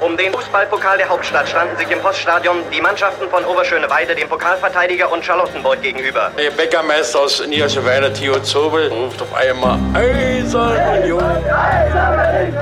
Um 0.00 0.16
den 0.16 0.32
Fußballpokal 0.32 0.98
der 0.98 1.08
Hauptstadt 1.08 1.48
standen 1.48 1.76
sich 1.78 1.90
im 1.90 2.00
Poststadion 2.00 2.58
die 2.70 2.82
Mannschaften 2.82 3.30
von 3.30 3.44
Oberschöneweide, 3.44 4.14
dem 4.14 4.28
Pokalverteidiger 4.28 5.10
und 5.10 5.24
Charlottenburg 5.24 5.80
gegenüber. 5.80 6.30
Der 6.36 6.50
Bäckermeister 6.50 7.20
aus 7.20 7.46
Niederschöneweide, 7.46 8.12
Theo 8.12 8.38
Zobel, 8.40 8.88
ruft 8.88 9.22
auf 9.22 9.34
einmal 9.34 9.78
Eisern 9.94 10.76
Union. 10.98 11.22
Eisern 11.22 12.16
Berlin! 12.16 12.54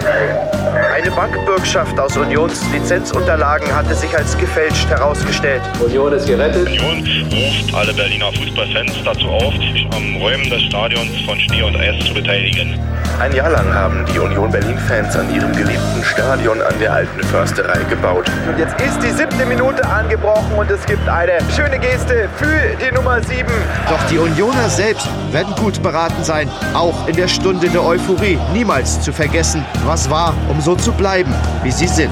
Berlin! 0.00 0.33
Bankbürgschaft 1.14 1.98
aus 2.00 2.16
Unions 2.16 2.60
Lizenzunterlagen 2.72 3.72
hatte 3.72 3.94
sich 3.94 4.16
als 4.16 4.36
gefälscht 4.36 4.88
herausgestellt. 4.88 5.62
Union 5.84 6.12
ist 6.12 6.26
gerettet. 6.26 6.66
Union 6.66 7.04
ruft 7.32 7.72
alle 7.72 7.94
Berliner 7.94 8.32
Fußballfans 8.32 8.92
dazu 9.04 9.28
auf, 9.28 9.54
sich 9.54 9.86
am 9.94 10.16
Räumen 10.16 10.50
des 10.50 10.62
Stadions 10.62 11.20
von 11.24 11.38
Schnee 11.38 11.62
und 11.62 11.76
Eis 11.76 12.04
zu 12.04 12.14
beteiligen. 12.14 12.80
Ein 13.20 13.32
Jahr 13.32 13.50
lang 13.50 13.72
haben 13.72 14.04
die 14.12 14.18
Union 14.18 14.50
Berlin-Fans 14.50 15.14
an 15.16 15.32
ihrem 15.32 15.52
geliebten 15.52 16.02
Stadion 16.02 16.60
an 16.60 16.76
der 16.80 16.92
alten 16.92 17.22
Försterei 17.22 17.84
gebaut. 17.84 18.28
Und 18.48 18.58
jetzt 18.58 18.74
ist 18.80 19.00
die 19.02 19.10
siebte 19.12 19.46
Minute 19.46 19.86
angebrochen 19.86 20.52
und 20.58 20.68
es 20.68 20.84
gibt 20.84 21.08
eine 21.08 21.38
schöne 21.54 21.78
Geste 21.78 22.28
für 22.36 22.76
die 22.76 22.92
Nummer 22.92 23.22
sieben. 23.22 23.52
Doch 23.88 24.02
die 24.08 24.18
Unioner 24.18 24.68
selbst 24.68 25.08
werden 25.30 25.54
gut 25.54 25.80
beraten 25.80 26.24
sein, 26.24 26.50
auch 26.74 27.06
in 27.06 27.14
der 27.14 27.28
Stunde 27.28 27.68
der 27.68 27.84
Euphorie 27.84 28.36
niemals 28.52 29.00
zu 29.00 29.12
vergessen, 29.12 29.64
was 29.84 30.10
war, 30.10 30.34
um 30.50 30.60
so 30.60 30.74
zu 30.74 30.90
bleiben, 30.90 31.32
wie 31.62 31.70
sie 31.70 31.86
sind. 31.86 32.10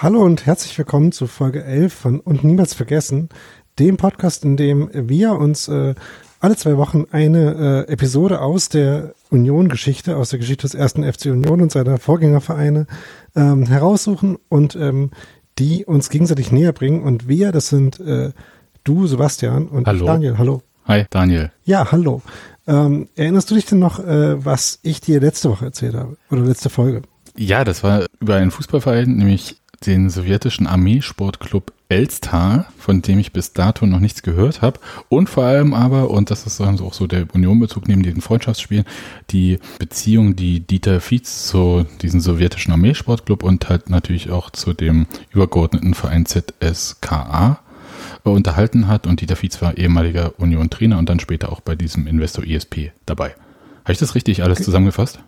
Hallo 0.00 0.22
und 0.22 0.46
herzlich 0.46 0.76
willkommen 0.78 1.12
zu 1.12 1.26
Folge 1.26 1.62
11 1.62 1.92
von 1.92 2.20
Und 2.20 2.42
Niemals 2.42 2.72
Vergessen, 2.72 3.28
dem 3.78 3.98
Podcast, 3.98 4.44
in 4.44 4.56
dem 4.56 4.88
wir 4.92 5.32
uns 5.32 5.68
äh, 5.68 5.94
alle 6.44 6.56
zwei 6.56 6.76
Wochen 6.76 7.06
eine 7.10 7.86
äh, 7.88 7.92
Episode 7.92 8.42
aus 8.42 8.68
der 8.68 9.14
Union-Geschichte, 9.30 10.18
aus 10.18 10.28
der 10.28 10.38
Geschichte 10.38 10.66
des 10.66 10.74
ersten 10.74 11.02
FC 11.10 11.26
Union 11.26 11.62
und 11.62 11.72
seiner 11.72 11.96
Vorgängervereine 11.96 12.86
ähm, 13.34 13.64
heraussuchen 13.64 14.36
und 14.50 14.76
ähm, 14.76 15.10
die 15.58 15.86
uns 15.86 16.10
gegenseitig 16.10 16.52
näher 16.52 16.74
bringen. 16.74 17.02
Und 17.02 17.28
wir, 17.28 17.50
das 17.50 17.68
sind 17.68 17.98
äh, 17.98 18.32
du, 18.84 19.06
Sebastian 19.06 19.68
und 19.68 19.86
hallo. 19.86 20.04
Daniel. 20.04 20.36
Hallo. 20.36 20.62
Hi, 20.86 21.06
Daniel. 21.08 21.50
Ja, 21.64 21.90
hallo. 21.90 22.20
Ähm, 22.66 23.08
erinnerst 23.16 23.50
du 23.50 23.54
dich 23.54 23.64
denn 23.64 23.78
noch, 23.78 23.98
äh, 23.98 24.44
was 24.44 24.80
ich 24.82 25.00
dir 25.00 25.20
letzte 25.20 25.48
Woche 25.48 25.64
erzählt 25.64 25.94
habe 25.94 26.18
oder 26.30 26.42
letzte 26.42 26.68
Folge? 26.68 27.00
Ja, 27.38 27.64
das 27.64 27.82
war 27.82 28.04
über 28.20 28.36
einen 28.36 28.50
Fußballverein, 28.50 29.16
nämlich 29.16 29.56
den 29.86 30.10
sowjetischen 30.10 30.66
Armeesportclub 30.66 31.72
Elstar, 31.94 32.66
von 32.76 33.02
dem 33.02 33.20
ich 33.20 33.32
bis 33.32 33.52
dato 33.52 33.86
noch 33.86 34.00
nichts 34.00 34.22
gehört 34.22 34.62
habe. 34.62 34.80
Und 35.08 35.30
vor 35.30 35.44
allem 35.44 35.72
aber, 35.74 36.10
und 36.10 36.30
das 36.30 36.44
ist 36.44 36.58
dann 36.58 36.80
auch 36.80 36.92
so 36.92 37.06
der 37.06 37.26
Unionbezug 37.32 37.86
neben 37.86 38.02
diesen 38.02 38.20
Freundschaftsspielen, 38.20 38.84
die 39.30 39.60
Beziehung, 39.78 40.34
die 40.34 40.58
Dieter 40.58 41.00
Fietz 41.00 41.46
zu 41.46 41.86
diesem 42.02 42.18
sowjetischen 42.18 42.72
Armeesportclub 42.72 43.44
und 43.44 43.68
halt 43.68 43.90
natürlich 43.90 44.30
auch 44.30 44.50
zu 44.50 44.72
dem 44.72 45.06
übergeordneten 45.32 45.94
Verein 45.94 46.26
ZSKA 46.26 47.60
unterhalten 48.24 48.88
hat. 48.88 49.06
Und 49.06 49.20
Dieter 49.20 49.36
Fietz 49.36 49.62
war 49.62 49.78
ehemaliger 49.78 50.32
Union-Trainer 50.38 50.98
und 50.98 51.08
dann 51.08 51.20
später 51.20 51.52
auch 51.52 51.60
bei 51.60 51.76
diesem 51.76 52.08
Investor 52.08 52.44
ESP 52.44 52.90
dabei. 53.06 53.36
Habe 53.84 53.92
ich 53.92 53.98
das 53.98 54.16
richtig 54.16 54.42
alles 54.42 54.62
zusammengefasst? 54.62 55.20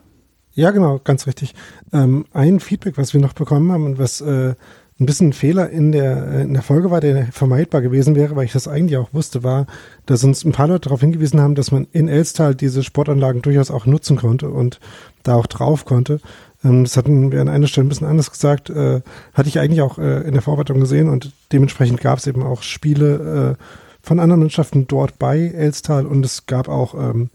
Ja, 0.55 0.73
genau, 0.73 1.01
ganz 1.05 1.27
richtig. 1.29 1.55
Ähm, 1.93 2.25
ein 2.33 2.59
Feedback, 2.59 2.97
was 2.97 3.13
wir 3.13 3.21
noch 3.21 3.35
bekommen 3.35 3.71
haben 3.71 3.85
und 3.85 3.99
was 3.99 4.21
äh, 4.23 4.55
ein 4.99 5.07
bisschen 5.07 5.29
ein 5.29 5.33
Fehler 5.35 5.69
in 5.69 5.93
der, 5.93 6.27
äh, 6.27 6.43
in 6.43 6.55
der 6.55 6.63
Folge 6.63 6.91
war, 6.91 7.01
der 7.01 7.27
vermeidbar 7.27 7.83
gewesen 7.83 8.15
wäre, 8.15 8.35
weil 8.35 8.47
ich 8.47 8.53
das 8.53 8.67
eigentlich 8.67 8.97
auch 8.97 9.13
wusste, 9.13 9.43
war, 9.43 9.67
dass 10.07 10.25
uns 10.25 10.45
ein 10.45 10.53
paar 10.53 10.69
Leute 10.69 10.89
darauf 10.89 11.01
hingewiesen 11.01 11.41
haben, 11.41 11.55
dass 11.55 11.71
man 11.71 11.87
in 11.93 12.09
Elstal 12.09 12.55
diese 12.55 12.83
Sportanlagen 12.83 13.43
durchaus 13.43 13.71
auch 13.71 13.85
nutzen 13.85 14.17
konnte 14.17 14.49
und 14.49 14.81
da 15.23 15.35
auch 15.35 15.47
drauf 15.47 15.85
konnte. 15.85 16.21
Ähm, 16.65 16.85
das 16.85 16.97
hatten 16.97 17.31
wir 17.31 17.43
an 17.43 17.49
einer 17.49 17.67
Stelle 17.67 17.87
ein 17.87 17.89
bisschen 17.91 18.07
anders 18.07 18.31
gesagt, 18.31 18.71
äh, 18.71 19.03
hatte 19.35 19.49
ich 19.49 19.59
eigentlich 19.59 19.83
auch 19.83 19.99
äh, 19.99 20.23
in 20.23 20.33
der 20.33 20.43
Vorbereitung 20.43 20.81
gesehen 20.81 21.11
und 21.11 21.33
dementsprechend 21.53 22.01
gab 22.01 22.19
es 22.19 22.27
eben 22.27 22.43
auch 22.43 22.63
Spiele 22.63 23.57
äh, 23.59 23.63
von 24.01 24.19
anderen 24.19 24.41
Mannschaften 24.41 24.87
dort 24.87 25.19
bei 25.19 25.49
Elstal 25.49 26.07
und 26.07 26.25
es 26.25 26.47
gab 26.47 26.69
auch 26.69 26.95
ähm, 26.95 27.29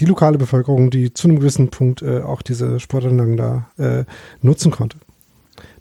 die 0.00 0.06
lokale 0.06 0.38
Bevölkerung, 0.38 0.90
die 0.90 1.12
zu 1.12 1.28
einem 1.28 1.40
gewissen 1.40 1.68
Punkt 1.68 2.00
äh, 2.00 2.22
auch 2.22 2.40
diese 2.40 2.80
Sportanlagen 2.80 3.36
da 3.36 3.70
äh, 3.76 4.04
nutzen 4.40 4.70
konnte. 4.70 4.96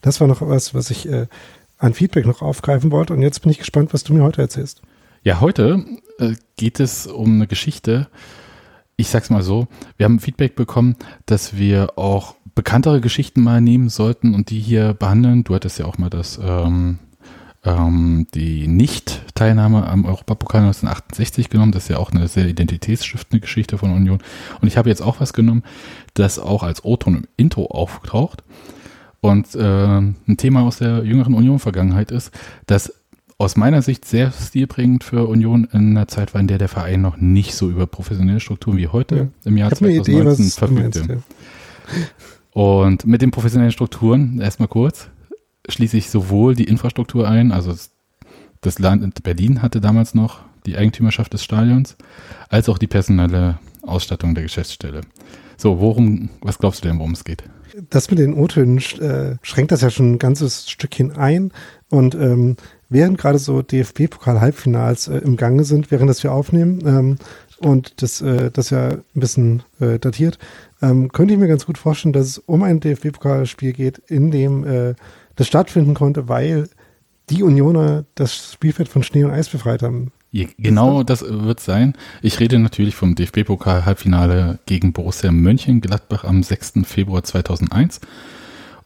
Das 0.01 0.19
war 0.19 0.28
noch 0.28 0.41
was, 0.41 0.73
was 0.73 0.89
ich 0.89 1.07
äh, 1.07 1.28
an 1.78 1.94
Feedback 1.94 2.25
noch 2.25 2.41
aufgreifen 2.41 2.91
wollte. 2.91 3.13
Und 3.13 3.22
jetzt 3.22 3.41
bin 3.41 3.51
ich 3.51 3.59
gespannt, 3.59 3.94
was 3.94 4.03
du 4.03 4.13
mir 4.13 4.23
heute 4.23 4.41
erzählst. 4.41 4.81
Ja, 5.23 5.41
heute 5.41 5.85
äh, 6.19 6.34
geht 6.57 6.79
es 6.79 7.07
um 7.07 7.35
eine 7.35 7.47
Geschichte. 7.47 8.07
Ich 8.95 9.09
sag's 9.09 9.29
mal 9.29 9.44
so, 9.44 9.67
wir 9.97 10.06
haben 10.06 10.19
Feedback 10.19 10.56
bekommen, 10.56 10.95
dass 11.25 11.57
wir 11.57 11.97
auch 11.97 12.35
bekanntere 12.56 13.01
Geschichten 13.01 13.41
mal 13.41 13.61
nehmen 13.61 13.90
sollten 13.90 14.35
und 14.35 14.50
die 14.50 14.59
hier 14.59 14.94
behandeln. 14.94 15.44
Du 15.44 15.56
hattest 15.56 15.79
ja 15.79 15.85
auch 15.85 15.97
mal 15.97 16.09
das 16.09 16.40
ähm, 16.44 17.00
ähm, 17.63 18.28
die 18.34 18.67
Nicht-Teilnahme 18.67 19.88
am 19.88 20.06
Europapokal 20.06 20.61
1968 20.61 21.50
genommen. 21.50 21.72
Das 21.72 21.84
ist 21.84 21.90
ja 21.90 21.97
auch 21.97 22.11
eine 22.11 22.28
sehr 22.28 22.47
identitätsstiftende 22.47 23.41
Geschichte 23.41 23.78
von 23.78 23.91
Union. 23.91 24.19
Und 24.61 24.67
ich 24.67 24.78
habe 24.78 24.90
jetzt 24.90 25.01
auch 25.01 25.19
was 25.19 25.34
genommen, 25.34 25.63
das 26.13 26.40
auch 26.40 26.63
als 26.63 26.84
O-Ton 26.84 27.16
im 27.16 27.28
Intro 27.38 27.67
auftaucht. 27.67 28.44
Und 29.21 29.55
äh, 29.55 29.97
ein 29.97 30.37
Thema 30.37 30.63
aus 30.63 30.79
der 30.79 31.03
jüngeren 31.03 31.35
Union-Vergangenheit 31.35 32.11
ist, 32.11 32.31
dass 32.65 32.93
aus 33.37 33.55
meiner 33.55 33.81
Sicht 33.81 34.05
sehr 34.05 34.31
stilprägend 34.31 35.03
für 35.03 35.27
Union 35.27 35.67
in 35.71 35.91
einer 35.91 36.07
Zeit 36.07 36.33
war, 36.33 36.41
in 36.41 36.47
der 36.47 36.57
der 36.57 36.67
Verein 36.67 37.01
noch 37.01 37.17
nicht 37.17 37.55
so 37.55 37.69
über 37.69 37.87
professionelle 37.87 38.39
Strukturen 38.39 38.77
wie 38.77 38.87
heute 38.87 39.15
ja. 39.15 39.27
im 39.45 39.57
Jahr 39.57 39.71
2019 39.71 40.45
Idee, 40.45 40.51
verfügte. 40.51 41.23
Und 42.51 43.05
mit 43.05 43.21
den 43.21 43.31
professionellen 43.31 43.71
Strukturen, 43.71 44.39
erstmal 44.39 44.67
kurz, 44.67 45.07
schließe 45.67 45.97
ich 45.97 46.09
sowohl 46.09 46.55
die 46.55 46.65
Infrastruktur 46.65 47.27
ein, 47.27 47.51
also 47.51 47.73
das 48.61 48.79
Land 48.79 49.23
Berlin 49.23 49.61
hatte 49.61 49.81
damals 49.81 50.13
noch 50.13 50.41
die 50.65 50.77
Eigentümerschaft 50.77 51.33
des 51.33 51.43
Stadions, 51.43 51.95
als 52.49 52.69
auch 52.69 52.77
die 52.77 52.87
personelle 52.87 53.57
Ausstattung 53.81 54.35
der 54.35 54.43
Geschäftsstelle. 54.43 55.01
So, 55.61 55.79
worum, 55.79 56.31
was 56.41 56.57
glaubst 56.57 56.83
du 56.83 56.88
denn, 56.88 56.97
worum 56.97 57.11
es 57.11 57.23
geht? 57.23 57.44
Das 57.91 58.09
mit 58.09 58.17
den 58.17 58.33
O-Tönen 58.33 58.79
äh, 58.79 59.35
schränkt 59.44 59.72
das 59.72 59.81
ja 59.81 59.91
schon 59.91 60.13
ein 60.13 60.17
ganzes 60.17 60.67
Stückchen 60.67 61.11
ein. 61.11 61.51
Und 61.91 62.16
ähm, 62.16 62.55
während 62.89 63.19
gerade 63.19 63.38
so 63.38 63.61
DFB-Pokal-Halbfinals 63.61 65.07
äh, 65.07 65.19
im 65.19 65.38
Gange 65.38 65.63
sind, 65.63 65.91
während 65.91 66.09
das 66.09 66.23
wir 66.23 66.31
aufnehmen, 66.31 66.79
ähm, 66.88 67.17
und 67.59 68.01
das, 68.01 68.23
äh, 68.23 68.49
das 68.49 68.72
ja 68.72 68.88
ein 68.88 69.03
bisschen 69.13 69.61
äh, 69.79 69.99
datiert, 69.99 70.39
ähm, 70.81 71.11
könnte 71.11 71.35
ich 71.35 71.39
mir 71.39 71.47
ganz 71.47 71.67
gut 71.67 71.78
vorstellen, 71.78 72.13
dass 72.13 72.25
es 72.25 72.38
um 72.39 72.63
ein 72.63 72.79
DFB-Pokalspiel 72.79 73.73
geht, 73.73 73.99
in 74.07 74.31
dem 74.31 74.66
äh, 74.66 74.95
das 75.35 75.45
stattfinden 75.45 75.93
konnte, 75.93 76.28
weil 76.28 76.69
die 77.29 77.43
Unioner 77.43 78.05
das 78.16 78.53
Spielfeld 78.53 78.89
von 78.89 79.03
Schnee 79.03 79.25
und 79.25 79.29
Eis 79.29 79.47
befreit 79.47 79.83
haben. 79.83 80.11
Genau 80.57 81.03
das 81.03 81.25
wird 81.27 81.59
sein. 81.59 81.93
Ich 82.21 82.39
rede 82.39 82.57
natürlich 82.57 82.95
vom 82.95 83.15
DFB-Pokal-Halbfinale 83.15 84.59
gegen 84.65 84.93
Borussia 84.93 85.31
Mönchengladbach 85.31 86.23
am 86.23 86.41
6. 86.41 86.73
Februar 86.85 87.23
2001 87.23 87.99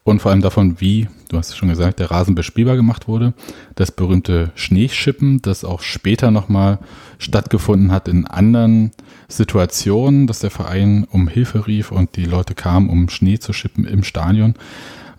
und 0.05 0.21
vor 0.21 0.29
allem 0.29 0.41
davon, 0.41 0.79
wie, 0.79 1.07
du 1.29 1.37
hast 1.37 1.49
es 1.49 1.57
schon 1.57 1.69
gesagt, 1.69 1.99
der 1.99 2.11
Rasen 2.11 2.35
bespielbar 2.35 2.75
gemacht 2.75 3.07
wurde. 3.07 3.33
Das 3.73 3.91
berühmte 3.91 4.51
Schneeschippen, 4.53 5.41
das 5.41 5.65
auch 5.65 5.81
später 5.81 6.29
nochmal 6.29 6.77
stattgefunden 7.17 7.91
hat 7.91 8.07
in 8.07 8.27
anderen 8.27 8.91
Situationen, 9.27 10.27
dass 10.27 10.39
der 10.39 10.51
Verein 10.51 11.07
um 11.09 11.27
Hilfe 11.27 11.65
rief 11.65 11.91
und 11.91 12.15
die 12.17 12.25
Leute 12.25 12.53
kamen, 12.53 12.87
um 12.89 13.09
Schnee 13.09 13.39
zu 13.39 13.51
schippen 13.51 13.85
im 13.85 14.03
Stadion. 14.03 14.53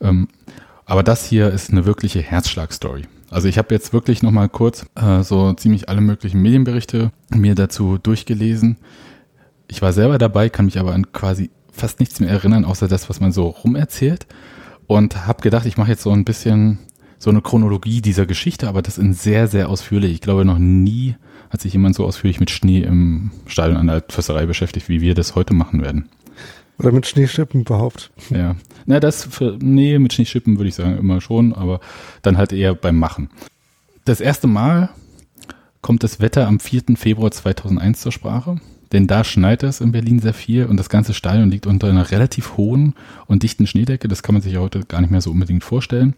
Ähm, 0.01 0.29
aber 0.85 1.03
das 1.03 1.27
hier 1.27 1.51
ist 1.51 1.73
eine 1.73 1.85
wirkliche 1.85 2.23
Herzschlagstory. 2.23 3.03
Also 3.31 3.49
ich 3.49 3.59
habe 3.59 3.75
jetzt 3.75 3.93
wirklich 3.93 4.23
nochmal 4.23 4.49
kurz 4.49 4.87
äh, 4.95 5.23
so 5.23 5.53
ziemlich 5.55 5.89
alle 5.89 6.01
möglichen 6.01 6.41
Medienberichte 6.41 7.11
mir 7.31 7.55
dazu 7.55 7.99
durchgelesen. 7.99 8.77
Ich 9.69 9.83
war 9.83 9.93
selber 9.93 10.19
dabei, 10.19 10.49
kann 10.49 10.67
mich 10.67 10.79
aber 10.79 10.95
an 10.95 11.13
quasi 11.13 11.51
fast 11.73 12.01
nichts 12.01 12.21
mehr 12.21 12.31
erinnern, 12.31 12.65
außer 12.65 12.89
das, 12.89 13.09
was 13.09 13.21
man 13.21 13.33
so 13.33 13.49
rumerzählt. 13.49 14.27
Und 14.87 15.27
habe 15.27 15.43
gedacht, 15.43 15.67
ich 15.67 15.77
mache 15.77 15.91
jetzt 15.91 16.03
so 16.03 16.13
ein 16.13 16.25
bisschen 16.25 16.79
so 17.19 17.31
eine 17.31 17.43
Chronologie 17.43 18.01
dieser 18.01 18.27
Geschichte, 18.27 18.69
aber 18.69 18.83
das 18.83 18.99
in 18.99 19.13
sehr, 19.13 19.49
sehr 19.49 19.69
ausführlich. 19.69 20.13
Ich 20.13 20.21
glaube, 20.21 20.45
noch 20.45 20.59
nie 20.59 21.17
hat 21.51 21.61
sich 21.61 21.73
jemand 21.73 21.97
so 21.97 22.05
ausführlich 22.05 22.41
mit 22.41 22.51
Schnee 22.51 22.83
im 22.83 23.31
Stadion 23.47 23.79
an 23.79 23.87
der 23.87 24.05
Försterei 24.09 24.47
beschäftigt, 24.47 24.89
wie 24.89 25.01
wir 25.01 25.15
das 25.15 25.35
heute 25.35 25.55
machen 25.55 25.83
werden. 25.83 26.09
Oder 26.79 26.93
mit 26.93 27.07
Schneeschippen 27.07 27.63
überhaupt. 27.63 28.11
Ja. 28.31 28.57
Na, 28.85 29.01
das 29.01 29.25
für, 29.25 29.57
nee, 29.61 29.99
mit 29.99 30.13
Schneeschippen 30.13 30.59
würde 30.59 30.69
ich 30.69 30.75
sagen 30.75 30.99
immer 30.99 31.21
schon, 31.21 31.53
aber 31.55 31.81
dann 32.23 32.37
halt 32.37 32.53
eher 32.53 32.75
beim 32.75 32.99
Machen. 32.99 33.31
Das 34.05 34.21
erste 34.21 34.47
Mal 34.47 34.91
kommt 35.81 36.03
das 36.03 36.21
Wetter 36.21 36.47
am 36.47 36.61
4. 36.61 36.97
Februar 36.97 37.31
2001 37.31 38.01
zur 38.01 38.13
Sprache, 38.13 38.61
denn 38.93 39.07
da 39.07 39.25
schneit 39.25 39.63
es 39.63 39.81
in 39.81 39.93
Berlin 39.93 40.21
sehr 40.21 40.35
viel 40.35 40.67
und 40.67 40.77
das 40.77 40.89
ganze 40.89 41.15
Stadion 41.15 41.51
liegt 41.51 41.67
unter 41.67 41.89
einer 41.89 42.11
relativ 42.11 42.57
hohen 42.57 42.95
und 43.27 43.43
dichten 43.43 43.67
Schneedecke. 43.67 44.07
Das 44.09 44.23
kann 44.23 44.35
man 44.35 44.43
sich 44.43 44.53
ja 44.53 44.61
heute 44.61 44.85
gar 44.85 45.01
nicht 45.01 45.11
mehr 45.11 45.21
so 45.21 45.31
unbedingt 45.31 45.65
vorstellen. 45.65 46.15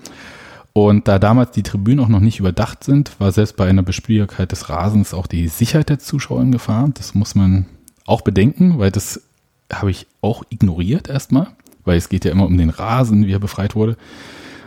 Und 0.74 1.08
da 1.08 1.18
damals 1.18 1.52
die 1.52 1.62
Tribünen 1.62 2.04
auch 2.04 2.08
noch 2.08 2.20
nicht 2.20 2.38
überdacht 2.40 2.84
sind, 2.84 3.18
war 3.18 3.32
selbst 3.32 3.56
bei 3.56 3.68
einer 3.68 3.82
Bespielbarkeit 3.82 4.52
des 4.52 4.68
Rasens 4.68 5.14
auch 5.14 5.26
die 5.26 5.48
Sicherheit 5.48 5.88
der 5.88 5.98
Zuschauer 5.98 6.42
in 6.42 6.52
Gefahr. 6.52 6.90
Das 6.94 7.14
muss 7.14 7.34
man 7.34 7.66
auch 8.06 8.20
Bedenken, 8.20 8.78
weil 8.78 8.90
das 8.90 9.27
habe 9.72 9.90
ich 9.90 10.06
auch 10.20 10.44
ignoriert 10.50 11.08
erstmal, 11.08 11.48
weil 11.84 11.98
es 11.98 12.08
geht 12.08 12.24
ja 12.24 12.32
immer 12.32 12.46
um 12.46 12.56
den 12.56 12.70
Rasen, 12.70 13.26
wie 13.26 13.32
er 13.32 13.38
befreit 13.38 13.74
wurde. 13.74 13.96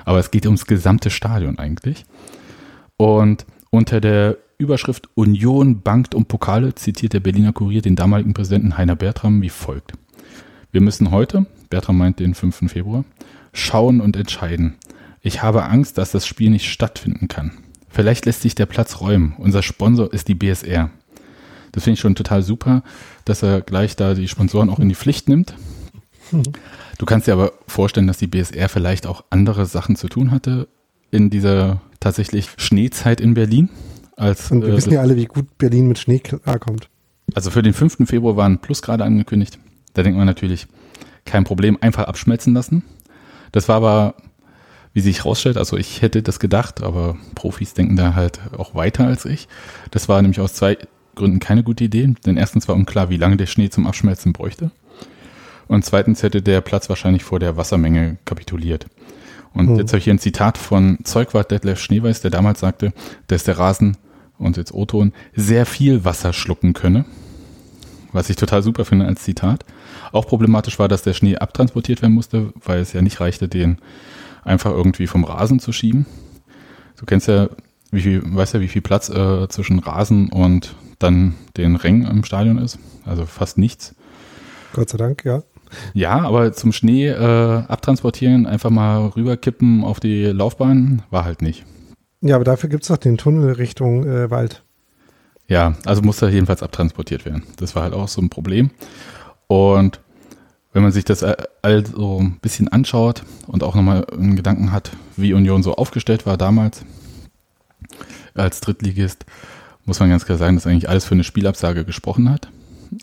Aber 0.05 0.19
es 0.19 0.31
geht 0.31 0.45
ums 0.45 0.65
gesamte 0.65 1.09
Stadion 1.09 1.59
eigentlich. 1.59 2.05
Und 2.97 3.45
unter 3.69 4.01
der 4.01 4.37
Überschrift 4.57 5.09
Union 5.15 5.81
bankt 5.81 6.13
um 6.13 6.25
Pokale 6.25 6.75
zitiert 6.75 7.13
der 7.13 7.19
Berliner 7.19 7.53
Kurier 7.53 7.81
den 7.81 7.95
damaligen 7.95 8.33
Präsidenten 8.33 8.77
Heiner 8.77 8.95
Bertram 8.95 9.41
wie 9.41 9.49
folgt. 9.49 9.93
Wir 10.71 10.81
müssen 10.81 11.11
heute, 11.11 11.47
Bertram 11.69 11.97
meint 11.97 12.19
den 12.19 12.35
5. 12.35 12.71
Februar, 12.71 13.03
schauen 13.53 14.01
und 14.01 14.15
entscheiden. 14.15 14.75
Ich 15.21 15.41
habe 15.41 15.63
Angst, 15.63 15.97
dass 15.97 16.11
das 16.11 16.25
Spiel 16.27 16.49
nicht 16.49 16.69
stattfinden 16.69 17.27
kann. 17.27 17.51
Vielleicht 17.89 18.25
lässt 18.25 18.41
sich 18.41 18.55
der 18.55 18.65
Platz 18.67 19.01
räumen. 19.01 19.35
Unser 19.37 19.63
Sponsor 19.63 20.13
ist 20.13 20.27
die 20.27 20.35
BSR. 20.35 20.89
Das 21.71 21.83
finde 21.83 21.95
ich 21.95 21.99
schon 21.99 22.15
total 22.15 22.43
super, 22.43 22.83
dass 23.25 23.43
er 23.43 23.61
gleich 23.61 23.95
da 23.95 24.13
die 24.13 24.27
Sponsoren 24.27 24.69
auch 24.69 24.79
in 24.79 24.89
die 24.89 24.95
Pflicht 24.95 25.29
nimmt. 25.29 25.55
Du 26.97 27.07
kannst 27.07 27.25
dir 27.25 27.33
aber 27.33 27.53
vorstellen, 27.65 28.05
dass 28.05 28.19
die 28.19 28.27
BSR 28.27 28.69
vielleicht 28.69 29.07
auch 29.07 29.23
andere 29.31 29.65
Sachen 29.65 29.95
zu 29.95 30.07
tun 30.07 30.29
hatte 30.29 30.67
in 31.09 31.31
dieser 31.31 31.81
tatsächlich 31.99 32.49
Schneezeit 32.57 33.19
in 33.19 33.33
Berlin. 33.33 33.69
Als, 34.17 34.51
Und 34.51 34.61
wir 34.61 34.69
äh, 34.69 34.77
wissen 34.77 34.93
ja 34.93 35.01
alle, 35.01 35.15
wie 35.15 35.25
gut 35.25 35.57
Berlin 35.57 35.87
mit 35.87 35.97
Schnee 35.97 36.19
klarkommt. 36.19 36.89
also 37.33 37.49
für 37.49 37.63
den 37.63 37.73
5. 37.73 38.07
Februar 38.07 38.37
waren 38.37 38.59
Plusgrade 38.59 39.03
angekündigt. 39.03 39.57
Da 39.95 40.03
denkt 40.03 40.15
man 40.15 40.27
natürlich, 40.27 40.67
kein 41.25 41.43
Problem, 41.43 41.77
einfach 41.81 42.03
abschmelzen 42.03 42.53
lassen. 42.53 42.83
Das 43.51 43.67
war 43.67 43.77
aber, 43.77 44.15
wie 44.93 45.01
sich 45.01 45.19
herausstellt, 45.23 45.57
also 45.57 45.77
ich 45.77 46.03
hätte 46.03 46.21
das 46.21 46.39
gedacht, 46.39 46.83
aber 46.83 47.17
Profis 47.33 47.73
denken 47.73 47.95
da 47.95 48.13
halt 48.13 48.39
auch 48.57 48.75
weiter 48.75 49.07
als 49.07 49.25
ich. 49.25 49.47
Das 49.89 50.07
war 50.07 50.21
nämlich 50.21 50.39
aus 50.39 50.53
zwei 50.53 50.77
Gründen 51.15 51.39
keine 51.39 51.63
gute 51.63 51.83
Idee. 51.83 52.13
Denn 52.25 52.37
erstens 52.37 52.67
war 52.67 52.75
unklar, 52.75 53.09
wie 53.09 53.17
lange 53.17 53.37
der 53.37 53.45
Schnee 53.45 53.69
zum 53.69 53.87
Abschmelzen 53.87 54.33
bräuchte. 54.33 54.71
Und 55.67 55.85
zweitens 55.85 56.21
hätte 56.23 56.41
der 56.41 56.61
Platz 56.61 56.89
wahrscheinlich 56.89 57.23
vor 57.23 57.39
der 57.39 57.55
Wassermenge 57.57 58.17
kapituliert. 58.25 58.87
Und 59.53 59.69
Hm. 59.69 59.77
jetzt 59.77 59.91
habe 59.91 59.99
ich 59.99 60.05
hier 60.05 60.13
ein 60.13 60.19
Zitat 60.19 60.57
von 60.57 60.99
Zeugwart 61.03 61.51
Detlef 61.51 61.79
Schneeweiß, 61.79 62.21
der 62.21 62.31
damals 62.31 62.59
sagte, 62.59 62.93
dass 63.27 63.43
der 63.43 63.57
Rasen, 63.57 63.97
und 64.37 64.57
jetzt 64.57 64.73
O-Ton, 64.73 65.13
sehr 65.35 65.65
viel 65.65 66.03
Wasser 66.03 66.33
schlucken 66.33 66.73
könne. 66.73 67.05
Was 68.11 68.29
ich 68.29 68.35
total 68.35 68.63
super 68.63 68.83
finde 68.83 69.05
als 69.05 69.23
Zitat. 69.23 69.63
Auch 70.11 70.27
problematisch 70.27 70.77
war, 70.79 70.89
dass 70.89 71.03
der 71.03 71.13
Schnee 71.13 71.37
abtransportiert 71.37 72.01
werden 72.01 72.13
musste, 72.13 72.53
weil 72.65 72.79
es 72.79 72.91
ja 72.91 73.01
nicht 73.01 73.21
reichte, 73.21 73.47
den 73.47 73.77
einfach 74.43 74.71
irgendwie 74.71 75.07
vom 75.07 75.23
Rasen 75.23 75.59
zu 75.59 75.71
schieben. 75.71 76.05
Du 76.97 77.05
kennst 77.05 77.27
ja, 77.27 77.49
wie 77.91 78.01
viel, 78.01 78.21
weißt 78.23 78.55
ja, 78.55 78.61
wie 78.61 78.67
viel 78.67 78.81
Platz 78.81 79.09
äh, 79.09 79.47
zwischen 79.49 79.79
Rasen 79.79 80.29
und 80.29 80.75
dann 80.99 81.35
den 81.57 81.75
Rängen 81.75 82.09
im 82.09 82.23
Stadion 82.23 82.57
ist. 82.57 82.79
Also 83.05 83.25
fast 83.25 83.57
nichts. 83.57 83.95
Gott 84.73 84.89
sei 84.89 84.97
Dank, 84.97 85.25
ja. 85.25 85.43
Ja, 85.93 86.19
aber 86.19 86.51
zum 86.53 86.71
Schnee 86.71 87.07
äh, 87.07 87.63
abtransportieren, 87.67 88.45
einfach 88.45 88.69
mal 88.69 89.07
rüberkippen 89.07 89.83
auf 89.83 89.99
die 89.99 90.25
Laufbahn, 90.25 91.03
war 91.09 91.25
halt 91.25 91.41
nicht. 91.41 91.65
Ja, 92.21 92.35
aber 92.35 92.43
dafür 92.43 92.69
gibt 92.69 92.83
es 92.83 92.89
doch 92.89 92.97
den 92.97 93.17
Tunnel 93.17 93.53
Richtung 93.53 94.05
äh, 94.05 94.29
Wald. 94.29 94.63
Ja, 95.47 95.75
also 95.85 96.01
musste 96.01 96.29
jedenfalls 96.29 96.63
abtransportiert 96.63 97.25
werden. 97.25 97.43
Das 97.57 97.75
war 97.75 97.83
halt 97.83 97.93
auch 97.93 98.07
so 98.07 98.21
ein 98.21 98.29
Problem. 98.29 98.71
Und 99.47 99.99
wenn 100.71 100.83
man 100.83 100.91
sich 100.91 101.03
das 101.03 101.23
äh, 101.23 101.35
also 101.61 102.19
ein 102.19 102.37
bisschen 102.41 102.67
anschaut 102.67 103.23
und 103.47 103.63
auch 103.63 103.75
nochmal 103.75 104.05
einen 104.11 104.35
Gedanken 104.35 104.71
hat, 104.71 104.91
wie 105.17 105.33
Union 105.33 105.63
so 105.63 105.75
aufgestellt 105.75 106.25
war 106.25 106.37
damals 106.37 106.85
als 108.33 108.61
Drittligist, 108.61 109.25
muss 109.85 109.99
man 109.99 110.09
ganz 110.09 110.25
klar 110.25 110.37
sagen, 110.37 110.55
dass 110.55 110.67
eigentlich 110.67 110.89
alles 110.89 111.05
für 111.05 111.15
eine 111.15 111.23
Spielabsage 111.23 111.85
gesprochen 111.85 112.29
hat. 112.29 112.49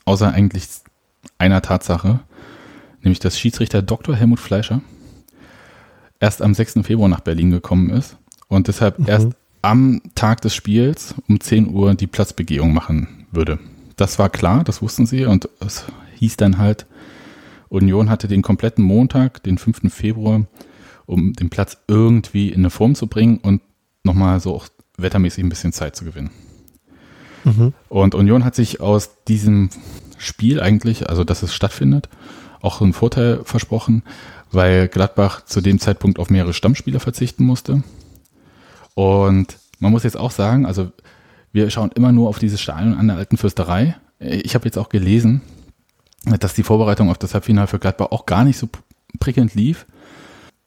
Außer 0.04 0.32
eigentlich 0.32 0.66
einer 1.38 1.62
Tatsache, 1.62 2.20
nämlich 3.02 3.18
dass 3.18 3.38
Schiedsrichter 3.38 3.82
Dr. 3.82 4.14
Helmut 4.14 4.40
Fleischer 4.40 4.80
erst 6.20 6.42
am 6.42 6.54
6. 6.54 6.80
Februar 6.82 7.08
nach 7.08 7.20
Berlin 7.20 7.50
gekommen 7.50 7.90
ist 7.90 8.16
und 8.48 8.68
deshalb 8.68 9.08
erst 9.08 9.28
am 9.62 10.00
Tag 10.14 10.40
des 10.42 10.54
Spiels 10.54 11.14
um 11.28 11.40
10 11.40 11.72
Uhr 11.72 11.94
die 11.94 12.06
Platzbegehung 12.06 12.72
machen 12.72 13.26
würde. 13.32 13.58
Das 13.96 14.18
war 14.18 14.28
klar, 14.30 14.64
das 14.64 14.82
wussten 14.82 15.06
sie 15.06 15.24
und 15.24 15.48
es 15.60 15.84
hieß 16.16 16.36
dann 16.36 16.58
halt, 16.58 16.86
Union 17.68 18.08
hatte 18.08 18.28
den 18.28 18.42
kompletten 18.42 18.84
Montag, 18.84 19.42
den 19.42 19.58
5. 19.58 19.92
Februar, 19.92 20.46
um 21.06 21.32
den 21.34 21.50
Platz 21.50 21.78
irgendwie 21.86 22.48
in 22.48 22.60
eine 22.60 22.70
Form 22.70 22.94
zu 22.94 23.06
bringen 23.06 23.38
und 23.38 23.60
nochmal 24.04 24.40
so 24.40 24.54
auch 24.54 24.68
wettermäßig 24.98 25.42
ein 25.42 25.48
bisschen 25.48 25.72
Zeit 25.72 25.96
zu 25.96 26.04
gewinnen. 26.04 26.30
Und 27.88 28.14
Union 28.14 28.44
hat 28.44 28.54
sich 28.54 28.80
aus 28.80 29.24
diesem 29.26 29.70
Spiel 30.18 30.60
eigentlich, 30.60 31.08
also 31.08 31.24
dass 31.24 31.42
es 31.42 31.54
stattfindet, 31.54 32.08
auch 32.60 32.80
einen 32.80 32.92
Vorteil 32.92 33.40
versprochen, 33.44 34.02
weil 34.50 34.88
Gladbach 34.88 35.44
zu 35.44 35.60
dem 35.60 35.78
Zeitpunkt 35.78 36.18
auf 36.18 36.30
mehrere 36.30 36.52
Stammspieler 36.52 37.00
verzichten 37.00 37.44
musste. 37.44 37.82
Und 38.94 39.56
man 39.78 39.92
muss 39.92 40.02
jetzt 40.02 40.16
auch 40.16 40.32
sagen, 40.32 40.66
also 40.66 40.90
wir 41.52 41.70
schauen 41.70 41.92
immer 41.94 42.12
nur 42.12 42.28
auf 42.28 42.38
dieses 42.38 42.60
Stadion 42.60 42.94
an 42.94 43.08
der 43.08 43.16
alten 43.16 43.36
Fürsterei. 43.36 43.96
Ich 44.18 44.54
habe 44.54 44.64
jetzt 44.64 44.76
auch 44.76 44.88
gelesen, 44.88 45.40
dass 46.40 46.54
die 46.54 46.64
Vorbereitung 46.64 47.10
auf 47.10 47.18
das 47.18 47.34
Halbfinale 47.34 47.68
für 47.68 47.78
Gladbach 47.78 48.08
auch 48.10 48.26
gar 48.26 48.44
nicht 48.44 48.58
so 48.58 48.68
prickelnd 49.20 49.54
lief. 49.54 49.86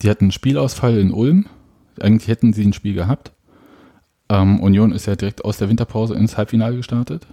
Die 0.01 0.09
hatten 0.09 0.25
einen 0.25 0.31
Spielausfall 0.31 0.97
in 0.97 1.11
Ulm. 1.11 1.47
Eigentlich 1.99 2.29
hätten 2.29 2.53
sie 2.53 2.65
ein 2.65 2.73
Spiel 2.73 2.93
gehabt. 2.93 3.33
Ähm, 4.31 4.61
Union 4.61 4.93
ist 4.93 5.07
ja 5.07 5.17
direkt 5.17 5.43
aus 5.43 5.57
der 5.57 5.67
Winterpause 5.67 6.15
ins 6.15 6.37
Halbfinale 6.37 6.77
gestartet. 6.77 7.27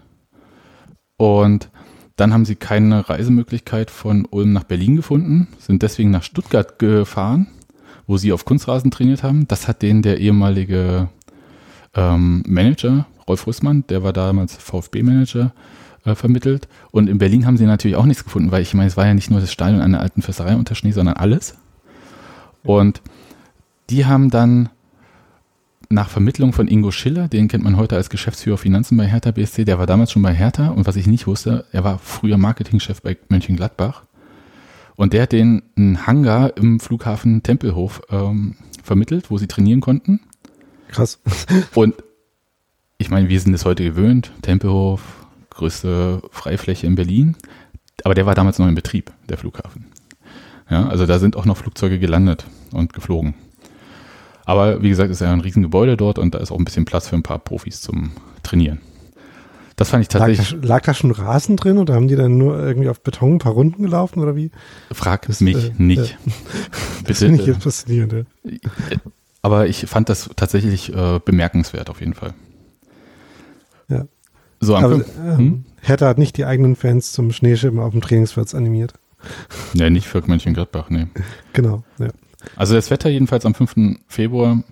Und 1.17 1.71
dann 2.17 2.33
haben 2.33 2.45
sie 2.45 2.57
keine 2.57 3.09
Reisemöglichkeit 3.09 3.93
von 3.93 4.27
Ulm 4.29 4.53
nach 4.53 4.65
Berlin 4.65 4.97
gefunden, 4.97 5.47
sind 5.61 5.83
deswegen 5.83 6.11
nach 6.11 6.25
Stuttgart 6.25 6.81
gefahren, 6.81 7.47
wo 8.09 8.17
sie 8.17 8.33
auf 8.33 8.45
Kunstrasen 8.45 8.91
trainiert 8.91 9.23
haben. 9.23 9.47
Das 9.47 9.69
hat 9.69 9.83
denen 9.83 10.03
der 10.03 10.19
ehemalige 10.19 11.09
ähm, 11.95 12.43
Manager, 12.49 13.07
Rolf 13.29 13.47
Rüssmann, 13.47 13.85
der 13.89 14.03
war 14.03 14.13
damals 14.13 14.57
VfB-Manager, 14.57 15.53
äh, 16.05 16.17
vermittelt. 16.17 16.67
Und 16.91 17.09
in 17.09 17.19
Berlin 17.19 17.47
haben 17.47 17.57
sie 17.57 17.67
natürlich 17.67 17.97
auch 17.97 18.07
nichts 18.07 18.25
gefunden, 18.25 18.51
weil 18.51 18.63
ich 18.63 18.75
meine, 18.75 18.89
es 18.89 18.97
war 18.97 19.07
ja 19.07 19.15
nicht 19.15 19.31
nur 19.31 19.41
das 19.41 19.53
Stadion 19.53 19.93
der 19.93 20.01
alten 20.01 20.23
Fürsterei 20.23 20.57
unter 20.57 20.75
Schnee, 20.75 20.91
sondern 20.91 21.15
alles. 21.15 21.57
Und 22.65 23.03
die 23.89 24.05
haben 24.05 24.31
dann 24.31 24.71
nach 25.91 26.11
Vermittlung 26.11 26.53
von 26.53 26.69
Ingo 26.69 26.91
Schiller, 26.91 27.29
den 27.29 27.49
kennt 27.49 27.65
man 27.65 27.77
heute 27.77 27.97
als 27.97 28.11
Geschäftsführer 28.11 28.59
Finanzen 28.59 28.97
bei 28.97 29.07
Hertha 29.07 29.31
BSC, 29.31 29.65
der 29.65 29.79
war 29.79 29.87
damals 29.87 30.13
schon 30.13 30.23
bei 30.23 30.35
Hertha 30.35 30.69
und 30.69 30.87
was 30.87 30.97
ich 30.97 31.07
nicht 31.07 31.27
wusste, 31.27 31.65
er 31.73 31.85
war 31.85 31.99
früher 31.99 32.37
Marketingchef 32.37 33.01
bei 33.01 33.17
Mönchengladbach 33.29 34.05
und 34.97 35.13
der 35.13 35.23
hat 35.23 35.33
den 35.33 35.63
einen 35.77 36.07
Hangar 36.07 36.57
im 36.57 36.81
Flughafen 36.81 37.43
Tempelhof 37.43 38.03
ähm, 38.11 38.57
vermittelt, 38.83 39.31
wo 39.31 39.39
sie 39.39 39.47
trainieren 39.47 39.81
konnten. 39.81 40.21
Krass. 40.89 41.21
Und 41.75 41.95
ich 42.97 43.11
meine, 43.11 43.29
wir 43.29 43.39
sind 43.39 43.55
es 43.55 43.65
heute 43.65 43.85
gewöhnt, 43.85 44.33
Tempelhof, 44.43 45.27
größte 45.51 46.23
Freifläche 46.31 46.87
in 46.87 46.97
Berlin, 46.97 47.37
aber 48.03 48.15
der 48.15 48.27
war 48.27 48.35
damals 48.35 48.59
noch 48.59 48.67
in 48.67 48.75
Betrieb, 48.75 49.13
der 49.29 49.39
Flughafen. 49.39 49.85
Ja, 50.71 50.89
also 50.89 51.07
da 51.07 51.19
sind 51.19 51.37
auch 51.37 51.45
noch 51.45 51.57
Flugzeuge 51.57 51.99
gelandet 51.99 52.47
und 52.73 52.93
geflogen. 52.93 53.35
Aber 54.49 54.81
wie 54.83 54.89
gesagt, 54.89 55.11
ist 55.11 55.21
ja 55.21 55.31
ein 55.31 55.43
Riesengebäude 55.43 55.99
dort 55.99 56.19
und 56.19 56.35
da 56.35 56.39
ist 56.39 56.51
auch 56.51 56.59
ein 56.59 56.65
bisschen 56.65 56.87
Platz 56.87 57.07
für 57.09 57.17
ein 57.17 57.23
paar 57.23 57.39
Profis 57.39 57.83
zum 57.83 58.13
Trainieren. 58.43 58.81
Das 59.77 59.91
fand 59.91 60.03
ich 60.03 60.11
Lag 60.15 60.21
da, 60.21 60.27
tatsächlich, 60.27 60.65
lag 60.65 60.83
da 60.85 60.95
schon 60.95 61.11
Rasen 61.11 61.59
drin 61.59 61.77
oder 61.77 61.93
haben 61.93 62.09
die 62.09 62.17
dann 62.17 62.39
nur 62.39 62.59
irgendwie 62.59 62.89
auf 62.89 63.03
Beton 63.03 63.35
ein 63.35 63.39
paar 63.41 63.53
Runden 63.53 63.83
gelaufen 63.83 64.21
oder 64.21 64.37
wie? 64.37 64.51
frag 64.91 65.27
Das, 65.27 65.43
mich 65.43 65.69
äh, 65.69 65.73
nicht. 65.77 66.17
Das 67.05 67.21
Bitte. 67.21 67.27
finde 67.27 67.43
ich 67.43 67.49
äh, 67.49 67.53
jetzt 67.53 67.63
faszinierend. 67.63 68.27
Ja. 68.45 68.97
aber 69.43 69.67
ich 69.67 69.85
fand 69.85 70.09
das 70.09 70.31
tatsächlich 70.35 70.95
äh, 70.95 71.21
bemerkenswert 71.23 71.91
auf 71.91 72.01
jeden 72.01 72.15
Fall. 72.15 72.33
Ja. 73.89 74.07
So, 74.61 74.77
am 74.77 74.85
Aber 74.85 74.95
ähm, 74.95 75.37
hm? 75.37 75.65
Hertha 75.83 76.07
hat 76.07 76.17
nicht 76.17 76.39
die 76.39 76.47
eigenen 76.47 76.75
Fans 76.75 77.13
zum 77.13 77.33
Schneeschimmer 77.33 77.85
auf 77.85 77.93
dem 77.93 78.01
Trainingsplatz 78.01 78.55
animiert. 78.55 78.95
Ja, 79.75 79.91
nicht 79.91 80.07
für 80.07 80.23
Mönchengladbach, 80.27 80.89
nee. 80.89 81.07
Genau. 81.53 81.85
Ja. 81.99 82.09
Also 82.57 82.75
das 82.75 82.91
Wetter 82.91 83.09
jedenfalls 83.09 83.47
am 83.47 83.55
5. 83.55 83.99
Februar 84.07 84.63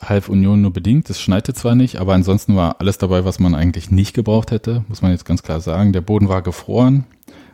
half 0.00 0.28
Union 0.28 0.60
nur 0.60 0.72
bedingt. 0.72 1.08
Es 1.10 1.20
schneite 1.20 1.54
zwar 1.54 1.74
nicht, 1.74 1.96
aber 1.96 2.14
ansonsten 2.14 2.56
war 2.56 2.80
alles 2.80 2.98
dabei, 2.98 3.24
was 3.24 3.38
man 3.38 3.54
eigentlich 3.54 3.90
nicht 3.90 4.14
gebraucht 4.14 4.50
hätte, 4.50 4.84
muss 4.88 5.02
man 5.02 5.12
jetzt 5.12 5.24
ganz 5.24 5.42
klar 5.42 5.60
sagen. 5.60 5.92
Der 5.92 6.00
Boden 6.00 6.28
war 6.28 6.42
gefroren, 6.42 7.04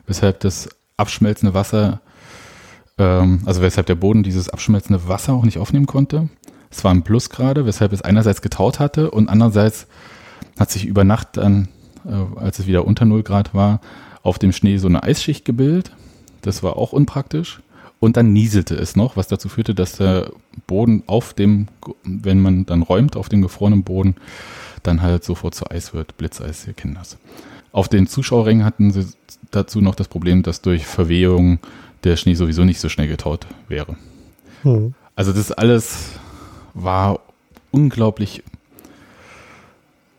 weshalb 0.05 0.39
das 0.41 0.69
abschmelzende 0.97 1.53
Wasser, 1.53 2.01
ähm, 2.97 3.41
also 3.45 3.61
weshalb 3.61 3.87
der 3.87 3.95
Boden 3.95 4.23
dieses 4.23 4.49
abschmelzende 4.49 5.07
Wasser 5.07 5.33
auch 5.33 5.45
nicht 5.45 5.57
aufnehmen 5.57 5.85
konnte. 5.85 6.29
Es 6.69 6.83
war 6.83 6.91
ein 6.91 7.03
Plusgrade, 7.03 7.65
weshalb 7.65 7.91
es 7.93 8.01
einerseits 8.01 8.41
getaut 8.41 8.79
hatte 8.79 9.11
und 9.11 9.29
andererseits 9.29 9.87
hat 10.59 10.71
sich 10.71 10.85
über 10.85 11.03
Nacht 11.03 11.37
dann, 11.37 11.67
äh, 12.05 12.39
als 12.39 12.59
es 12.59 12.67
wieder 12.67 12.85
unter 12.85 13.05
0 13.05 13.23
Grad 13.23 13.53
war, 13.53 13.81
auf 14.23 14.39
dem 14.39 14.51
Schnee 14.51 14.77
so 14.77 14.87
eine 14.87 15.03
Eisschicht 15.03 15.45
gebildet. 15.45 15.91
Das 16.41 16.63
war 16.63 16.77
auch 16.77 16.93
unpraktisch. 16.93 17.61
Und 18.01 18.17
dann 18.17 18.33
nieselte 18.33 18.73
es 18.75 18.95
noch, 18.95 19.15
was 19.15 19.27
dazu 19.27 19.47
führte, 19.47 19.75
dass 19.75 19.97
der 19.97 20.31
Boden 20.65 21.03
auf 21.05 21.35
dem, 21.35 21.67
wenn 22.03 22.41
man 22.41 22.65
dann 22.65 22.81
räumt, 22.81 23.15
auf 23.15 23.29
dem 23.29 23.43
gefrorenen 23.43 23.83
Boden, 23.83 24.15
dann 24.81 25.03
halt 25.03 25.23
sofort 25.23 25.53
zu 25.53 25.69
Eis 25.69 25.93
wird. 25.93 26.17
Blitzeis, 26.17 26.65
ihr 26.65 26.73
kennt 26.73 26.97
das. 26.97 27.19
Auf 27.71 27.87
den 27.89 28.07
Zuschauerrängen 28.07 28.65
hatten 28.65 28.91
sie 28.91 29.05
dazu 29.51 29.81
noch 29.81 29.93
das 29.93 30.07
Problem, 30.07 30.41
dass 30.41 30.61
durch 30.61 30.87
Verwehung 30.87 31.59
der 32.03 32.17
Schnee 32.17 32.33
sowieso 32.33 32.65
nicht 32.65 32.79
so 32.79 32.89
schnell 32.89 33.07
getaut 33.07 33.45
wäre. 33.67 33.95
Hm. 34.63 34.95
Also 35.15 35.31
das 35.31 35.51
alles 35.51 36.13
war 36.73 37.19
unglaublich 37.69 38.41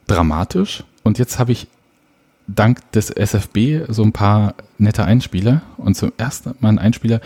dramatisch. 0.06 0.84
Und 1.02 1.18
jetzt 1.18 1.40
habe 1.40 1.50
ich 1.50 1.66
dank 2.46 2.90
des 2.92 3.10
SFB 3.10 3.86
so 3.88 4.02
ein 4.02 4.12
paar 4.12 4.54
nette 4.78 5.04
Einspieler 5.04 5.62
und 5.76 5.96
zum 5.96 6.12
ersten 6.16 6.54
Mal 6.60 6.70
ein 6.70 6.78
Einspieler, 6.78 7.20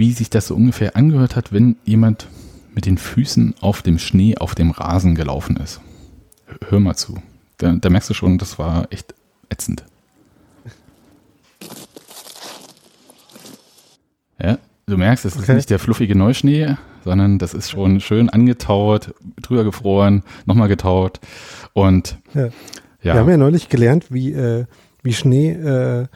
wie 0.00 0.12
sich 0.12 0.30
das 0.30 0.46
so 0.46 0.56
ungefähr 0.56 0.96
angehört 0.96 1.36
hat, 1.36 1.52
wenn 1.52 1.76
jemand 1.84 2.26
mit 2.74 2.86
den 2.86 2.96
Füßen 2.96 3.56
auf 3.60 3.82
dem 3.82 3.98
Schnee 3.98 4.34
auf 4.38 4.54
dem 4.54 4.70
Rasen 4.70 5.14
gelaufen 5.14 5.58
ist. 5.58 5.82
Hör 6.70 6.80
mal 6.80 6.96
zu. 6.96 7.18
Da, 7.58 7.74
da 7.74 7.90
merkst 7.90 8.08
du 8.08 8.14
schon, 8.14 8.38
das 8.38 8.58
war 8.58 8.90
echt 8.90 9.14
ätzend. 9.50 9.84
Ja, 14.42 14.56
du 14.86 14.96
merkst, 14.96 15.26
es 15.26 15.34
okay. 15.34 15.42
ist 15.42 15.48
nicht 15.54 15.70
der 15.70 15.78
fluffige 15.78 16.16
Neuschnee, 16.16 16.76
sondern 17.04 17.38
das 17.38 17.52
ist 17.52 17.70
schon 17.70 18.00
schön 18.00 18.30
angetaut, 18.30 19.14
drüber 19.42 19.64
gefroren, 19.64 20.22
nochmal 20.46 20.68
getaut 20.68 21.20
und 21.74 22.16
ja. 22.32 22.46
ja. 22.46 22.50
Wir 23.02 23.14
haben 23.16 23.28
ja 23.28 23.36
neulich 23.36 23.68
gelernt, 23.68 24.06
wie, 24.08 24.32
äh, 24.32 24.64
wie 25.02 25.12
Schnee 25.12 25.50
äh, 25.50 26.06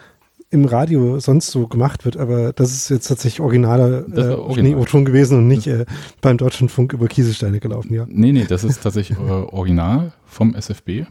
im 0.54 0.64
Radio 0.64 1.18
sonst 1.18 1.50
so 1.50 1.66
gemacht 1.66 2.04
wird, 2.04 2.16
aber 2.16 2.52
das 2.52 2.73
ist 2.73 2.88
jetzt 2.88 3.08
tatsächlich 3.08 3.40
originaler 3.40 4.06
äh, 4.08 4.30
original. 4.30 4.54
Schneeoton 4.54 5.04
gewesen 5.04 5.38
und 5.38 5.49
nicht 5.49 5.66
äh, 5.66 5.84
beim 6.20 6.38
Deutschen 6.38 6.68
Funk 6.68 6.92
über 6.92 7.08
Kieselsteine 7.08 7.58
gelaufen, 7.61 7.92
ja. 7.92 8.06
Nee, 8.08 8.32
nee, 8.32 8.46
das 8.49 8.62
ist 8.64 8.82
tatsächlich 8.82 9.18
äh, 9.18 9.23
original 9.23 10.12
vom 10.25 10.54
SFB 10.54 11.06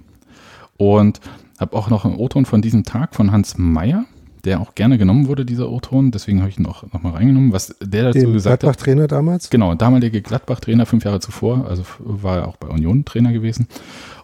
und 0.78 1.20
habe 1.60 1.76
auch 1.76 1.90
noch 1.90 2.06
einen 2.06 2.16
O-Ton 2.16 2.46
von 2.46 2.62
diesem 2.62 2.86
Tag 2.86 3.16
von 3.16 3.32
Hans 3.32 3.58
Meyer, 3.58 4.06
der 4.46 4.62
auch 4.62 4.76
gerne 4.76 4.98
genommen 4.98 5.28
wurde, 5.28 5.46
dieser 5.46 5.70
O-Ton, 5.70 6.12
deswegen 6.12 6.40
habe 6.40 6.50
ich 6.50 6.58
ihn 6.58 6.66
auch 6.66 6.84
nochmal 6.94 7.14
reingenommen, 7.14 7.52
was 7.52 7.76
der 7.82 8.06
dazu 8.06 8.20
Den 8.20 8.34
gesagt 8.34 8.62
Gladbach 8.62 8.78
Gladbach-Trainer 8.78 9.08
damals? 9.08 9.50
Genau, 9.50 9.76
damalige 9.76 10.22
Gladbach-Trainer, 10.22 10.86
fünf 10.86 11.04
Jahre 11.04 11.20
zuvor, 11.20 11.68
also 11.68 11.84
war 12.00 12.38
er 12.38 12.48
auch 12.48 12.56
bei 12.56 12.70
Union 12.70 13.04
Trainer 13.04 13.34
gewesen 13.34 13.68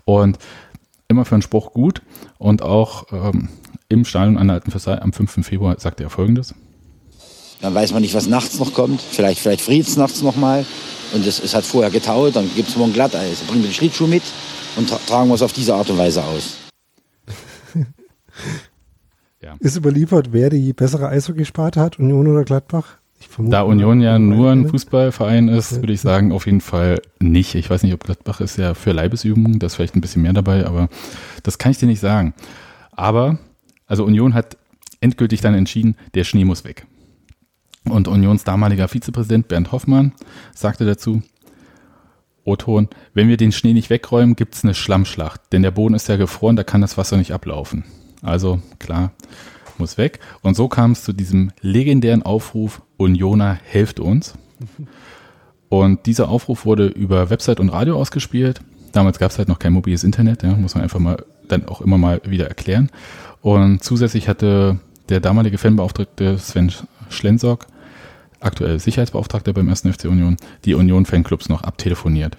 und 0.05 0.39
immer 1.09 1.25
für 1.25 1.35
einen 1.35 1.41
Spruch 1.41 1.73
gut 1.73 2.01
und 2.37 2.61
auch 2.61 3.07
ähm, 3.11 3.49
im 3.89 4.05
Stadion 4.05 4.37
an 4.37 4.47
der 4.47 4.55
Alten 4.55 4.71
Versailles 4.71 5.01
am 5.01 5.11
5. 5.11 5.45
Februar 5.45 5.79
sagte 5.79 6.03
er 6.03 6.09
folgendes. 6.09 6.53
Dann 7.61 7.75
weiß 7.75 7.91
man 7.91 8.01
nicht, 8.01 8.13
was 8.13 8.27
nachts 8.27 8.57
noch 8.59 8.73
kommt. 8.73 9.01
Vielleicht, 9.01 9.41
vielleicht 9.41 9.61
friert 9.61 9.87
es 9.87 9.97
nachts 9.97 10.21
noch 10.21 10.37
mal. 10.37 10.65
Und 11.13 11.25
es, 11.25 11.43
es 11.43 11.55
hat 11.55 11.65
vorher 11.65 11.91
getaut, 11.91 12.35
dann 12.35 12.49
gibt 12.55 12.69
es 12.69 12.77
morgen 12.77 12.93
Glatteis. 12.93 13.39
Dann 13.39 13.47
bringen 13.47 13.63
wir 13.63 13.69
den 13.69 13.73
Schlittschuh 13.73 14.07
mit 14.07 14.23
und 14.77 14.87
tra 14.87 14.99
tragen 15.07 15.27
wir 15.27 15.35
es 15.35 15.41
auf 15.41 15.51
diese 15.51 15.73
Art 15.73 15.89
und 15.89 15.97
Weise 15.97 16.23
aus. 16.23 16.57
ja. 19.41 19.55
Ist 19.59 19.75
überliefert, 19.75 20.31
wer 20.31 20.51
die 20.51 20.71
bessere 20.71 21.09
Eishockeysparte 21.09 21.81
hat, 21.81 21.99
Union 21.99 22.27
oder 22.27 22.43
Gladbach? 22.43 22.99
da 23.37 23.63
Union 23.63 23.99
ja 23.99 24.17
nur 24.17 24.49
ein 24.51 24.69
Fußballverein 24.69 25.49
ist, 25.49 25.81
würde 25.81 25.91
ich 25.91 25.99
sagen, 25.99 26.31
auf 26.31 26.45
jeden 26.45 26.61
Fall 26.61 27.01
nicht. 27.19 27.53
Ich 27.55 27.69
weiß 27.69 27.83
nicht, 27.83 27.93
ob 27.93 28.03
Gladbach 28.03 28.39
ist 28.39 28.57
ja 28.57 28.73
für 28.73 28.93
Leibesübungen, 28.93 29.59
da 29.59 29.67
ist 29.67 29.75
vielleicht 29.75 29.95
ein 29.95 30.01
bisschen 30.01 30.21
mehr 30.21 30.31
dabei, 30.31 30.65
aber 30.65 30.87
das 31.43 31.57
kann 31.57 31.71
ich 31.71 31.79
dir 31.79 31.87
nicht 31.87 31.99
sagen. 31.99 32.33
Aber 32.91 33.37
also 33.89 34.05
Union 34.05 34.33
hat 34.33 34.57
endgültig 35.01 35.41
dann 35.41 35.55
entschieden, 35.55 35.97
der 36.13 36.23
Schnee 36.23 36.45
muss 36.45 36.63
weg. 36.63 36.85
Und 37.85 38.07
Unions 38.07 38.43
damaliger 38.43 38.87
Vizepräsident 38.87 39.47
Bernd 39.47 39.71
Hoffmann 39.71 40.13
sagte 40.53 40.85
dazu, 40.85 41.21
O-Ton, 42.45 42.87
wenn 43.13 43.27
wir 43.27 43.37
den 43.37 43.51
Schnee 43.51 43.73
nicht 43.73 43.89
wegräumen, 43.89 44.35
gibt 44.35 44.55
es 44.55 44.63
eine 44.63 44.73
Schlammschlacht, 44.73 45.41
denn 45.51 45.61
der 45.61 45.71
Boden 45.71 45.95
ist 45.95 46.07
ja 46.07 46.15
gefroren, 46.15 46.55
da 46.55 46.63
kann 46.63 46.81
das 46.81 46.97
Wasser 46.97 47.17
nicht 47.17 47.33
ablaufen. 47.33 47.83
Also 48.21 48.61
klar, 48.79 49.11
muss 49.77 49.97
weg. 49.97 50.19
Und 50.41 50.55
so 50.55 50.67
kam 50.67 50.91
es 50.91 51.03
zu 51.03 51.13
diesem 51.13 51.51
legendären 51.61 52.23
Aufruf, 52.23 52.81
Unioner, 52.97 53.57
helft 53.63 53.99
uns. 53.99 54.33
Und 55.69 56.05
dieser 56.05 56.29
Aufruf 56.29 56.65
wurde 56.65 56.87
über 56.87 57.29
Website 57.29 57.59
und 57.59 57.69
Radio 57.69 57.97
ausgespielt. 57.97 58.61
Damals 58.91 59.19
gab 59.19 59.31
es 59.31 59.37
halt 59.37 59.47
noch 59.47 59.59
kein 59.59 59.73
mobiles 59.73 60.03
Internet, 60.03 60.43
ja, 60.43 60.51
muss 60.55 60.75
man 60.75 60.83
einfach 60.83 60.99
mal 60.99 61.23
dann 61.47 61.67
auch 61.67 61.81
immer 61.81 61.97
mal 61.97 62.21
wieder 62.25 62.47
erklären. 62.47 62.89
Und 63.41 63.83
zusätzlich 63.83 64.27
hatte 64.27 64.79
der 65.09 65.19
damalige 65.19 65.57
Fanbeauftragte 65.57 66.37
Sven 66.37 66.71
Schlensorg, 67.09 67.67
aktuell 68.39 68.79
Sicherheitsbeauftragter 68.79 69.53
beim 69.53 69.69
1. 69.69 69.81
FC 69.81 70.05
Union, 70.05 70.37
die 70.65 70.75
Union-Fanclubs 70.75 71.49
noch 71.49 71.63
abtelefoniert. 71.63 72.37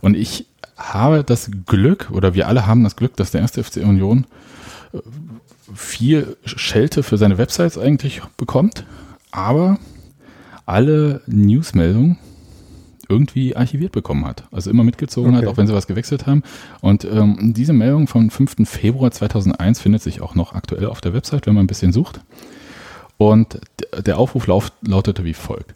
Und 0.00 0.16
ich 0.16 0.46
habe 0.76 1.24
das 1.24 1.50
Glück, 1.66 2.10
oder 2.10 2.34
wir 2.34 2.48
alle 2.48 2.66
haben 2.66 2.84
das 2.84 2.96
Glück, 2.96 3.16
dass 3.16 3.30
der 3.30 3.42
1. 3.42 3.52
FC 3.52 3.78
Union 3.78 4.26
äh, 4.92 4.98
viel 5.74 6.36
Schelte 6.44 7.02
für 7.02 7.16
seine 7.16 7.38
Websites 7.38 7.78
eigentlich 7.78 8.22
bekommt, 8.36 8.84
aber 9.30 9.78
alle 10.66 11.22
Newsmeldungen 11.26 12.18
irgendwie 13.10 13.56
archiviert 13.56 13.92
bekommen 13.92 14.24
hat. 14.24 14.44
Also 14.52 14.70
immer 14.70 14.84
mitgezogen 14.84 15.34
okay. 15.34 15.44
hat, 15.44 15.52
auch 15.52 15.56
wenn 15.56 15.66
sie 15.66 15.74
was 15.74 15.86
gewechselt 15.86 16.26
haben. 16.26 16.42
Und 16.80 17.04
ähm, 17.04 17.52
diese 17.54 17.72
Meldung 17.72 18.06
vom 18.06 18.30
5. 18.30 18.68
Februar 18.68 19.10
2001 19.10 19.80
findet 19.80 20.02
sich 20.02 20.22
auch 20.22 20.34
noch 20.34 20.54
aktuell 20.54 20.86
auf 20.86 21.00
der 21.00 21.12
Website, 21.12 21.46
wenn 21.46 21.54
man 21.54 21.64
ein 21.64 21.68
bisschen 21.68 21.92
sucht. 21.92 22.20
Und 23.18 23.60
der 24.06 24.18
Aufruf 24.18 24.46
laut, 24.46 24.72
lautete 24.80 25.24
wie 25.24 25.34
folgt. 25.34 25.74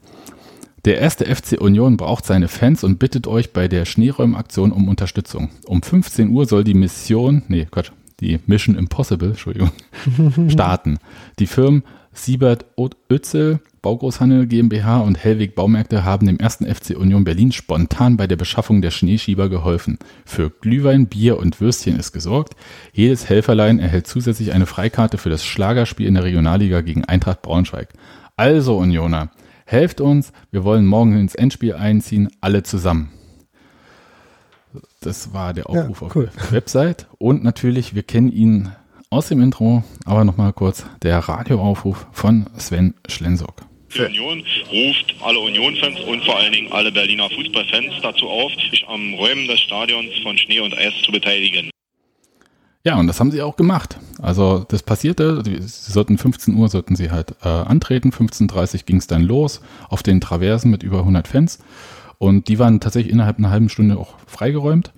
Der 0.84 0.98
erste 0.98 1.24
FC 1.24 1.60
Union 1.60 1.96
braucht 1.96 2.26
seine 2.26 2.48
Fans 2.48 2.84
und 2.84 2.98
bittet 2.98 3.26
euch 3.26 3.52
bei 3.52 3.68
der 3.68 3.84
Schneeräumaktion 3.84 4.70
um 4.70 4.88
Unterstützung. 4.88 5.50
Um 5.66 5.82
15 5.82 6.30
Uhr 6.30 6.46
soll 6.46 6.62
die 6.62 6.74
Mission, 6.74 7.42
nee, 7.48 7.66
Quatsch, 7.70 7.90
die 8.20 8.38
Mission 8.46 8.76
Impossible, 8.76 9.30
Entschuldigung, 9.30 9.70
starten. 10.48 10.98
Die 11.38 11.46
Firmen 11.46 11.82
Siebert 12.12 12.66
Ötzel, 13.10 13.60
Baugroßhandel 13.84 14.46
GmbH 14.46 15.00
und 15.00 15.22
Hellweg 15.22 15.54
Baumärkte 15.54 16.04
haben 16.04 16.26
dem 16.26 16.38
ersten 16.38 16.64
FC 16.64 16.96
Union 16.96 17.24
Berlin 17.24 17.52
spontan 17.52 18.16
bei 18.16 18.26
der 18.26 18.36
Beschaffung 18.36 18.80
der 18.80 18.90
Schneeschieber 18.90 19.50
geholfen. 19.50 19.98
Für 20.24 20.48
Glühwein, 20.48 21.06
Bier 21.06 21.38
und 21.38 21.60
Würstchen 21.60 21.98
ist 21.98 22.12
gesorgt. 22.12 22.56
Jedes 22.94 23.28
Helferlein 23.28 23.78
erhält 23.78 24.06
zusätzlich 24.06 24.52
eine 24.52 24.64
Freikarte 24.64 25.18
für 25.18 25.28
das 25.28 25.44
Schlagerspiel 25.44 26.06
in 26.06 26.14
der 26.14 26.24
Regionalliga 26.24 26.80
gegen 26.80 27.04
Eintracht 27.04 27.42
Braunschweig. 27.42 27.90
Also 28.36 28.78
Unioner, 28.78 29.30
helft 29.66 30.00
uns, 30.00 30.32
wir 30.50 30.64
wollen 30.64 30.86
morgen 30.86 31.18
ins 31.18 31.34
Endspiel 31.34 31.74
einziehen, 31.74 32.30
alle 32.40 32.62
zusammen. 32.62 33.12
Das 35.02 35.34
war 35.34 35.52
der 35.52 35.68
Aufruf 35.68 36.00
ja, 36.00 36.08
cool. 36.14 36.28
auf 36.28 36.42
der 36.42 36.52
Website. 36.52 37.06
Und 37.18 37.44
natürlich, 37.44 37.94
wir 37.94 38.02
kennen 38.02 38.32
ihn 38.32 38.72
aus 39.10 39.28
dem 39.28 39.42
Intro, 39.42 39.84
aber 40.06 40.24
nochmal 40.24 40.54
kurz 40.54 40.86
der 41.02 41.18
Radioaufruf 41.18 42.06
von 42.12 42.46
Sven 42.56 42.94
Schlensock. 43.06 43.56
Die 43.94 44.00
Union 44.00 44.44
ruft 44.70 45.14
alle 45.22 45.38
Union-Fans 45.38 46.00
und 46.00 46.24
vor 46.24 46.36
allen 46.36 46.52
Dingen 46.52 46.72
alle 46.72 46.90
Berliner 46.90 47.30
Fußballfans 47.30 47.94
dazu 48.02 48.28
auf, 48.28 48.52
sich 48.70 48.84
am 48.88 49.14
Räumen 49.14 49.46
des 49.46 49.60
Stadions 49.60 50.10
von 50.22 50.36
Schnee 50.36 50.60
und 50.60 50.76
Eis 50.76 50.92
zu 51.04 51.12
beteiligen. 51.12 51.70
Ja, 52.86 52.98
und 52.98 53.06
das 53.06 53.18
haben 53.18 53.30
sie 53.30 53.40
auch 53.40 53.56
gemacht. 53.56 53.98
Also 54.20 54.66
das 54.68 54.82
passierte, 54.82 55.42
sie 55.44 55.58
sollten 55.60 56.18
15 56.18 56.54
Uhr 56.54 56.68
sollten 56.68 56.96
sie 56.96 57.10
halt 57.10 57.34
äh, 57.42 57.48
antreten, 57.48 58.10
15.30 58.10 58.74
Uhr 58.74 58.80
ging 58.84 58.96
es 58.98 59.06
dann 59.06 59.22
los 59.22 59.62
auf 59.88 60.02
den 60.02 60.20
Traversen 60.20 60.70
mit 60.70 60.82
über 60.82 60.98
100 60.98 61.26
Fans 61.26 61.60
und 62.18 62.48
die 62.48 62.58
waren 62.58 62.80
tatsächlich 62.80 63.12
innerhalb 63.12 63.38
einer 63.38 63.50
halben 63.50 63.70
Stunde 63.70 63.96
auch 63.96 64.16
freigeräumt, 64.26 64.92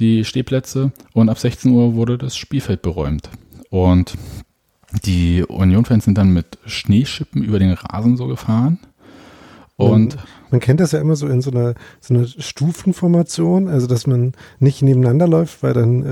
die 0.00 0.24
Stehplätze 0.24 0.92
und 1.12 1.28
ab 1.28 1.38
16 1.38 1.70
Uhr 1.70 1.94
wurde 1.94 2.18
das 2.18 2.36
Spielfeld 2.36 2.82
beräumt. 2.82 3.30
Und 3.70 4.14
die 5.04 5.44
Union-Fans 5.44 6.04
sind 6.04 6.16
dann 6.16 6.30
mit 6.30 6.58
Schneeschippen 6.66 7.42
über 7.42 7.58
den 7.58 7.72
Rasen 7.72 8.16
so 8.16 8.26
gefahren. 8.26 8.78
Und 9.76 10.16
man, 10.16 10.24
man, 10.50 10.60
kennt 10.60 10.80
das 10.80 10.90
ja 10.92 11.00
immer 11.00 11.14
so 11.14 11.28
in 11.28 11.40
so 11.40 11.52
einer, 11.52 11.74
so 12.00 12.14
einer 12.14 12.26
Stufenformation, 12.26 13.68
also 13.68 13.86
dass 13.86 14.08
man 14.08 14.32
nicht 14.58 14.82
nebeneinander 14.82 15.28
läuft, 15.28 15.62
weil 15.62 15.72
dann 15.72 16.02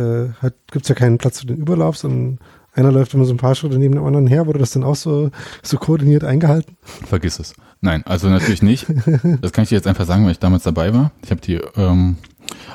äh, 0.42 0.50
gibt 0.70 0.84
es 0.84 0.88
ja 0.88 0.94
keinen 0.94 1.18
Platz 1.18 1.40
für 1.40 1.46
den 1.46 1.56
Überlauf, 1.56 1.96
sondern 1.96 2.38
einer 2.76 2.92
läuft 2.92 3.14
immer 3.14 3.24
so 3.24 3.34
ein 3.34 3.38
paar 3.38 3.54
Schritte 3.54 3.78
neben 3.78 3.94
dem 3.94 4.04
anderen 4.04 4.26
her. 4.26 4.46
Wurde 4.46 4.58
das 4.58 4.70
dann 4.70 4.84
auch 4.84 4.94
so, 4.94 5.30
so 5.62 5.78
koordiniert 5.78 6.22
eingehalten? 6.22 6.76
Vergiss 6.82 7.40
es. 7.40 7.54
Nein, 7.80 8.04
also 8.06 8.28
natürlich 8.28 8.62
nicht. 8.62 8.86
Das 9.40 9.52
kann 9.52 9.64
ich 9.64 9.70
dir 9.70 9.76
jetzt 9.76 9.86
einfach 9.86 10.06
sagen, 10.06 10.24
weil 10.24 10.32
ich 10.32 10.38
damals 10.38 10.62
dabei 10.62 10.92
war. 10.92 11.10
Ich 11.22 11.30
habe 11.30 11.40
die 11.40 11.54
ähm, 11.76 12.16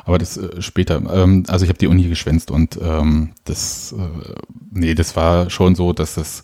aber 0.06 0.18
das 0.18 0.38
äh, 0.38 0.62
später. 0.62 1.02
Ähm, 1.14 1.44
also 1.48 1.64
ich 1.64 1.70
habe 1.70 1.80
die 1.80 1.88
Uni 1.88 2.08
geschwänzt 2.08 2.52
und 2.52 2.80
ähm, 2.82 3.32
das, 3.46 3.94
äh, 3.98 4.34
nee, 4.72 4.96
das 4.96 5.16
war 5.16 5.50
schon 5.50 5.76
so, 5.76 5.94
dass 5.94 6.16
das 6.16 6.44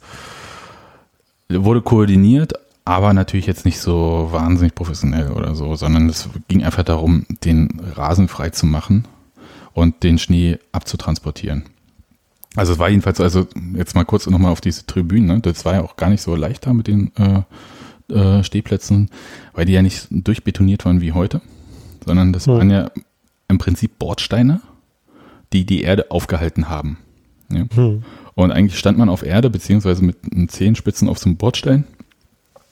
wurde 1.49 1.81
koordiniert, 1.81 2.53
aber 2.85 3.13
natürlich 3.13 3.45
jetzt 3.45 3.65
nicht 3.65 3.79
so 3.79 4.29
wahnsinnig 4.31 4.75
professionell 4.75 5.31
oder 5.31 5.55
so, 5.55 5.75
sondern 5.75 6.09
es 6.09 6.29
ging 6.47 6.63
einfach 6.63 6.83
darum, 6.83 7.25
den 7.43 7.81
Rasen 7.95 8.27
frei 8.27 8.49
zu 8.49 8.65
machen 8.65 9.05
und 9.73 10.03
den 10.03 10.17
Schnee 10.17 10.57
abzutransportieren. 10.71 11.63
Also 12.55 12.73
es 12.73 12.79
war 12.79 12.89
jedenfalls 12.89 13.17
so, 13.17 13.23
also 13.23 13.47
jetzt 13.75 13.93
mal 13.93 14.05
kurz 14.05 14.25
nochmal 14.27 14.51
auf 14.51 14.61
diese 14.61 14.85
Tribünen, 14.85 15.27
ne? 15.27 15.39
das 15.41 15.65
war 15.65 15.75
ja 15.75 15.83
auch 15.83 15.95
gar 15.95 16.09
nicht 16.09 16.21
so 16.21 16.35
leicht 16.35 16.65
da 16.65 16.73
mit 16.73 16.87
den 16.87 17.11
äh, 17.17 17.43
äh, 18.13 18.43
Stehplätzen, 18.43 19.09
weil 19.53 19.65
die 19.65 19.73
ja 19.73 19.81
nicht 19.81 20.07
durchbetoniert 20.09 20.85
waren 20.85 21.01
wie 21.01 21.11
heute, 21.11 21.41
sondern 22.05 22.33
das 22.33 22.45
ja. 22.45 22.53
waren 22.53 22.71
ja 22.71 22.89
im 23.47 23.57
Prinzip 23.57 23.99
Bordsteine, 23.99 24.61
die 25.53 25.65
die 25.65 25.81
Erde 25.81 26.11
aufgehalten 26.11 26.69
haben. 26.69 26.97
Ja. 27.49 27.65
Hm. 27.73 28.03
Und 28.35 28.51
eigentlich 28.51 28.77
stand 28.77 28.97
man 28.97 29.09
auf 29.09 29.23
Erde, 29.23 29.49
beziehungsweise 29.49 30.03
mit 30.03 30.17
Zehenspitzen 30.51 31.09
auf 31.09 31.17
so 31.17 31.25
einem 31.25 31.37
Bordstein. 31.37 31.85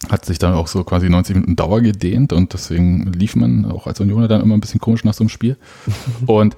Hat 0.09 0.25
sich 0.25 0.37
dann 0.37 0.53
auch 0.53 0.67
so 0.67 0.83
quasi 0.83 1.09
90 1.09 1.35
Minuten 1.35 1.55
Dauer 1.55 1.81
gedehnt 1.81 2.33
und 2.33 2.53
deswegen 2.53 3.11
lief 3.13 3.35
man 3.35 3.65
auch 3.65 3.87
als 3.87 3.99
Unioner 3.99 4.27
dann 4.27 4.41
immer 4.41 4.53
ein 4.53 4.59
bisschen 4.59 4.81
komisch 4.81 5.03
nach 5.03 5.13
so 5.13 5.23
einem 5.23 5.29
Spiel. 5.29 5.57
und 6.27 6.55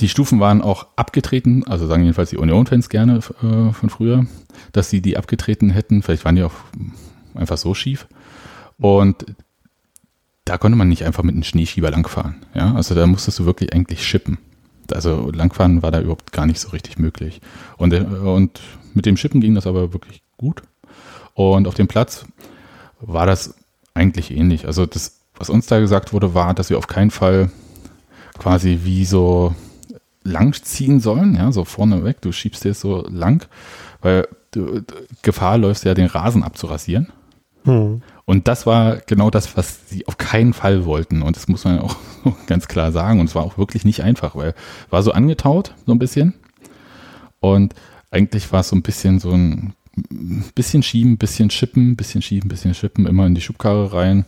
die 0.00 0.08
Stufen 0.08 0.40
waren 0.40 0.62
auch 0.62 0.88
abgetreten, 0.96 1.64
also 1.66 1.86
sagen 1.86 2.02
jedenfalls 2.02 2.30
die 2.30 2.38
Union-Fans 2.38 2.88
gerne 2.88 3.18
äh, 3.18 3.72
von 3.72 3.90
früher, 3.90 4.26
dass 4.72 4.90
sie 4.90 5.00
die 5.00 5.16
abgetreten 5.16 5.70
hätten. 5.70 6.02
Vielleicht 6.02 6.24
waren 6.24 6.34
die 6.34 6.42
auch 6.42 6.54
einfach 7.34 7.58
so 7.58 7.74
schief. 7.74 8.08
Und 8.78 9.26
da 10.44 10.58
konnte 10.58 10.76
man 10.76 10.88
nicht 10.88 11.04
einfach 11.04 11.22
mit 11.22 11.34
einem 11.34 11.44
Schneeschieber 11.44 11.90
langfahren. 11.90 12.36
Ja, 12.54 12.74
also 12.74 12.94
da 12.94 13.06
musstest 13.06 13.38
du 13.38 13.44
wirklich 13.44 13.72
eigentlich 13.72 14.06
schippen. 14.06 14.38
Also 14.90 15.30
langfahren 15.30 15.82
war 15.82 15.90
da 15.90 16.00
überhaupt 16.00 16.32
gar 16.32 16.46
nicht 16.46 16.60
so 16.60 16.70
richtig 16.70 16.98
möglich. 16.98 17.40
Und, 17.76 17.92
äh, 17.92 18.00
und 18.00 18.60
mit 18.94 19.06
dem 19.06 19.16
Schippen 19.16 19.40
ging 19.40 19.54
das 19.54 19.66
aber 19.66 19.92
wirklich 19.92 20.22
gut. 20.36 20.62
Und 21.34 21.66
auf 21.66 21.74
dem 21.74 21.88
Platz 21.88 22.26
war 23.00 23.26
das 23.26 23.54
eigentlich 23.94 24.30
ähnlich. 24.30 24.66
Also 24.66 24.86
das, 24.86 25.20
was 25.36 25.50
uns 25.50 25.66
da 25.66 25.80
gesagt 25.80 26.12
wurde, 26.12 26.34
war, 26.34 26.54
dass 26.54 26.70
wir 26.70 26.78
auf 26.78 26.86
keinen 26.88 27.10
Fall 27.10 27.50
quasi 28.38 28.80
wie 28.82 29.04
so 29.04 29.54
lang 30.24 30.52
ziehen 30.54 31.00
sollen, 31.00 31.34
ja, 31.34 31.52
so 31.52 31.64
vorne 31.64 32.04
weg. 32.04 32.20
Du 32.20 32.32
schiebst 32.32 32.64
dir 32.64 32.74
so 32.74 33.06
lang, 33.08 33.46
weil 34.00 34.28
du 34.50 34.82
Gefahr 35.22 35.58
läufst 35.58 35.84
ja, 35.84 35.94
den 35.94 36.06
Rasen 36.06 36.42
abzurasieren. 36.42 37.08
Hm. 37.64 38.02
Und 38.24 38.48
das 38.48 38.66
war 38.66 38.96
genau 39.06 39.30
das, 39.30 39.56
was 39.56 39.88
sie 39.88 40.06
auf 40.06 40.18
keinen 40.18 40.52
Fall 40.52 40.84
wollten. 40.84 41.22
Und 41.22 41.36
das 41.36 41.48
muss 41.48 41.64
man 41.64 41.80
auch 41.80 41.96
ganz 42.46 42.68
klar 42.68 42.92
sagen. 42.92 43.20
Und 43.20 43.26
es 43.26 43.34
war 43.34 43.44
auch 43.44 43.58
wirklich 43.58 43.84
nicht 43.84 44.02
einfach, 44.02 44.34
weil 44.36 44.54
war 44.90 45.02
so 45.02 45.12
angetaut, 45.12 45.74
so 45.86 45.92
ein 45.92 45.98
bisschen. 45.98 46.34
Und 47.40 47.74
eigentlich 48.10 48.52
war 48.52 48.60
es 48.60 48.68
so 48.68 48.76
ein 48.76 48.82
bisschen 48.82 49.18
so 49.18 49.32
ein 49.32 49.74
bisschen 50.54 50.82
schieben, 50.82 51.18
bisschen 51.18 51.50
schippen, 51.50 51.96
bisschen 51.96 52.22
schieben, 52.22 52.48
bisschen 52.48 52.74
schippen, 52.74 53.06
immer 53.06 53.26
in 53.26 53.34
die 53.34 53.40
Schubkarre 53.40 53.92
rein. 53.92 54.26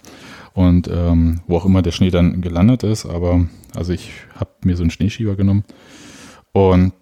Und 0.53 0.89
ähm, 0.89 1.41
wo 1.47 1.57
auch 1.57 1.65
immer 1.65 1.83
der 1.83 1.93
Schnee 1.93 2.11
dann 2.11 2.41
gelandet 2.41 2.83
ist. 2.83 3.07
Aber 3.07 3.47
also 3.75 3.93
ich 3.93 4.11
habe 4.35 4.51
mir 4.65 4.77
so 4.77 4.83
einen 4.83 4.91
Schneeschieber 4.91 5.37
genommen. 5.37 5.65
Und 6.53 6.93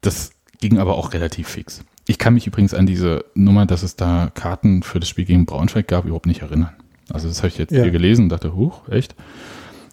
das 0.00 0.32
ging 0.60 0.78
aber 0.78 0.96
auch 0.96 1.12
relativ 1.12 1.48
fix. 1.48 1.84
Ich 2.12 2.18
kann 2.18 2.34
mich 2.34 2.46
übrigens 2.46 2.74
an 2.74 2.84
diese 2.84 3.24
Nummer, 3.34 3.64
dass 3.64 3.82
es 3.82 3.96
da 3.96 4.30
Karten 4.34 4.82
für 4.82 5.00
das 5.00 5.08
Spiel 5.08 5.24
gegen 5.24 5.46
Braunschweig 5.46 5.88
gab, 5.88 6.04
überhaupt 6.04 6.26
nicht 6.26 6.42
erinnern. 6.42 6.68
Also 7.10 7.26
das 7.26 7.38
habe 7.38 7.48
ich 7.48 7.56
jetzt 7.56 7.72
ja. 7.72 7.84
hier 7.84 7.90
gelesen 7.90 8.24
und 8.24 8.28
dachte, 8.28 8.54
huch, 8.54 8.86
echt? 8.90 9.14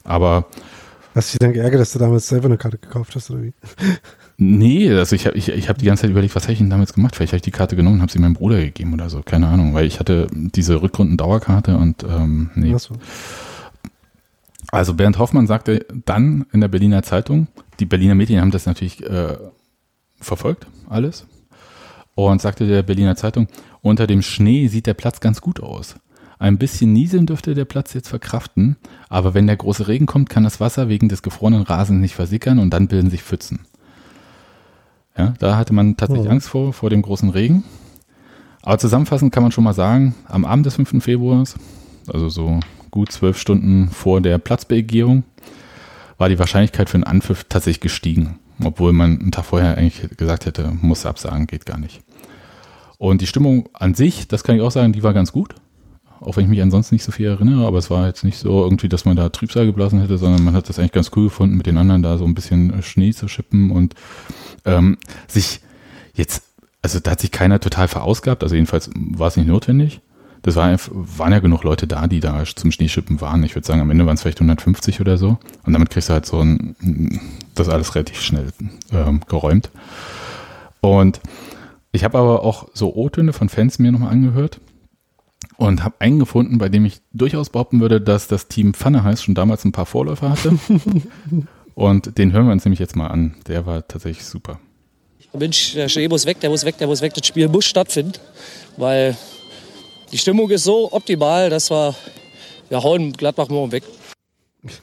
Aber 0.03 0.47
Hast 1.15 1.29
du 1.29 1.37
dich 1.37 1.39
dann 1.39 1.53
geärgert, 1.53 1.79
dass 1.79 1.93
du 1.93 1.99
damals 1.99 2.27
selber 2.27 2.47
eine 2.47 2.57
Karte 2.57 2.77
gekauft 2.77 3.15
hast, 3.15 3.31
oder 3.31 3.43
wie? 3.43 3.53
Nee, 4.37 4.91
also 4.91 5.15
ich 5.15 5.25
habe 5.25 5.37
ich, 5.37 5.47
ich 5.47 5.69
hab 5.69 5.77
die 5.77 5.85
ganze 5.85 6.01
Zeit 6.01 6.11
überlegt, 6.11 6.35
was 6.35 6.43
habe 6.43 6.53
ich 6.53 6.59
denn 6.59 6.69
damals 6.69 6.91
gemacht? 6.91 7.15
Vielleicht 7.15 7.31
habe 7.31 7.37
ich 7.37 7.43
die 7.43 7.51
Karte 7.51 7.77
genommen 7.77 7.95
und 7.95 8.01
habe 8.01 8.11
sie 8.11 8.19
meinem 8.19 8.33
Bruder 8.33 8.57
gegeben 8.57 8.93
oder 8.93 9.09
so, 9.09 9.21
keine 9.21 9.47
Ahnung, 9.47 9.73
weil 9.73 9.85
ich 9.85 10.01
hatte 10.01 10.27
diese 10.31 10.81
Rückrunden-Dauerkarte 10.81 11.77
und 11.77 12.03
ähm, 12.03 12.49
nee. 12.55 12.77
So. 12.77 12.95
Also 14.71 14.93
Bernd 14.93 15.19
Hoffmann 15.19 15.47
sagte 15.47 15.85
dann 16.05 16.45
in 16.51 16.59
der 16.59 16.67
Berliner 16.67 17.01
Zeitung, 17.01 17.47
die 17.79 17.85
Berliner 17.85 18.15
Medien 18.15 18.41
haben 18.41 18.51
das 18.51 18.65
natürlich 18.65 19.03
äh, 19.05 19.37
verfolgt, 20.19 20.67
alles, 20.89 21.25
und 22.27 22.41
sagte 22.41 22.67
der 22.67 22.83
Berliner 22.83 23.15
Zeitung, 23.15 23.47
unter 23.81 24.07
dem 24.07 24.21
Schnee 24.21 24.67
sieht 24.67 24.87
der 24.87 24.93
Platz 24.93 25.19
ganz 25.19 25.41
gut 25.41 25.61
aus. 25.61 25.95
Ein 26.39 26.57
bisschen 26.57 26.93
nieseln 26.93 27.25
dürfte 27.25 27.53
der 27.53 27.65
Platz 27.65 27.93
jetzt 27.93 28.07
verkraften, 28.07 28.77
aber 29.09 29.33
wenn 29.33 29.47
der 29.47 29.57
große 29.57 29.87
Regen 29.89 30.05
kommt, 30.05 30.29
kann 30.29 30.43
das 30.43 30.61
Wasser 30.61 30.87
wegen 30.87 31.09
des 31.09 31.21
gefrorenen 31.21 31.63
Rasens 31.63 31.99
nicht 31.99 32.15
versickern 32.15 32.59
und 32.59 32.69
dann 32.71 32.87
bilden 32.87 33.09
sich 33.09 33.23
Pfützen. 33.23 33.59
Ja, 35.17 35.33
da 35.39 35.57
hatte 35.57 35.73
man 35.73 35.97
tatsächlich 35.97 36.27
oh. 36.27 36.31
Angst 36.31 36.47
vor, 36.47 36.71
vor 36.71 36.89
dem 36.89 37.01
großen 37.01 37.29
Regen. 37.29 37.65
Aber 38.61 38.77
zusammenfassend 38.77 39.33
kann 39.33 39.43
man 39.43 39.51
schon 39.51 39.65
mal 39.65 39.73
sagen, 39.73 40.15
am 40.25 40.45
Abend 40.45 40.65
des 40.65 40.75
5. 40.75 41.03
Februars, 41.03 41.55
also 42.07 42.29
so 42.29 42.61
gut 42.89 43.11
zwölf 43.11 43.37
Stunden 43.37 43.89
vor 43.89 44.21
der 44.21 44.37
Platzbegehung, 44.37 45.23
war 46.17 46.29
die 46.29 46.39
Wahrscheinlichkeit 46.39 46.89
für 46.89 46.95
einen 46.95 47.03
Anpfiff 47.03 47.45
tatsächlich 47.49 47.81
gestiegen. 47.81 48.39
Obwohl 48.63 48.93
man 48.93 49.19
einen 49.19 49.31
Tag 49.31 49.45
vorher 49.45 49.77
eigentlich 49.77 50.17
gesagt 50.17 50.45
hätte, 50.45 50.71
muss 50.81 51.05
absagen, 51.05 51.47
geht 51.47 51.65
gar 51.65 51.77
nicht. 51.77 52.01
Und 52.97 53.21
die 53.21 53.27
Stimmung 53.27 53.69
an 53.73 53.93
sich, 53.93 54.27
das 54.27 54.43
kann 54.43 54.55
ich 54.55 54.61
auch 54.61 54.71
sagen, 54.71 54.91
die 54.91 55.03
war 55.03 55.13
ganz 55.13 55.31
gut. 55.31 55.55
Auch 56.19 56.35
wenn 56.35 56.43
ich 56.43 56.49
mich 56.49 56.61
ansonsten 56.61 56.95
nicht 56.95 57.05
so 57.05 57.13
viel 57.13 57.27
erinnere, 57.27 57.65
aber 57.65 57.77
es 57.77 57.89
war 57.89 58.05
jetzt 58.07 58.25
nicht 58.25 58.37
so 58.37 58.61
irgendwie, 58.63 58.89
dass 58.89 59.05
man 59.05 59.15
da 59.15 59.29
Trübsal 59.29 59.65
geblasen 59.65 60.01
hätte, 60.01 60.17
sondern 60.17 60.43
man 60.43 60.53
hat 60.53 60.67
das 60.67 60.77
eigentlich 60.77 60.91
ganz 60.91 61.11
cool 61.15 61.25
gefunden, 61.25 61.55
mit 61.55 61.65
den 61.65 61.77
anderen 61.77 62.03
da 62.03 62.17
so 62.17 62.25
ein 62.25 62.35
bisschen 62.35 62.83
Schnee 62.83 63.13
zu 63.13 63.29
schippen 63.29 63.71
und 63.71 63.95
ähm, 64.65 64.97
sich 65.27 65.61
jetzt, 66.13 66.43
also 66.81 66.99
da 66.99 67.11
hat 67.11 67.21
sich 67.21 67.31
keiner 67.31 67.61
total 67.61 67.87
verausgabt, 67.87 68.43
also 68.43 68.55
jedenfalls 68.55 68.89
war 68.93 69.29
es 69.29 69.37
nicht 69.37 69.47
notwendig. 69.47 70.01
Das 70.41 70.55
war, 70.55 70.77
waren 70.89 71.31
ja 71.31 71.39
genug 71.39 71.63
Leute 71.63 71.85
da, 71.85 72.07
die 72.07 72.21
da 72.21 72.43
zum 72.45 72.71
Schneeschippen 72.71 73.19
waren. 73.19 73.43
Ich 73.43 73.55
würde 73.55 73.67
sagen, 73.67 73.81
am 73.81 73.91
Ende 73.91 74.05
waren 74.05 74.15
es 74.15 74.21
vielleicht 74.21 74.39
150 74.39 75.01
oder 75.01 75.17
so. 75.17 75.37
Und 75.65 75.73
damit 75.73 75.89
kriegst 75.89 76.09
du 76.09 76.13
halt 76.13 76.25
so 76.25 76.39
ein, 76.39 76.75
das 77.55 77.67
alles 77.67 77.95
relativ 77.95 78.21
schnell 78.21 78.47
ähm, 78.93 79.21
geräumt. 79.27 79.69
Und 80.81 81.19
ich 81.91 82.03
habe 82.03 82.17
aber 82.17 82.43
auch 82.43 82.69
so 82.73 82.95
O-Töne 82.95 83.33
von 83.33 83.49
Fans 83.49 83.79
mir 83.79 83.91
nochmal 83.91 84.11
angehört 84.11 84.61
und 85.57 85.83
habe 85.83 85.95
einen 85.99 86.19
gefunden, 86.19 86.57
bei 86.57 86.69
dem 86.69 86.85
ich 86.85 87.01
durchaus 87.11 87.49
behaupten 87.49 87.81
würde, 87.81 87.99
dass 87.99 88.27
das 88.27 88.47
Team 88.47 88.73
Pfanne 88.73 89.03
heißt 89.03 89.23
schon 89.23 89.35
damals 89.35 89.65
ein 89.65 89.73
paar 89.73 89.85
Vorläufer 89.85 90.29
hatte. 90.29 90.57
und 91.75 92.17
den 92.17 92.31
hören 92.31 92.45
wir 92.45 92.53
uns 92.53 92.63
nämlich 92.63 92.79
jetzt 92.79 92.95
mal 92.95 93.07
an. 93.07 93.35
Der 93.47 93.65
war 93.65 93.85
tatsächlich 93.87 94.25
super. 94.25 94.59
Mensch, 95.33 95.73
der 95.73 95.89
Schnee 95.89 96.07
muss 96.07 96.25
weg, 96.25 96.39
der 96.39 96.49
muss 96.49 96.65
weg, 96.65 96.77
der 96.77 96.87
muss 96.87 97.01
weg. 97.01 97.13
Das 97.13 97.27
Spiel 97.27 97.47
muss 97.49 97.65
stattfinden, 97.65 98.13
weil 98.77 99.15
die 100.11 100.17
Stimmung 100.17 100.49
ist 100.49 100.63
so 100.63 100.91
optimal, 100.91 101.49
dass 101.49 101.69
wir, 101.69 101.95
wir 102.69 102.83
hauen 102.83 103.13
Gladbach 103.13 103.49
morgen 103.49 103.71
weg. 103.71 103.83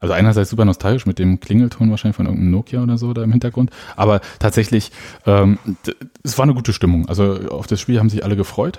Also 0.00 0.14
einerseits 0.14 0.50
super 0.50 0.64
nostalgisch 0.64 1.06
mit 1.06 1.18
dem 1.18 1.40
Klingelton 1.40 1.90
wahrscheinlich 1.90 2.14
von 2.14 2.26
irgendeinem 2.26 2.52
Nokia 2.52 2.82
oder 2.84 2.98
so 2.98 3.12
da 3.12 3.24
im 3.24 3.32
Hintergrund, 3.32 3.70
aber 3.96 4.20
tatsächlich, 4.38 4.92
ähm, 5.26 5.58
es 6.22 6.38
war 6.38 6.44
eine 6.44 6.54
gute 6.54 6.72
Stimmung. 6.72 7.08
Also 7.08 7.48
auf 7.48 7.66
das 7.66 7.80
Spiel 7.80 7.98
haben 7.98 8.08
sich 8.08 8.24
alle 8.24 8.36
gefreut 8.36 8.78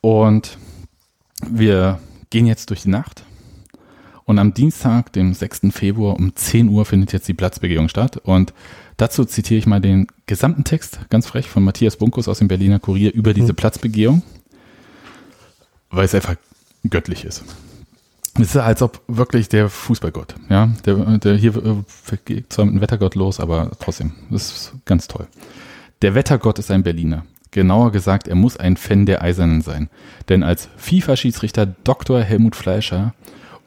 und 0.00 0.58
wir 1.48 2.00
gehen 2.30 2.46
jetzt 2.46 2.70
durch 2.70 2.82
die 2.82 2.88
Nacht 2.88 3.22
und 4.24 4.38
am 4.38 4.54
Dienstag, 4.54 5.12
dem 5.12 5.34
6. 5.34 5.72
Februar 5.72 6.16
um 6.16 6.34
10 6.34 6.68
Uhr 6.68 6.84
findet 6.84 7.12
jetzt 7.12 7.28
die 7.28 7.34
Platzbegehung 7.34 7.88
statt 7.88 8.16
und 8.16 8.52
dazu 9.00 9.24
zitiere 9.24 9.58
ich 9.58 9.66
mal 9.66 9.80
den 9.80 10.06
gesamten 10.26 10.64
Text, 10.64 11.00
ganz 11.08 11.26
frech, 11.26 11.48
von 11.48 11.62
Matthias 11.64 11.96
Bunkus 11.96 12.28
aus 12.28 12.38
dem 12.38 12.48
Berliner 12.48 12.78
Kurier 12.78 13.12
über 13.14 13.32
diese 13.32 13.52
mhm. 13.52 13.56
Platzbegehung, 13.56 14.22
weil 15.90 16.04
es 16.04 16.14
einfach 16.14 16.36
göttlich 16.88 17.24
ist. 17.24 17.44
Es 18.34 18.50
ist 18.50 18.56
als 18.56 18.80
ob 18.82 19.00
wirklich 19.08 19.48
der 19.48 19.68
Fußballgott, 19.68 20.34
ja, 20.48 20.70
der, 20.84 21.18
der 21.18 21.36
hier 21.36 21.56
äh, 21.56 22.16
geht 22.24 22.52
zwar 22.52 22.66
mit 22.66 22.74
dem 22.74 22.80
Wettergott 22.80 23.14
los, 23.14 23.40
aber 23.40 23.70
trotzdem, 23.80 24.12
das 24.30 24.52
ist 24.52 24.72
ganz 24.84 25.08
toll. 25.08 25.26
Der 26.02 26.14
Wettergott 26.14 26.58
ist 26.58 26.70
ein 26.70 26.82
Berliner. 26.82 27.24
Genauer 27.50 27.90
gesagt, 27.90 28.28
er 28.28 28.36
muss 28.36 28.56
ein 28.56 28.76
Fan 28.76 29.06
der 29.06 29.22
Eisernen 29.22 29.60
sein. 29.60 29.90
Denn 30.28 30.44
als 30.44 30.68
FIFA-Schiedsrichter 30.76 31.66
Dr. 31.66 32.20
Helmut 32.22 32.54
Fleischer 32.54 33.12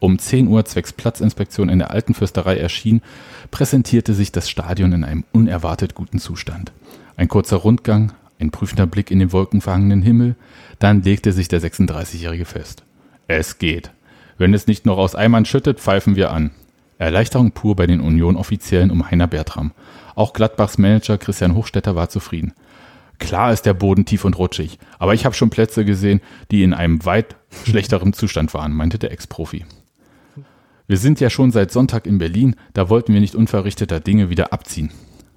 um 0.04 0.18
10 0.18 0.48
Uhr 0.48 0.64
zwecks 0.64 0.92
Platzinspektion 0.92 1.68
in 1.68 1.78
der 1.78 1.90
alten 1.90 2.14
Fürsterei 2.14 2.56
erschien, 2.56 3.00
präsentierte 3.50 4.12
sich 4.12 4.32
das 4.32 4.50
Stadion 4.50 4.92
in 4.92 5.02
einem 5.04 5.24
unerwartet 5.32 5.94
guten 5.94 6.18
Zustand. 6.18 6.72
Ein 7.16 7.28
kurzer 7.28 7.56
Rundgang, 7.56 8.12
ein 8.38 8.50
prüfender 8.50 8.86
Blick 8.86 9.10
in 9.10 9.18
den 9.18 9.32
wolkenverhangenen 9.32 10.02
Himmel, 10.02 10.36
dann 10.78 11.02
legte 11.02 11.32
sich 11.32 11.48
der 11.48 11.62
36-Jährige 11.62 12.44
fest. 12.44 12.82
Es 13.28 13.58
geht. 13.58 13.92
Wenn 14.36 14.52
es 14.52 14.66
nicht 14.66 14.84
noch 14.84 14.98
aus 14.98 15.14
Eimern 15.14 15.46
schüttet, 15.46 15.80
pfeifen 15.80 16.16
wir 16.16 16.32
an. 16.32 16.50
Erleichterung 16.98 17.52
pur 17.52 17.74
bei 17.74 17.86
den 17.86 18.00
Union-Offiziellen 18.00 18.90
um 18.90 19.10
Heiner 19.10 19.26
Bertram. 19.26 19.72
Auch 20.14 20.32
Gladbachs 20.32 20.76
Manager 20.76 21.16
Christian 21.18 21.54
Hochstetter 21.54 21.96
war 21.96 22.08
zufrieden. 22.08 22.52
Klar 23.18 23.52
ist 23.52 23.62
der 23.62 23.74
Boden 23.74 24.04
tief 24.04 24.24
und 24.24 24.36
rutschig, 24.36 24.78
aber 24.98 25.14
ich 25.14 25.24
habe 25.24 25.34
schon 25.34 25.50
Plätze 25.50 25.84
gesehen, 25.84 26.20
die 26.50 26.62
in 26.62 26.74
einem 26.74 27.04
weit 27.06 27.36
schlechteren 27.64 28.12
Zustand 28.12 28.52
waren, 28.52 28.72
meinte 28.72 28.98
der 28.98 29.12
Ex-Profi. 29.12 29.64
Wir 30.86 30.98
sind 30.98 31.18
ja 31.18 31.30
schon 31.30 31.50
seit 31.50 31.70
Sonntag 31.70 32.06
in 32.06 32.18
Berlin, 32.18 32.56
da 32.74 32.90
wollten 32.90 33.14
wir 33.14 33.20
nicht 33.20 33.34
unverrichteter 33.34 34.00
Dinge 34.00 34.28
wieder 34.28 34.52
abziehen. 34.52 34.90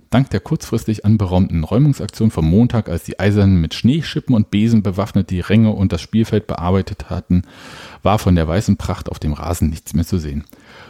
Dank 0.09 0.29
der 0.29 0.41
kurzfristig 0.41 1.05
anberaumten 1.05 1.63
Räumungsaktion 1.63 2.31
vom 2.31 2.49
Montag, 2.49 2.89
als 2.89 3.03
die 3.03 3.19
Eisernen 3.19 3.61
mit 3.61 3.73
Schneeschippen 3.73 4.35
und 4.35 4.51
Besen 4.51 4.83
bewaffnet 4.83 5.29
die 5.29 5.39
Ränge 5.39 5.71
und 5.71 5.93
das 5.93 6.01
Spielfeld 6.01 6.47
bearbeitet 6.47 7.09
hatten, 7.09 7.43
war 8.03 8.19
von 8.19 8.35
der 8.35 8.47
weißen 8.47 8.75
Pracht 8.75 9.09
auf 9.09 9.19
dem 9.19 9.33
Rasen 9.33 9.69
nichts 9.69 9.93
mehr 9.93 10.05
zu 10.05 10.17
sehen. 10.17 10.43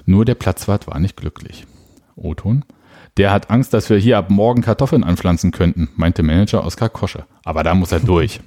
Nur 0.06 0.26
der 0.26 0.36
Platzwart 0.36 0.88
war 0.88 1.00
nicht 1.00 1.17
glücklich. 1.17 1.67
Oton? 2.15 2.65
Der 3.17 3.32
hat 3.32 3.50
Angst, 3.52 3.74
dass 3.74 3.89
wir 3.89 3.98
hier 3.98 4.17
ab 4.17 4.30
morgen 4.30 4.62
Kartoffeln 4.62 5.04
anpflanzen 5.04 5.52
könnten, 5.52 5.89
meinte 5.96 6.24
Manager 6.24 6.63
Oskar 6.63 6.89
Kosche. 6.89 7.26
Aber 7.43 7.63
da 7.63 7.76
muss 7.76 7.91
er 7.91 8.00
durch. 8.00 8.39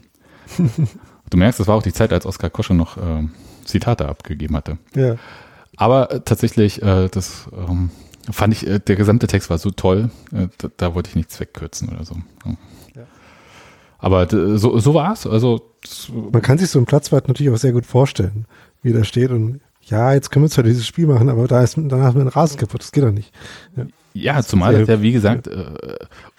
du 0.58 1.36
merkst, 1.36 1.60
das 1.60 1.68
war 1.68 1.76
auch 1.76 1.82
die 1.82 1.92
Zeit, 1.92 2.12
als 2.12 2.26
Oskar 2.26 2.50
Kosche 2.50 2.74
noch 2.74 2.96
äh, 2.96 3.28
Zitate 3.64 4.08
abgegeben 4.08 4.56
hatte. 4.56 4.78
Ja. 4.94 5.16
Aber 5.80 6.10
äh, 6.12 6.20
tatsächlich, 6.20 6.82
äh, 6.82 7.08
das 7.08 7.48
ähm, 7.56 7.88
fand 8.30 8.52
ich, 8.52 8.66
äh, 8.66 8.80
der 8.80 8.96
gesamte 8.96 9.26
Text 9.26 9.48
war 9.48 9.56
so 9.56 9.70
toll, 9.70 10.10
äh, 10.30 10.48
da, 10.58 10.68
da 10.76 10.94
wollte 10.94 11.08
ich 11.08 11.16
nichts 11.16 11.40
wegkürzen 11.40 11.88
oder 11.88 12.04
so. 12.04 12.16
Ja. 12.94 13.06
Aber 13.98 14.28
so, 14.58 14.78
so 14.78 14.92
war 14.92 15.14
es. 15.14 15.26
Also 15.26 15.72
Man 16.30 16.42
kann 16.42 16.58
sich 16.58 16.68
so 16.68 16.78
einen 16.78 16.84
Platzwart 16.84 17.28
natürlich 17.28 17.50
auch 17.50 17.56
sehr 17.58 17.72
gut 17.72 17.86
vorstellen, 17.86 18.44
wie 18.82 18.92
der 18.92 19.04
steht 19.04 19.30
und 19.30 19.60
ja, 19.80 20.12
jetzt 20.12 20.30
können 20.30 20.44
wir 20.44 20.50
zwar 20.50 20.64
dieses 20.64 20.86
Spiel 20.86 21.06
machen, 21.06 21.30
aber 21.30 21.48
da 21.48 21.62
ist 21.62 21.78
danach 21.78 22.10
ist 22.10 22.14
mir 22.14 22.20
ein 22.20 22.28
Rasen 22.28 22.58
kaputt, 22.58 22.82
das 22.82 22.92
geht 22.92 23.02
doch 23.02 23.10
nicht. 23.10 23.32
Ja, 23.74 23.86
Ja, 24.12 24.42
zumal 24.42 24.78
das 24.78 24.86
ja, 24.86 25.00
wie 25.00 25.12
gesagt, 25.12 25.46
äh, 25.46 25.64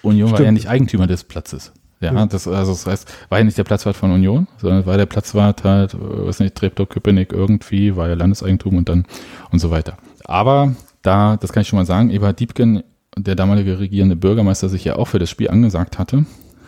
Union 0.04 0.30
war 0.30 0.38
Stimmt. 0.38 0.45
ja 0.45 0.51
nicht 0.51 0.69
Eigentümer 0.69 1.08
des 1.08 1.23
Platzes. 1.23 1.71
Ja, 2.02 2.14
Ja. 2.14 2.26
das, 2.26 2.48
also 2.48 2.72
das 2.72 2.86
heißt, 2.86 3.14
war 3.30 3.38
ja 3.38 3.44
nicht 3.46 3.58
der 3.58 3.64
Platzwart 3.64 3.96
von 3.96 4.12
Union, 4.12 4.48
sondern 4.58 4.86
war 4.86 4.98
der 4.98 5.06
Platzwart 5.06 5.64
halt, 5.64 5.94
äh, 5.94 5.98
weiß 6.28 6.40
nicht, 6.40 6.56
Treptow-Köpenick 6.56 7.32
irgendwie, 7.32 7.96
war 7.96 8.10
ja 8.10 8.16
Landeseigentum 8.16 8.76
und 8.78 8.90
dann 8.90 9.06
und 9.52 9.60
so 9.60 9.70
weiter. 9.72 9.98
Aber 10.26 10.76
da, 11.04 11.38
das 11.38 11.54
kann 11.54 11.62
ich 11.62 11.68
schon 11.68 11.78
mal 11.78 11.86
sagen, 11.86 12.10
Eberhard 12.10 12.40
Diebken, 12.40 12.84
der 13.18 13.36
damalige 13.36 13.80
regierende 13.80 14.16
Bürgermeister, 14.16 14.68
sich 14.70 14.84
ja 14.84 14.96
auch 14.96 15.06
für 15.06 15.20
das 15.20 15.30
Spiel 15.30 15.50
angesagt 15.50 16.00
hatte, 16.00 16.26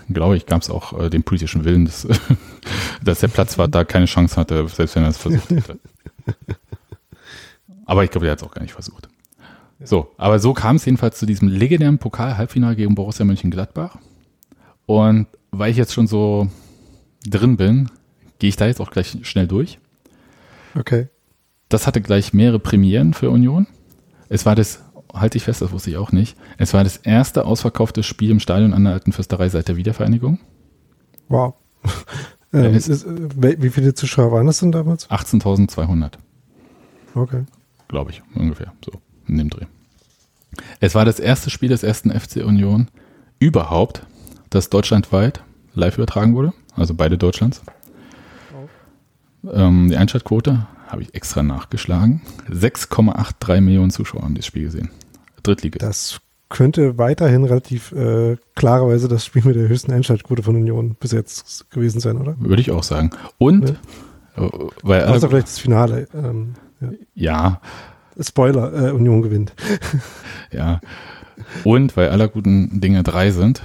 glaube 0.09 0.37
ich, 0.37 0.45
gab 0.45 0.61
es 0.61 0.69
auch 0.69 0.99
äh, 0.99 1.09
den 1.09 1.23
politischen 1.23 1.65
Willen, 1.65 1.85
dass, 1.85 2.07
dass 3.03 3.19
der 3.21 3.29
Platzwart 3.29 3.73
da 3.73 3.83
keine 3.83 4.05
Chance 4.05 4.35
hatte, 4.35 4.67
selbst 4.67 4.95
wenn 4.95 5.03
er 5.03 5.09
es 5.09 5.17
versucht 5.17 5.49
hätte. 5.49 5.79
Aber 7.85 8.03
ich 8.03 8.11
glaube, 8.11 8.25
der 8.25 8.31
hat 8.33 8.39
es 8.41 8.47
auch 8.47 8.53
gar 8.53 8.61
nicht 8.61 8.73
versucht. 8.73 9.09
So, 9.85 10.11
aber 10.17 10.39
so 10.39 10.53
kam 10.53 10.77
es 10.77 10.85
jedenfalls 10.85 11.19
zu 11.19 11.25
diesem 11.25 11.49
legendären 11.49 11.97
Pokal-Halbfinale 11.97 12.77
gegen 12.77 12.95
Borussia 12.95 13.25
Mönchengladbach. 13.25 13.97
Und 14.85 15.27
weil 15.51 15.71
ich 15.71 15.77
jetzt 15.77 15.93
schon 15.93 16.07
so 16.07 16.49
drin 17.25 17.57
bin, 17.57 17.89
gehe 18.39 18.49
ich 18.49 18.55
da 18.55 18.65
jetzt 18.65 18.81
auch 18.81 18.91
gleich 18.91 19.17
schnell 19.23 19.47
durch. 19.47 19.79
Okay. 20.75 21.07
Das 21.69 21.87
hatte 21.87 22.01
gleich 22.01 22.33
mehrere 22.33 22.59
Premieren 22.59 23.13
für 23.13 23.29
Union. 23.29 23.67
Es 24.29 24.45
war 24.45 24.55
das, 24.55 24.83
halte 25.13 25.37
ich 25.37 25.43
fest, 25.43 25.61
das 25.61 25.71
wusste 25.71 25.91
ich 25.91 25.97
auch 25.97 26.11
nicht, 26.11 26.37
es 26.57 26.73
war 26.73 26.83
das 26.83 26.97
erste 26.97 27.45
ausverkaufte 27.45 28.03
Spiel 28.03 28.31
im 28.31 28.39
Stadion 28.39 28.73
an 28.73 28.83
der 28.83 28.93
Alten 28.93 29.11
Fürsterei 29.11 29.49
seit 29.49 29.67
der 29.67 29.75
Wiedervereinigung. 29.75 30.39
Wow. 31.29 31.55
Ähm, 32.55 32.75
ist, 32.75 32.87
äh, 32.87 33.61
wie 33.63 33.71
viele 33.71 33.95
Zuschauer 33.95 34.31
waren 34.31 34.45
das 34.45 34.59
denn 34.59 34.71
damals? 34.71 35.09
18.200. 35.09 36.11
Okay. 37.15 37.45
glaube 37.87 38.11
ich, 38.11 38.21
ungefähr, 38.35 38.73
so 38.85 38.91
in 39.27 39.39
dem 39.39 39.49
Dreh. 39.49 39.65
Es 40.79 40.93
war 40.93 41.03
das 41.03 41.19
erste 41.19 41.49
Spiel 41.49 41.69
des 41.69 41.81
ersten 41.81 42.11
FC 42.11 42.45
Union 42.45 42.89
überhaupt, 43.39 44.05
das 44.53 44.69
deutschlandweit 44.69 45.43
live 45.73 45.97
übertragen 45.97 46.35
wurde, 46.35 46.53
also 46.75 46.93
beide 46.93 47.17
Deutschlands. 47.17 47.61
Ähm, 49.51 49.89
die 49.89 49.97
Einschaltquote 49.97 50.67
habe 50.87 51.01
ich 51.01 51.13
extra 51.15 51.43
nachgeschlagen. 51.43 52.21
6,83 52.49 53.61
Millionen 53.61 53.91
Zuschauer 53.91 54.21
haben 54.21 54.35
das 54.35 54.45
Spiel 54.45 54.65
gesehen. 54.65 54.89
Drittliga. 55.41 55.79
Das 55.79 56.21
könnte 56.49 56.99
weiterhin 56.99 57.45
relativ 57.45 57.91
äh, 57.93 58.37
klarerweise 58.55 59.07
das 59.07 59.25
Spiel 59.25 59.43
mit 59.43 59.55
der 59.55 59.67
höchsten 59.67 59.91
Einschaltquote 59.91 60.43
von 60.43 60.55
Union 60.55 60.95
bis 60.99 61.11
jetzt 61.11 61.69
gewesen 61.71 61.99
sein, 61.99 62.17
oder? 62.17 62.35
Würde 62.37 62.61
ich 62.61 62.69
auch 62.71 62.83
sagen. 62.83 63.09
Und, 63.39 63.71
äh, 63.71 64.49
weil 64.83 65.01
alle, 65.01 65.15
Außer 65.15 65.29
vielleicht 65.29 65.47
das 65.47 65.59
Finale. 65.59 66.07
Ähm, 66.13 66.53
ja. 66.79 66.91
ja, 67.15 67.61
Spoiler, 68.19 68.89
äh, 68.89 68.91
Union 68.91 69.21
gewinnt. 69.21 69.53
Ja. 70.51 70.81
Und 71.63 71.97
weil 71.97 72.09
aller 72.09 72.27
guten 72.27 72.79
Dinge 72.79 73.01
drei 73.01 73.31
sind, 73.31 73.63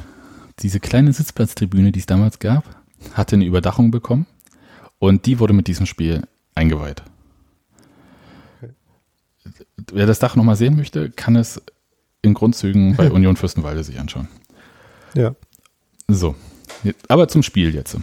diese 0.60 0.80
kleine 0.80 1.12
Sitzplatztribüne, 1.12 1.92
die 1.92 2.00
es 2.00 2.06
damals 2.06 2.38
gab, 2.38 2.64
hatte 3.14 3.36
eine 3.36 3.44
Überdachung 3.44 3.90
bekommen 3.90 4.26
und 4.98 5.26
die 5.26 5.38
wurde 5.38 5.52
mit 5.52 5.66
diesem 5.68 5.86
Spiel 5.86 6.22
eingeweiht. 6.54 7.02
Wer 9.92 10.06
das 10.06 10.18
Dach 10.18 10.36
nochmal 10.36 10.56
sehen 10.56 10.76
möchte, 10.76 11.10
kann 11.10 11.36
es 11.36 11.62
in 12.22 12.34
Grundzügen 12.34 12.96
bei 12.96 13.10
Union 13.12 13.36
Fürstenwalde 13.36 13.84
sich 13.84 13.98
anschauen. 13.98 14.28
Ja. 15.14 15.34
So, 16.08 16.34
aber 17.08 17.28
zum 17.28 17.42
Spiel 17.42 17.74
jetzt. 17.74 17.96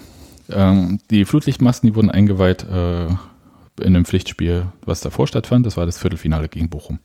Ähm, 0.50 1.00
die 1.10 1.26
Flutlichtmasten, 1.26 1.90
die 1.90 1.96
wurden 1.96 2.12
eingeweiht 2.12 2.64
äh, 2.64 3.06
in 3.08 3.18
einem 3.88 4.06
Pflichtspiel, 4.06 4.68
was 4.86 5.02
davor 5.02 5.28
stattfand. 5.28 5.66
Das 5.66 5.76
war 5.76 5.86
das 5.86 5.98
Viertelfinale 5.98 6.48
gegen 6.50 6.70
Bochum. 6.70 7.00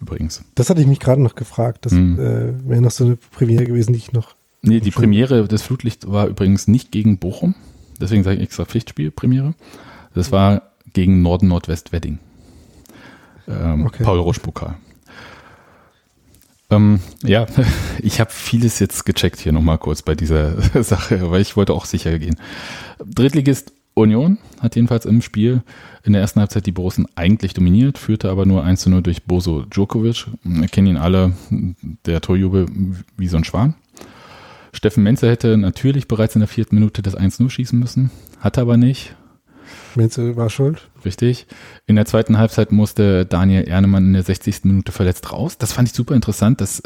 Übrigens. 0.00 0.42
Das 0.54 0.70
hatte 0.70 0.80
ich 0.80 0.86
mich 0.86 1.00
gerade 1.00 1.20
noch 1.22 1.34
gefragt. 1.34 1.84
Das 1.84 1.92
Hm. 1.92 2.18
äh, 2.18 2.68
wäre 2.68 2.80
noch 2.80 2.90
so 2.90 3.04
eine 3.04 3.16
Premiere 3.16 3.64
gewesen, 3.64 3.92
die 3.92 3.98
ich 3.98 4.12
noch. 4.12 4.34
Nee, 4.62 4.80
die. 4.80 4.90
Premiere 4.90 5.48
des 5.48 5.62
Flutlicht 5.62 6.10
war 6.10 6.26
übrigens 6.26 6.68
nicht 6.68 6.92
gegen 6.92 7.18
Bochum. 7.18 7.54
Deswegen 8.00 8.22
sage 8.22 8.36
ich 8.36 8.42
extra 8.42 8.64
Pflichtspiel, 8.64 9.10
Premiere. 9.10 9.54
Das 10.14 10.32
war 10.32 10.62
gegen 10.92 11.22
Norden-Nordwest-Wedding. 11.22 12.18
Ähm, 13.48 13.86
Okay. 13.86 14.02
Paul-Rosch-Pokal. 14.04 14.76
Ähm, 16.70 17.00
ja, 17.22 17.46
ich 18.00 18.20
habe 18.20 18.30
vieles 18.30 18.78
jetzt 18.78 19.04
gecheckt 19.04 19.40
hier 19.40 19.52
nochmal 19.52 19.78
kurz 19.78 20.02
bei 20.02 20.14
dieser 20.14 20.60
Sache, 20.82 21.30
weil 21.30 21.42
ich 21.42 21.56
wollte 21.56 21.74
auch 21.74 21.84
sicher 21.84 22.18
gehen. 22.18 22.36
Drittligist 23.04 23.72
Union 23.94 24.38
hat 24.60 24.76
jedenfalls 24.76 25.04
im 25.04 25.20
Spiel 25.20 25.62
in 26.04 26.12
der 26.12 26.22
ersten 26.22 26.40
Halbzeit 26.40 26.64
die 26.66 26.72
Borussen 26.72 27.06
eigentlich 27.16 27.54
dominiert, 27.54 27.98
führte 27.98 28.30
aber 28.30 28.46
nur 28.46 28.64
1 28.64 28.82
zu 28.82 28.90
0 28.90 29.02
durch 29.02 29.24
Boso 29.24 29.62
Djokovic. 29.64 30.26
Wir 30.44 30.68
kennen 30.68 30.86
ihn 30.86 30.96
alle, 30.96 31.32
der 32.06 32.20
Torjubel 32.20 32.66
wie 33.16 33.28
so 33.28 33.36
ein 33.36 33.44
Schwan. 33.44 33.74
Steffen 34.72 35.02
Menzer 35.02 35.28
hätte 35.28 35.56
natürlich 35.56 36.08
bereits 36.08 36.34
in 36.34 36.40
der 36.40 36.48
vierten 36.48 36.76
Minute 36.76 37.02
das 37.02 37.16
1-0 37.16 37.50
schießen 37.50 37.78
müssen, 37.78 38.10
hatte 38.38 38.60
aber 38.60 38.76
nicht. 38.76 39.16
Menzel 39.94 40.36
war 40.36 40.50
schuld. 40.50 40.88
Richtig. 41.04 41.46
In 41.86 41.96
der 41.96 42.06
zweiten 42.06 42.38
Halbzeit 42.38 42.72
musste 42.72 43.26
Daniel 43.26 43.64
Ernemann 43.64 44.06
in 44.06 44.12
der 44.12 44.22
60. 44.22 44.64
Minute 44.64 44.92
verletzt 44.92 45.32
raus. 45.32 45.58
Das 45.58 45.72
fand 45.72 45.88
ich 45.88 45.94
super 45.94 46.14
interessant. 46.14 46.60
Das 46.60 46.82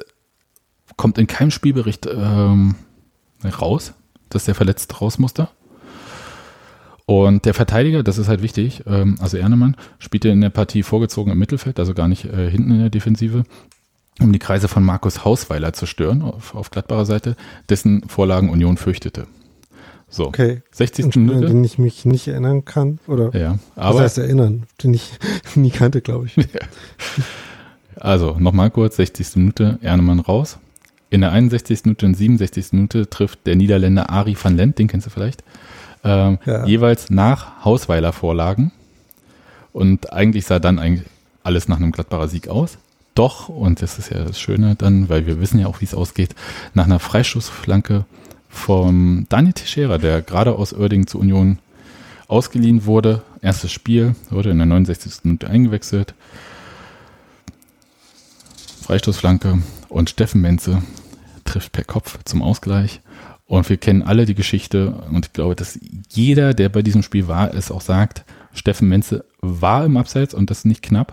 kommt 0.96 1.18
in 1.18 1.26
keinem 1.26 1.50
Spielbericht 1.50 2.06
ähm, 2.06 2.76
raus, 3.44 3.94
dass 4.28 4.44
der 4.44 4.54
verletzt 4.54 5.00
raus 5.00 5.18
musste. 5.18 5.48
Und 7.06 7.44
der 7.44 7.52
Verteidiger, 7.52 8.02
das 8.02 8.16
ist 8.16 8.28
halt 8.28 8.40
wichtig, 8.40 8.82
ähm, 8.86 9.16
also 9.20 9.36
Ernemann, 9.36 9.76
spielte 9.98 10.30
in 10.30 10.40
der 10.40 10.48
Partie 10.50 10.82
vorgezogen 10.82 11.32
im 11.32 11.38
Mittelfeld, 11.38 11.78
also 11.78 11.92
gar 11.92 12.08
nicht 12.08 12.24
äh, 12.24 12.50
hinten 12.50 12.70
in 12.70 12.78
der 12.78 12.90
Defensive, 12.90 13.44
um 14.20 14.33
die 14.33 14.38
Kreise 14.38 14.68
von 14.68 14.83
Markus 14.85 15.24
Hausweiler 15.24 15.72
zu 15.72 15.87
stören 15.87 16.22
auf, 16.22 16.55
auf 16.55 16.70
glattbarer 16.70 17.05
Seite, 17.07 17.37
dessen 17.68 18.09
Vorlagen 18.09 18.50
Union 18.50 18.77
fürchtete. 18.77 19.27
So, 20.09 20.27
Okay. 20.29 20.62
60. 20.70 21.16
Ein 21.16 21.27
Minute. 21.27 21.46
den 21.48 21.64
ich 21.64 21.79
mich 21.79 22.05
nicht 22.05 22.29
erinnern 22.29 22.64
kann. 22.64 23.00
Oder 23.09 23.35
Ja, 23.37 23.59
was 23.74 23.87
aber 23.87 24.00
heißt 24.03 24.18
erinnern? 24.18 24.64
Den 24.83 24.94
ich 24.94 25.11
nie 25.57 25.70
kannte, 25.70 26.00
glaube 26.00 26.27
ich. 26.27 26.37
Also, 27.96 28.37
nochmal 28.38 28.70
kurz, 28.70 28.96
60. 28.96 29.37
Minute, 29.37 29.79
Ernemann 29.83 30.20
raus. 30.20 30.59
In 31.11 31.20
der 31.20 31.33
61. 31.33 31.85
Minute 31.85 32.07
und 32.07 32.14
67. 32.14 32.72
Minute 32.72 33.09
trifft 33.09 33.46
der 33.46 33.57
Niederländer 33.57 34.11
Ari 34.11 34.37
van 34.40 34.57
Lent, 34.57 34.79
den 34.79 34.88
kennst 34.88 35.07
du 35.07 35.11
vielleicht, 35.11 35.42
ähm, 36.03 36.38
Ja. 36.44 36.64
jeweils 36.66 37.11
nach 37.11 37.64
Hausweiler 37.64 38.12
Vorlagen. 38.12 38.72
Und 39.72 40.12
eigentlich 40.12 40.46
sah 40.46 40.59
dann 40.59 40.79
eigentlich 40.79 41.09
alles 41.42 41.68
nach 41.68 41.77
einem 41.77 41.92
glattbarer 41.92 42.29
Sieg 42.29 42.48
aus. 42.48 42.79
Doch, 43.14 43.48
und 43.48 43.81
das 43.81 43.98
ist 43.98 44.11
ja 44.11 44.24
das 44.24 44.40
Schöne 44.40 44.74
dann, 44.74 45.09
weil 45.09 45.27
wir 45.27 45.40
wissen 45.40 45.61
ja 45.61 45.68
auch, 45.68 45.81
wie 45.81 45.85
es 45.85 45.94
ausgeht, 45.94 46.35
nach 46.74 46.85
einer 46.85 46.98
Freistoßflanke 46.98 48.07
vom 48.48 49.27
Daniel 49.29 49.53
Teixeira, 49.53 49.98
der 49.98 50.22
gerade 50.22 50.57
aus 50.57 50.72
Oerding 50.72 51.07
zur 51.07 51.20
Union 51.20 51.59
ausgeliehen 52.27 52.87
wurde. 52.87 53.22
Erstes 53.40 53.72
Spiel, 53.72 54.14
wurde 54.31 54.50
in 54.50 54.59
der 54.59 54.66
69. 54.66 55.24
Minute 55.24 55.48
eingewechselt. 55.48 56.14
Freistoßflanke 58.83 59.62
und 59.88 60.11
Steffen 60.11 60.40
Menze 60.40 60.83
trifft 61.44 61.72
per 61.72 61.85
Kopf 61.85 62.18
zum 62.24 62.42
Ausgleich. 62.42 63.00
Und 63.46 63.68
wir 63.68 63.77
kennen 63.77 64.03
alle 64.03 64.24
die 64.24 64.35
Geschichte 64.35 65.05
und 65.11 65.27
ich 65.27 65.33
glaube, 65.33 65.55
dass 65.55 65.79
jeder, 66.11 66.55
der 66.55 66.68
bei 66.68 66.83
diesem 66.83 67.03
Spiel 67.03 67.29
war, 67.29 67.55
es 67.55 67.70
auch 67.70 67.83
sagt, 67.83 68.24
Steffen 68.55 68.88
Menze 68.88 69.24
war 69.40 69.85
im 69.85 69.96
Abseits 69.96 70.35
und 70.35 70.50
das 70.50 70.64
nicht 70.64 70.83
knapp. 70.83 71.12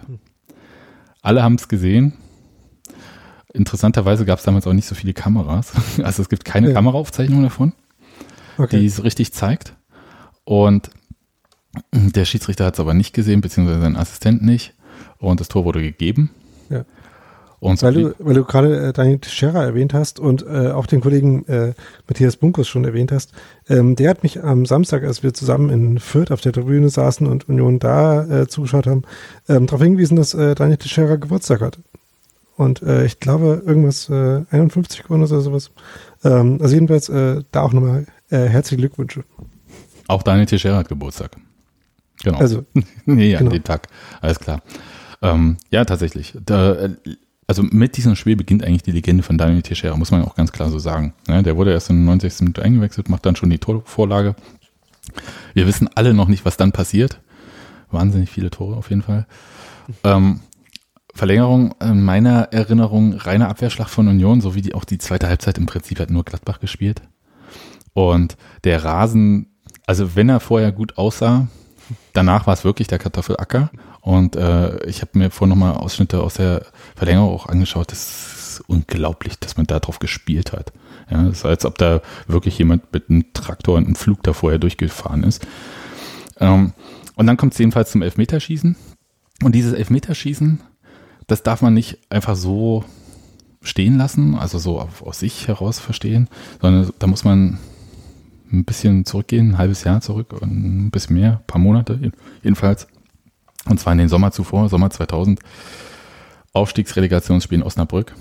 Alle 1.21 1.43
haben 1.43 1.55
es 1.55 1.67
gesehen. 1.67 2.13
Interessanterweise 3.53 4.25
gab 4.25 4.39
es 4.39 4.45
damals 4.45 4.65
auch 4.65 4.73
nicht 4.73 4.88
so 4.88 4.95
viele 4.95 5.13
Kameras. 5.13 5.73
Also 6.03 6.21
es 6.21 6.29
gibt 6.29 6.45
keine 6.45 6.69
Ja. 6.69 6.73
Kameraaufzeichnung 6.73 7.43
davon, 7.43 7.73
Okay. 8.57 8.79
die 8.79 8.86
es 8.86 9.03
richtig 9.03 9.34
zeigt. 9.34 9.75
Und 10.43 10.89
der 11.91 12.25
Schiedsrichter 12.25 12.65
hat 12.65 12.75
es 12.75 12.79
aber 12.79 12.93
nicht 12.93 13.13
gesehen, 13.13 13.41
beziehungsweise 13.41 13.81
sein 13.81 13.95
Assistent 13.97 14.41
nicht. 14.41 14.73
Und 15.19 15.39
das 15.39 15.47
Tor 15.47 15.65
wurde 15.65 15.81
gegeben. 15.81 16.31
Ja. 16.69 16.86
Und 17.62 17.84
Weil 17.84 17.93
du, 17.93 18.15
weil 18.17 18.34
du 18.34 18.43
gerade 18.43 18.88
äh, 18.88 18.91
Daniel 18.91 19.19
Teixeira 19.19 19.63
erwähnt 19.63 19.93
hast 19.93 20.19
und 20.19 20.43
äh, 20.47 20.71
auch 20.71 20.88
den 20.88 21.00
Kollegen 21.00 21.45
äh, 21.45 21.76
Matthias 22.08 22.36
Bunkus 22.36 22.67
schon 22.67 22.86
erwähnt 22.86 23.12
hast, 23.12 23.34
ähm, 23.69 23.95
der 23.95 24.10
hat 24.10 24.24
mich 24.24 24.43
am 24.43 24.65
Samstag, 24.65 25.04
als 25.04 25.21
wir 25.21 25.36
zusammen 25.36 25.69
in 25.69 26.00
Fürth 26.00 26.32
auf 26.32 26.41
der 26.41 26.54
Tribüne 26.54 26.89
saßen 26.89 27.28
und 27.28 27.47
Union 27.47 27.78
da 27.78 28.24
äh, 28.24 28.47
zugeschaut 28.47 28.88
haben, 28.88 29.04
ähm, 29.47 29.67
darauf 29.67 29.84
hingewiesen, 29.84 30.17
dass 30.17 30.34
äh, 30.34 30.56
Daniel 30.56 30.78
Teixeira 30.78 31.17
Geburtstag 31.17 31.62
hat. 31.62 31.78
Und 32.58 32.82
äh, 32.82 33.06
ich 33.06 33.19
glaube, 33.19 33.62
irgendwas 33.63 34.10
äh, 34.10 34.41
51 34.50 35.04
geworden 35.04 35.21
ist 35.21 35.32
oder 35.32 35.41
sowas. 35.41 35.69
Ähm, 36.24 36.58
also 36.60 36.74
jedenfalls 36.74 37.10
äh, 37.10 37.43
da 37.52 37.62
auch 37.62 37.74
nochmal 37.74 38.08
äh, 38.32 38.39
herzliche 38.39 38.78
Glückwünsche. 38.78 39.24
Auch 40.08 40.24
Daniel 40.24 40.47
Teixeira 40.47 40.78
hat 40.78 40.89
Geburtstag. 40.89 41.38
Genau. 42.24 42.39
Also, 42.39 42.65
nee, 43.06 43.34
ja, 43.34 43.38
genau. 43.38 43.52
den 43.52 43.63
Tag. 43.63 43.88
Alles 44.19 44.39
klar. 44.39 44.63
Ähm, 45.21 45.58
ja, 45.69 45.86
tatsächlich. 45.86 46.36
Da, 46.43 46.74
äh, 46.74 46.89
also 47.52 47.64
mit 47.64 47.98
diesem 47.98 48.16
Spiel 48.16 48.38
beginnt 48.38 48.64
eigentlich 48.64 48.84
die 48.84 48.94
Legende 48.94 49.24
von 49.24 49.38
Daniel 49.38 49.62
Teixeira, 49.62 49.98
muss 49.98 50.10
man 50.10 50.24
auch 50.24 50.36
ganz 50.36 50.54
klar 50.54 50.70
so 50.70 50.80
sagen. 50.80 51.14
Ja, 51.28 51.42
der 51.42 51.58
wurde 51.58 51.74
erst 51.74 51.90
in 51.90 52.06
69 52.06 52.44
Minuten 52.44 52.62
eingewechselt, 52.62 53.10
macht 53.10 53.26
dann 53.26 53.36
schon 53.36 53.50
die 53.50 53.58
Torvorlage. 53.58 54.36
Wir 55.54 55.68
wissen 55.68 55.90
alle 55.94 56.14
noch 56.14 56.30
nicht, 56.30 56.46
was 56.46 56.56
dann 56.56 56.72
passiert. 56.72 57.20
Wahnsinnig 57.90 58.30
viele 58.30 58.52
Tore 58.52 58.78
auf 58.78 58.90
jeden 58.90 59.02
Fall. 59.02 59.28
Ähm, 60.06 60.40
Verlängerung 61.14 61.76
in 61.82 62.02
meiner 62.02 62.54
Erinnerung 62.54 63.16
reiner 63.16 63.50
Abwehrschlag 63.50 63.90
von 63.90 64.08
Union, 64.08 64.40
so 64.40 64.56
wie 64.56 64.62
die 64.62 64.74
auch 64.74 64.86
die 64.86 64.98
zweite 64.98 65.28
Halbzeit 65.28 65.58
im 65.58 65.66
Prinzip 65.66 66.00
hat 66.00 66.10
nur 66.10 66.24
Gladbach 66.24 66.62
gespielt. 66.62 67.02
Und 67.92 68.38
der 68.64 68.82
Rasen, 68.86 69.48
also 69.86 70.16
wenn 70.16 70.30
er 70.30 70.40
vorher 70.40 70.72
gut 70.72 70.98
aussah, 70.98 71.50
danach 72.13 72.47
war 72.47 72.54
es 72.54 72.63
wirklich 72.63 72.88
der 72.88 72.99
Kartoffelacker. 72.99 73.71
Und 74.01 74.36
äh, 74.36 74.84
ich 74.86 75.01
habe 75.01 75.17
mir 75.17 75.30
vorhin 75.30 75.49
nochmal 75.49 75.75
Ausschnitte 75.75 76.21
aus 76.21 76.36
der 76.36 76.65
Verlängerung 76.95 77.34
auch 77.34 77.47
angeschaut. 77.47 77.91
Das 77.91 78.60
ist 78.60 78.63
unglaublich, 78.67 79.39
dass 79.39 79.58
man 79.58 79.67
da 79.67 79.80
drauf 79.80 79.99
gespielt 79.99 80.54
hat. 80.54 80.73
Ja, 81.10 81.23
das 81.23 81.39
ist 81.39 81.45
als 81.45 81.65
ob 81.65 81.77
da 81.77 82.01
wirklich 82.27 82.58
jemand 82.58 82.91
mit 82.93 83.10
einem 83.10 83.34
Traktor 83.34 83.77
und 83.77 83.86
einem 83.86 83.95
Flug 83.95 84.23
da 84.23 84.34
vorher 84.34 84.60
durchgefahren 84.60 85.23
ist. 85.23 85.45
Ähm, 86.39 86.73
und 87.15 87.27
dann 87.27 87.38
kommt 87.38 87.54
es 87.54 87.60
jedenfalls 87.60 87.91
zum 87.91 88.01
Elfmeterschießen. 88.01 88.75
Und 89.43 89.56
dieses 89.56 89.73
Elfmeterschießen, 89.73 90.62
das 91.27 91.43
darf 91.43 91.62
man 91.62 91.73
nicht 91.73 91.99
einfach 92.10 92.36
so 92.36 92.86
stehen 93.62 93.97
lassen, 93.97 94.36
also 94.36 94.58
so 94.58 94.80
aus 94.80 95.19
sich 95.19 95.47
heraus 95.47 95.80
verstehen, 95.80 96.30
sondern 96.62 96.91
da 96.97 97.08
muss 97.08 97.23
man 97.23 97.60
ein 98.52 98.66
bisschen 98.66 99.06
zurückgehen, 99.06 99.52
ein 99.52 99.58
halbes 99.58 99.84
Jahr 99.84 100.02
zurück 100.02 100.34
und 100.34 100.52
ein 100.52 100.92
bisschen 100.92 101.16
mehr, 101.16 101.40
ein 101.40 101.48
paar 101.48 101.62
Monate 101.62 102.12
jedenfalls. 102.44 102.88
Und 103.66 103.80
zwar 103.80 103.94
in 103.94 104.00
den 104.00 104.10
Sommer 104.10 104.32
zuvor, 104.32 104.70
Sommer 104.70 104.90
2000, 104.90 105.40
Aufstiegsrelegationsspiel 106.54 107.60
in 107.60 107.64
Osnabrück. 107.64 108.14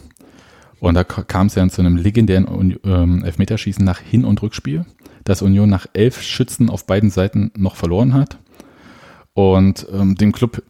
Und 0.81 0.95
da 0.95 1.05
kam 1.05 1.49
es 1.49 1.55
dann 1.55 1.71
zu 1.71 1.83
einem 1.83 1.97
legendären 1.97 2.79
ähm, 2.85 3.25
Elfmeterschießen 3.25 3.85
nach 3.85 3.99
Hin- 3.99 4.25
und 4.25 4.41
Rückspiel, 4.43 4.87
das 5.25 5.43
Union 5.43 5.69
nach 5.69 5.87
elf 5.93 6.23
Schützen 6.23 6.71
auf 6.71 6.87
beiden 6.87 7.11
Seiten 7.11 7.51
noch 7.57 7.77
verloren 7.77 8.15
hat. 8.15 8.39
Und 9.35 9.87
ähm, 9.93 10.17
dem 10.17 10.33
Club, 10.33 10.63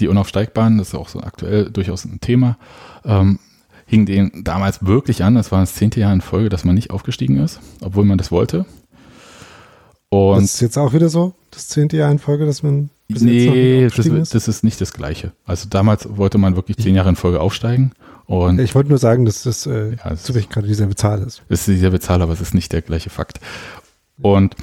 die 0.00 0.08
Unaufsteigbaren, 0.08 0.78
das 0.78 0.88
ist 0.88 0.94
auch 0.94 1.08
so 1.08 1.20
aktuell 1.20 1.70
durchaus 1.70 2.04
ein 2.04 2.20
Thema, 2.20 2.58
ähm, 3.04 3.38
hing 3.86 4.04
den 4.04 4.44
damals 4.44 4.84
wirklich 4.84 5.24
an. 5.24 5.34
Das 5.34 5.50
war 5.50 5.60
das 5.60 5.74
zehnte 5.74 6.00
Jahr 6.00 6.12
in 6.12 6.20
Folge, 6.20 6.50
dass 6.50 6.64
man 6.64 6.74
nicht 6.74 6.90
aufgestiegen 6.90 7.38
ist, 7.38 7.58
obwohl 7.80 8.04
man 8.04 8.18
das 8.18 8.30
wollte. 8.30 8.66
Und 10.10 10.42
das 10.42 10.54
ist 10.54 10.60
jetzt 10.60 10.78
auch 10.78 10.92
wieder 10.92 11.08
so, 11.08 11.34
das 11.50 11.68
zehnte 11.68 11.96
Jahr 11.96 12.10
in 12.10 12.18
Folge, 12.18 12.46
dass 12.46 12.62
man. 12.62 12.90
Bis 13.08 13.22
nee, 13.22 13.88
das 13.88 14.06
ist, 14.06 14.34
das 14.34 14.48
ist 14.48 14.64
nicht 14.64 14.80
das 14.80 14.92
Gleiche. 14.92 15.32
Also 15.46 15.68
damals 15.68 16.16
wollte 16.16 16.36
man 16.36 16.56
wirklich 16.56 16.76
zehn 16.76 16.94
Jahre 16.94 17.08
in 17.08 17.16
Folge 17.16 17.40
aufsteigen. 17.40 17.92
Und 18.26 18.60
ich 18.60 18.74
wollte 18.74 18.90
nur 18.90 18.98
sagen, 18.98 19.24
dass 19.24 19.44
das 19.44 19.64
äh, 19.64 19.96
ja, 19.96 20.14
zufällig 20.14 20.50
gerade 20.50 20.66
dieselbe 20.66 20.94
Zahl 20.94 21.22
ist. 21.22 21.42
Es 21.48 21.60
ist 21.60 21.68
dieselbe 21.68 22.00
Zahl, 22.00 22.20
aber 22.20 22.34
es 22.34 22.42
ist 22.42 22.52
nicht 22.52 22.70
der 22.72 22.82
gleiche 22.82 23.08
Fakt. 23.08 23.40
Und 24.20 24.54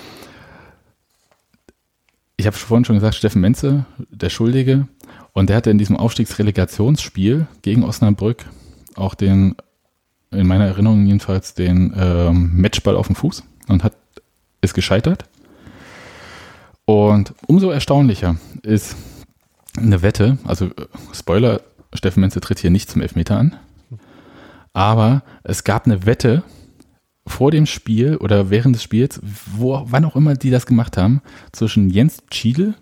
ich 2.38 2.46
habe 2.46 2.56
vorhin 2.56 2.86
schon 2.86 2.98
gesagt, 2.98 3.16
Steffen 3.16 3.42
Menze, 3.42 3.86
der 4.12 4.30
Schuldige, 4.30 4.88
und 5.34 5.50
der 5.50 5.58
hatte 5.58 5.72
in 5.72 5.80
diesem 5.80 5.98
Aufstiegsrelegationsspiel 5.98 7.48
gegen 7.64 7.84
Osnabrück 7.84 8.46
auch 8.96 9.16
den, 9.16 9.56
in 10.30 10.46
meiner 10.46 10.68
Erinnerung 10.68 11.08
jedenfalls, 11.08 11.56
den 11.56 11.94
ähm, 11.98 12.52
Matchball 12.54 12.96
auf 12.96 13.08
dem 13.08 13.16
Fuß 13.16 13.44
und 13.68 13.84
hat 13.84 13.94
ist 14.62 14.74
gescheitert. 14.74 15.26
Und 16.86 17.34
umso 17.48 17.72
erstaunlicher 17.72 18.38
ist 18.62 18.96
eine 19.78 20.02
Wette, 20.02 20.38
also 20.44 20.70
Spoiler, 21.14 21.62
Steffen 21.94 22.22
Menze 22.22 22.42
tritt 22.42 22.60
hier 22.60 22.70
nicht 22.70 22.90
zum 22.90 23.02
Elfmeter 23.02 23.38
an, 23.38 23.56
aber 24.74 25.24
es 25.44 25.64
gab 25.64 25.86
eine 25.86 26.06
Wette 26.06 26.44
vor 27.28 27.50
dem 27.50 27.66
Spiel 27.66 28.18
oder 28.18 28.50
während 28.50 28.76
des 28.76 28.84
Spiels, 28.84 29.20
wo, 29.24 29.82
wann 29.86 30.06
auch 30.06 30.16
immer 30.16 30.36
die 30.36 30.52
das 30.52 30.66
gemacht 30.66 30.98
haben, 30.98 31.22
zwischen 31.52 31.90
Jens 31.90 32.22
Schiedel, 32.32 32.76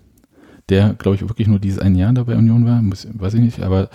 der, 0.69 0.93
glaube 0.93 1.15
ich, 1.15 1.21
wirklich 1.21 1.47
nur 1.47 1.59
dieses 1.59 1.79
ein 1.79 1.95
Jahr 1.95 2.13
da 2.13 2.23
bei 2.23 2.35
Union 2.35 2.65
war, 2.65 2.81
muss, 2.81 3.07
weiß 3.11 3.35
ich 3.35 3.41
nicht, 3.41 3.61
aber 3.61 3.89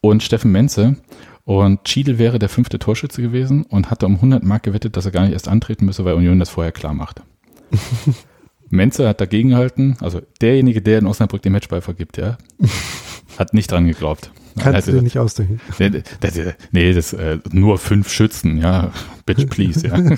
und 0.00 0.22
Steffen 0.22 0.52
Menze. 0.52 0.96
Und 1.44 1.88
Schiedel 1.88 2.18
wäre 2.18 2.38
der 2.38 2.48
fünfte 2.48 2.78
Torschütze 2.78 3.22
gewesen 3.22 3.64
und 3.64 3.90
hatte 3.90 4.06
um 4.06 4.16
100 4.16 4.44
Mark 4.44 4.62
gewettet, 4.62 4.96
dass 4.96 5.06
er 5.06 5.10
gar 5.10 5.22
nicht 5.22 5.32
erst 5.32 5.48
antreten 5.48 5.86
müsse, 5.86 6.04
weil 6.04 6.14
Union 6.14 6.38
das 6.38 6.50
vorher 6.50 6.72
klar 6.72 6.94
macht. 6.94 7.22
Menze 8.70 9.08
hat 9.08 9.20
dagegen 9.20 9.50
gehalten, 9.50 9.96
also 10.00 10.22
derjenige, 10.40 10.80
der 10.80 11.00
in 11.00 11.06
Osnabrück 11.06 11.42
den 11.42 11.52
Matchball 11.52 11.80
vergibt, 11.80 12.16
ja, 12.16 12.38
hat 13.38 13.52
nicht 13.52 13.70
dran 13.70 13.86
geglaubt. 13.86 14.30
Kannst 14.58 14.88
du 14.88 14.92
dir 14.92 15.02
nicht 15.02 15.18
ausdenken. 15.18 15.60
Nee, 15.78 15.90
das, 16.20 16.32
nee, 16.72 16.92
das 16.92 17.12
äh, 17.12 17.38
nur 17.52 17.78
fünf 17.78 18.10
Schützen, 18.10 18.58
ja, 18.58 18.92
bitch 19.26 19.46
please, 19.48 19.86
ja. 19.86 19.96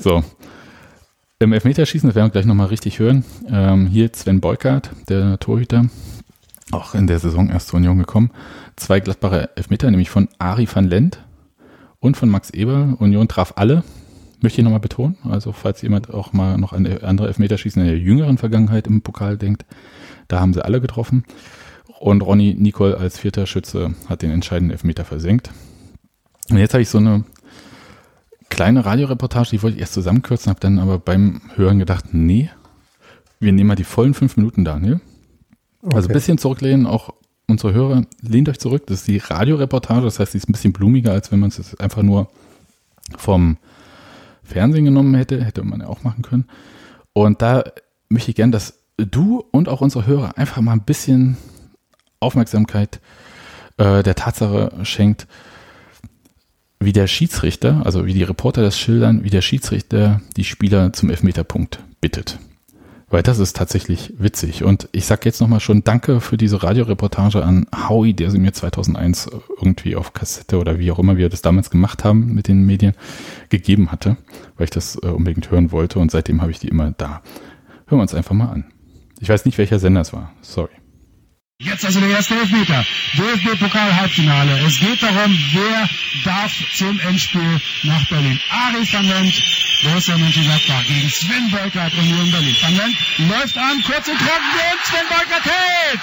so. 0.00 0.24
Im 1.38 1.52
Elfmeterschießen, 1.52 2.08
das 2.08 2.14
werden 2.14 2.28
wir 2.28 2.32
gleich 2.32 2.46
nochmal 2.46 2.68
richtig 2.68 3.00
hören, 3.00 3.24
ähm, 3.48 3.86
hier 3.86 4.10
Sven 4.12 4.40
Beukert, 4.40 4.90
der 5.08 5.40
Torhüter, 5.40 5.86
auch 6.70 6.94
in 6.94 7.08
der 7.08 7.18
Saison 7.18 7.50
erst 7.50 7.68
zur 7.68 7.78
Union 7.78 7.98
gekommen. 7.98 8.30
Zwei 8.76 9.00
glattbare 9.00 9.50
Elfmeter, 9.56 9.90
nämlich 9.90 10.08
von 10.08 10.28
Ari 10.38 10.68
van 10.72 10.84
Lent 10.84 11.18
und 11.98 12.16
von 12.16 12.28
Max 12.28 12.50
Eber. 12.50 12.96
Union 13.00 13.26
traf 13.26 13.54
alle, 13.56 13.82
möchte 14.42 14.60
ich 14.60 14.64
nochmal 14.64 14.80
betonen. 14.80 15.16
Also 15.28 15.52
falls 15.52 15.82
jemand 15.82 16.12
auch 16.12 16.32
mal 16.32 16.58
noch 16.58 16.72
an 16.72 16.86
andere 17.02 17.28
Elfmeterschießen 17.28 17.80
in 17.82 17.88
der 17.88 17.98
jüngeren 17.98 18.38
Vergangenheit 18.38 18.86
im 18.86 19.02
Pokal 19.02 19.36
denkt, 19.36 19.64
da 20.28 20.40
haben 20.40 20.52
sie 20.52 20.64
alle 20.64 20.80
getroffen. 20.80 21.24
Und 22.00 22.22
Ronny 22.22 22.54
Nicol 22.58 22.94
als 22.94 23.18
vierter 23.18 23.46
Schütze 23.46 23.94
hat 24.08 24.22
den 24.22 24.30
entscheidenden 24.30 24.72
Elfmeter 24.72 25.04
versenkt. 25.04 25.50
Und 26.50 26.58
jetzt 26.58 26.74
habe 26.74 26.82
ich 26.82 26.88
so 26.88 26.98
eine 26.98 27.24
kleine 28.48 28.84
Radioreportage, 28.84 29.50
die 29.50 29.62
wollte 29.62 29.76
ich 29.76 29.80
erst 29.80 29.94
zusammenkürzen, 29.94 30.50
habe 30.50 30.60
dann 30.60 30.78
aber 30.78 30.98
beim 30.98 31.40
Hören 31.54 31.78
gedacht, 31.78 32.06
nee, 32.12 32.50
wir 33.40 33.52
nehmen 33.52 33.68
mal 33.68 33.76
die 33.76 33.84
vollen 33.84 34.14
fünf 34.14 34.36
Minuten, 34.36 34.64
Daniel. 34.64 35.00
Okay. 35.82 35.96
Also 35.96 36.08
ein 36.08 36.12
bisschen 36.12 36.38
zurücklehnen, 36.38 36.86
auch 36.86 37.14
unsere 37.48 37.72
Hörer, 37.72 38.04
lehnt 38.20 38.48
euch 38.48 38.58
zurück. 38.58 38.84
Das 38.86 39.00
ist 39.00 39.08
die 39.08 39.18
Radioreportage, 39.18 40.04
das 40.04 40.18
heißt, 40.18 40.34
die 40.34 40.38
ist 40.38 40.48
ein 40.48 40.52
bisschen 40.52 40.72
blumiger, 40.72 41.12
als 41.12 41.32
wenn 41.32 41.40
man 41.40 41.50
es 41.50 41.78
einfach 41.80 42.02
nur 42.02 42.28
vom 43.16 43.56
Fernsehen 44.42 44.84
genommen 44.84 45.14
hätte. 45.14 45.44
Hätte 45.44 45.62
man 45.62 45.80
ja 45.80 45.86
auch 45.86 46.02
machen 46.02 46.22
können. 46.22 46.46
Und 47.12 47.42
da 47.42 47.64
möchte 48.08 48.30
ich 48.30 48.36
gern, 48.36 48.52
dass 48.52 48.80
du 48.96 49.44
und 49.50 49.68
auch 49.68 49.80
unsere 49.80 50.06
Hörer 50.06 50.38
einfach 50.38 50.60
mal 50.60 50.72
ein 50.72 50.84
bisschen 50.84 51.36
Aufmerksamkeit 52.20 53.00
äh, 53.76 54.02
der 54.02 54.14
Tatsache 54.14 54.72
schenkt, 54.84 55.26
wie 56.80 56.92
der 56.92 57.06
Schiedsrichter, 57.06 57.82
also 57.84 58.06
wie 58.06 58.14
die 58.14 58.22
Reporter 58.22 58.62
das 58.62 58.78
schildern, 58.78 59.24
wie 59.24 59.30
der 59.30 59.42
Schiedsrichter 59.42 60.20
die 60.36 60.44
Spieler 60.44 60.92
zum 60.92 61.10
Elfmeterpunkt 61.10 61.78
bittet. 62.00 62.38
Weil 63.12 63.22
das 63.22 63.38
ist 63.38 63.54
tatsächlich 63.54 64.14
witzig. 64.16 64.64
Und 64.64 64.88
ich 64.92 65.04
sage 65.04 65.20
jetzt 65.26 65.42
nochmal 65.42 65.60
schon 65.60 65.84
Danke 65.84 66.22
für 66.22 66.38
diese 66.38 66.62
Radioreportage 66.62 67.44
an 67.44 67.66
Howie, 67.88 68.14
der 68.14 68.30
sie 68.30 68.38
mir 68.38 68.54
2001 68.54 69.30
irgendwie 69.58 69.96
auf 69.96 70.14
Kassette 70.14 70.58
oder 70.58 70.78
wie 70.78 70.90
auch 70.90 70.98
immer 70.98 71.18
wir 71.18 71.28
das 71.28 71.42
damals 71.42 71.68
gemacht 71.68 72.04
haben 72.04 72.32
mit 72.32 72.48
den 72.48 72.64
Medien 72.64 72.94
gegeben 73.50 73.92
hatte, 73.92 74.16
weil 74.56 74.64
ich 74.64 74.70
das 74.70 74.96
äh, 75.02 75.08
unbedingt 75.08 75.50
hören 75.50 75.72
wollte. 75.72 75.98
Und 75.98 76.10
seitdem 76.10 76.40
habe 76.40 76.52
ich 76.52 76.58
die 76.58 76.68
immer 76.68 76.92
da. 76.92 77.20
Hören 77.86 77.98
wir 77.98 78.00
uns 78.00 78.14
einfach 78.14 78.34
mal 78.34 78.48
an. 78.48 78.64
Ich 79.20 79.28
weiß 79.28 79.44
nicht, 79.44 79.58
welcher 79.58 79.78
Sender 79.78 80.00
es 80.00 80.14
war. 80.14 80.32
Sorry. 80.40 80.81
Jetzt 81.64 81.84
also 81.84 82.00
der 82.00 82.10
erste 82.10 82.34
Elfmeter. 82.34 82.84
DFB-Pokal-Halbfinale. 83.14 84.58
Es 84.66 84.80
geht 84.80 85.00
darum, 85.02 85.38
wer 85.52 85.88
darf 86.24 86.52
zum 86.74 86.98
Endspiel 87.00 87.60
nach 87.84 88.04
Berlin. 88.06 88.40
Ari 88.50 88.88
van 88.92 89.04
Lent, 89.04 89.34
Borussia 89.84 90.18
Mönchengladbach 90.18 90.84
gegen 90.86 91.08
Sven 91.08 91.50
Beukert, 91.50 91.92
Union 91.94 92.30
Berlin. 92.32 92.56
Van 92.62 92.76
Lent 92.76 92.96
läuft 93.30 93.56
an, 93.58 93.82
kurz 93.86 94.08
und 94.08 94.18
trocken 94.18 94.52
und 94.72 94.80
Sven 94.86 95.06
Beukert 95.08 95.44
hält! 95.44 96.00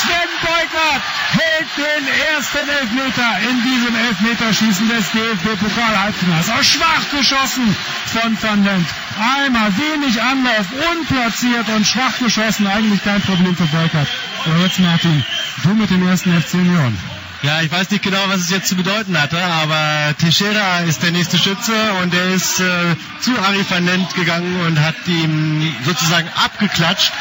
Sven 0.00 0.30
Beukert 0.42 1.02
hält 1.38 1.70
den 1.76 2.04
ersten 2.34 2.68
Elfmeter 2.68 3.30
in 3.48 3.62
diesem 3.62 3.94
Elfmeterschießen 3.94 4.88
des 4.88 5.04
DFB-Pokal-Halbfinals. 5.12 6.50
Auch 6.50 6.64
schwach 6.64 7.10
geschossen 7.16 7.76
von 8.06 8.36
Van 8.42 8.64
Lent. 8.64 8.88
Einmal 9.20 9.72
wenig 9.76 10.20
Anlauf, 10.20 10.66
unplatziert 10.92 11.68
und 11.68 11.86
schwach 11.86 12.18
geschossen. 12.18 12.66
Eigentlich 12.66 13.04
kein 13.04 13.20
Problem 13.22 13.54
für 13.56 13.66
Beukert. 13.66 14.08
Aber 14.46 14.56
jetzt 14.58 14.78
Martin, 14.82 15.24
du 15.62 15.74
mit 15.74 15.90
dem 15.90 16.06
ersten 16.06 16.40
FC 16.40 16.54
Union. 16.54 16.96
Ja, 17.42 17.62
ich 17.62 17.70
weiß 17.70 17.90
nicht 17.90 18.02
genau, 18.02 18.22
was 18.28 18.42
es 18.42 18.50
jetzt 18.50 18.68
zu 18.68 18.76
bedeuten 18.76 19.18
hatte, 19.18 19.42
aber 19.42 20.14
Teixeira 20.18 20.80
ist 20.80 21.02
der 21.02 21.10
nächste 21.10 21.38
Schütze 21.38 21.72
und 22.02 22.12
er 22.12 22.34
ist 22.34 22.60
äh, 22.60 22.94
zu 23.20 23.30
Ari 23.38 23.64
van 23.68 23.86
Lent 23.86 24.14
gegangen 24.14 24.60
und 24.66 24.78
hat 24.78 24.96
ihm 25.06 25.74
sozusagen 25.86 26.28
abgeklatscht 26.44 27.12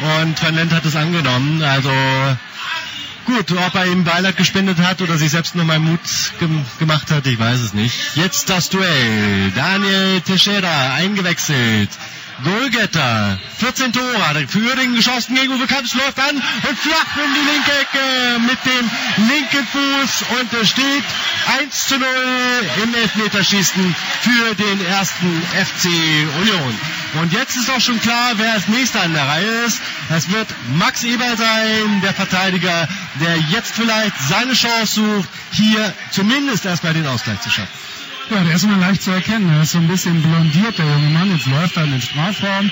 und 0.00 0.42
Van 0.42 0.54
Lent 0.54 0.72
hat 0.72 0.84
es 0.84 0.96
angenommen. 0.96 1.62
Also 1.62 1.90
gut, 3.24 3.52
ob 3.52 3.74
er 3.74 3.86
ihm 3.86 4.04
Beileid 4.04 4.36
gespendet 4.36 4.78
hat 4.78 5.00
oder 5.00 5.16
sich 5.16 5.30
selbst 5.30 5.54
nochmal 5.54 5.78
Mut 5.78 6.00
gem 6.40 6.64
gemacht 6.78 7.10
hat, 7.10 7.26
ich 7.26 7.38
weiß 7.38 7.60
es 7.60 7.74
nicht. 7.74 7.94
Jetzt 8.16 8.50
das 8.50 8.68
Duell. 8.68 9.50
Daniel 9.54 10.20
Teixeira 10.20 10.94
eingewechselt 10.94 11.90
Goalgetter, 12.42 13.38
14 13.58 13.92
Tore 13.92 14.28
hat 14.28 14.36
er 14.36 14.48
für 14.48 14.58
Uerdingen 14.58 14.96
geschossen 14.96 15.36
gegen 15.36 15.52
Uwe 15.54 15.66
Kamps, 15.66 15.94
läuft 15.94 16.18
an 16.18 16.34
und 16.36 16.78
flach 16.78 17.16
in 17.24 17.32
die 17.32 17.50
linke 17.52 17.70
Ecke 17.80 18.40
mit 18.40 18.58
dem 18.66 18.90
linken 19.28 19.66
Fuß 19.66 20.40
und 20.40 20.52
es 20.60 20.70
steht 20.70 21.04
1 21.60 21.88
zu 21.88 21.98
0 21.98 22.06
im 22.82 22.94
Elfmeterschießen 22.94 23.94
für 24.22 24.54
den 24.56 24.84
ersten 24.86 25.42
FC 25.52 25.86
Union. 26.40 26.78
Und 27.20 27.32
jetzt 27.32 27.56
ist 27.56 27.70
auch 27.70 27.80
schon 27.80 28.00
klar, 28.00 28.32
wer 28.36 28.54
als 28.54 28.66
nächster 28.66 29.02
an 29.02 29.12
der 29.12 29.26
Reihe 29.28 29.64
ist. 29.66 29.80
Es 30.10 30.30
wird 30.32 30.48
Max 30.74 31.04
Eber 31.04 31.36
sein, 31.36 32.00
der 32.02 32.14
Verteidiger, 32.14 32.88
der 33.20 33.36
jetzt 33.50 33.74
vielleicht 33.74 34.14
seine 34.28 34.54
Chance 34.54 34.94
sucht, 34.94 35.28
hier 35.52 35.94
zumindest 36.10 36.64
erstmal 36.64 36.94
den 36.94 37.06
Ausgleich 37.06 37.40
zu 37.42 37.50
schaffen. 37.50 37.83
Ja, 38.30 38.42
der 38.42 38.54
ist 38.54 38.64
immer 38.64 38.78
leicht 38.78 39.02
zu 39.02 39.10
erkennen. 39.10 39.54
Er 39.54 39.62
ist 39.62 39.72
so 39.72 39.78
ein 39.78 39.88
bisschen 39.88 40.22
blondiert, 40.22 40.78
der 40.78 40.86
junge 40.86 41.10
Mann. 41.10 41.30
Jetzt 41.30 41.46
läuft 41.46 41.76
er 41.76 41.84
in 41.84 41.92
den 41.92 42.00
Strafraum, 42.00 42.70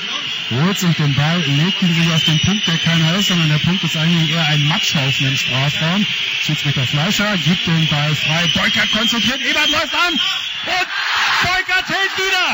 holt 0.51 0.79
sich 0.79 0.97
den 0.97 1.15
Ball, 1.15 1.41
legt 1.41 1.83
ihn 1.83 1.95
sich 1.95 2.11
auf 2.13 2.25
den 2.25 2.41
Punkt, 2.41 2.67
der 2.67 2.79
keiner 2.79 3.17
ist, 3.17 3.29
sondern 3.29 3.51
der 3.51 3.59
Punkt 3.59 3.85
ist 3.85 3.97
eigentlich 3.97 4.31
eher 4.33 4.49
ein 4.49 4.65
Matschhaufen 4.67 5.27
im 5.27 5.37
Strafraum. 5.37 6.07
Schiedsrichter 6.41 6.87
Fleischer 6.87 7.37
gibt 7.37 7.67
den 7.67 7.87
Ball 7.89 8.15
frei. 8.15 8.51
Beukert 8.55 8.91
konzentriert, 8.93 9.41
Ebert 9.43 9.69
läuft 9.69 9.95
an 9.95 10.13
und 10.13 10.89
Beukert 11.43 11.89
hält 11.89 12.15
wieder 12.17 12.49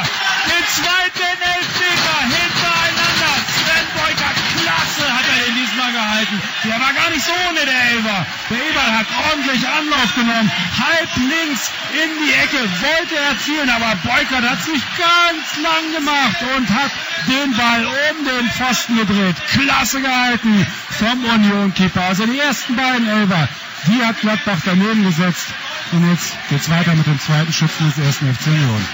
den 0.49 0.65
zweiten 0.75 1.39
Elfmeter 1.55 2.19
hintereinander. 2.35 3.35
Sven 3.55 3.87
Beukert, 3.95 4.38
klasse 4.69 5.07
hat 5.09 5.25
er 5.25 5.45
den 5.47 5.55
diesmal 5.57 5.93
gehalten. 5.93 6.37
Der 6.65 6.79
war 6.81 6.93
gar 6.93 7.11
nicht 7.11 7.25
so 7.25 7.33
ohne 7.49 7.65
der 7.65 7.81
Elber. 7.93 8.27
Der 8.51 8.59
Eberl 8.69 8.93
hat 8.99 9.09
ordentlich 9.31 9.63
Anlauf 9.67 10.11
genommen, 10.15 10.51
halb 10.77 11.11
links 11.17 11.71
in 11.97 12.11
die 12.21 12.33
Ecke, 12.45 12.61
wollte 12.85 13.17
erzielen, 13.17 13.71
aber 13.71 13.97
Beukert 14.05 14.45
hat 14.45 14.63
sich 14.63 14.83
ganz 15.01 15.47
lang 15.65 15.85
gemacht 15.97 16.41
und 16.57 16.69
hat 16.69 16.93
den 17.27 17.57
Ball 17.57 17.85
um 17.87 18.17
den 18.25 18.51
Pfosten 18.51 18.97
gedreht. 18.97 19.37
Klasse 19.53 20.01
gehalten 20.01 20.67
vom 20.99 21.25
Union-Keeper. 21.25 22.03
Also 22.03 22.27
die 22.27 22.39
ersten 22.39 22.77
beiden 22.77 23.09
Elber, 23.09 23.49
die 23.87 24.05
hat 24.05 24.21
Gladbach 24.21 24.61
daneben 24.65 25.05
gesetzt. 25.05 25.49
Und 25.93 26.11
jetzt 26.11 26.37
geht's 26.51 26.69
weiter 26.69 26.95
mit 26.95 27.07
dem 27.07 27.19
zweiten 27.19 27.53
Schützen 27.53 27.89
des 27.89 28.05
ersten 28.05 28.35
FC 28.35 28.49
Union. 28.49 28.85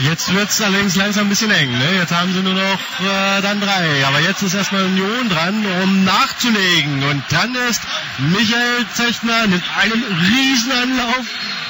Jetzt 0.00 0.32
wird's 0.32 0.60
allerdings 0.60 0.94
langsam 0.94 1.26
ein 1.26 1.28
bisschen 1.28 1.50
eng. 1.50 1.76
Ne? 1.76 1.96
Jetzt 1.96 2.12
haben 2.12 2.32
sie 2.32 2.40
nur 2.40 2.54
noch 2.54 2.80
äh, 3.00 3.42
dann 3.42 3.60
drei. 3.60 4.06
Aber 4.06 4.20
jetzt 4.20 4.42
ist 4.42 4.54
erstmal 4.54 4.84
Union 4.84 5.28
dran, 5.28 5.66
um 5.82 6.04
nachzulegen. 6.04 7.02
Und 7.02 7.22
dann 7.30 7.54
ist 7.68 7.82
Michael 8.18 8.86
Zechner 8.94 9.48
mit 9.48 9.62
einem 9.76 10.04
Riesenanlauf, 10.04 11.26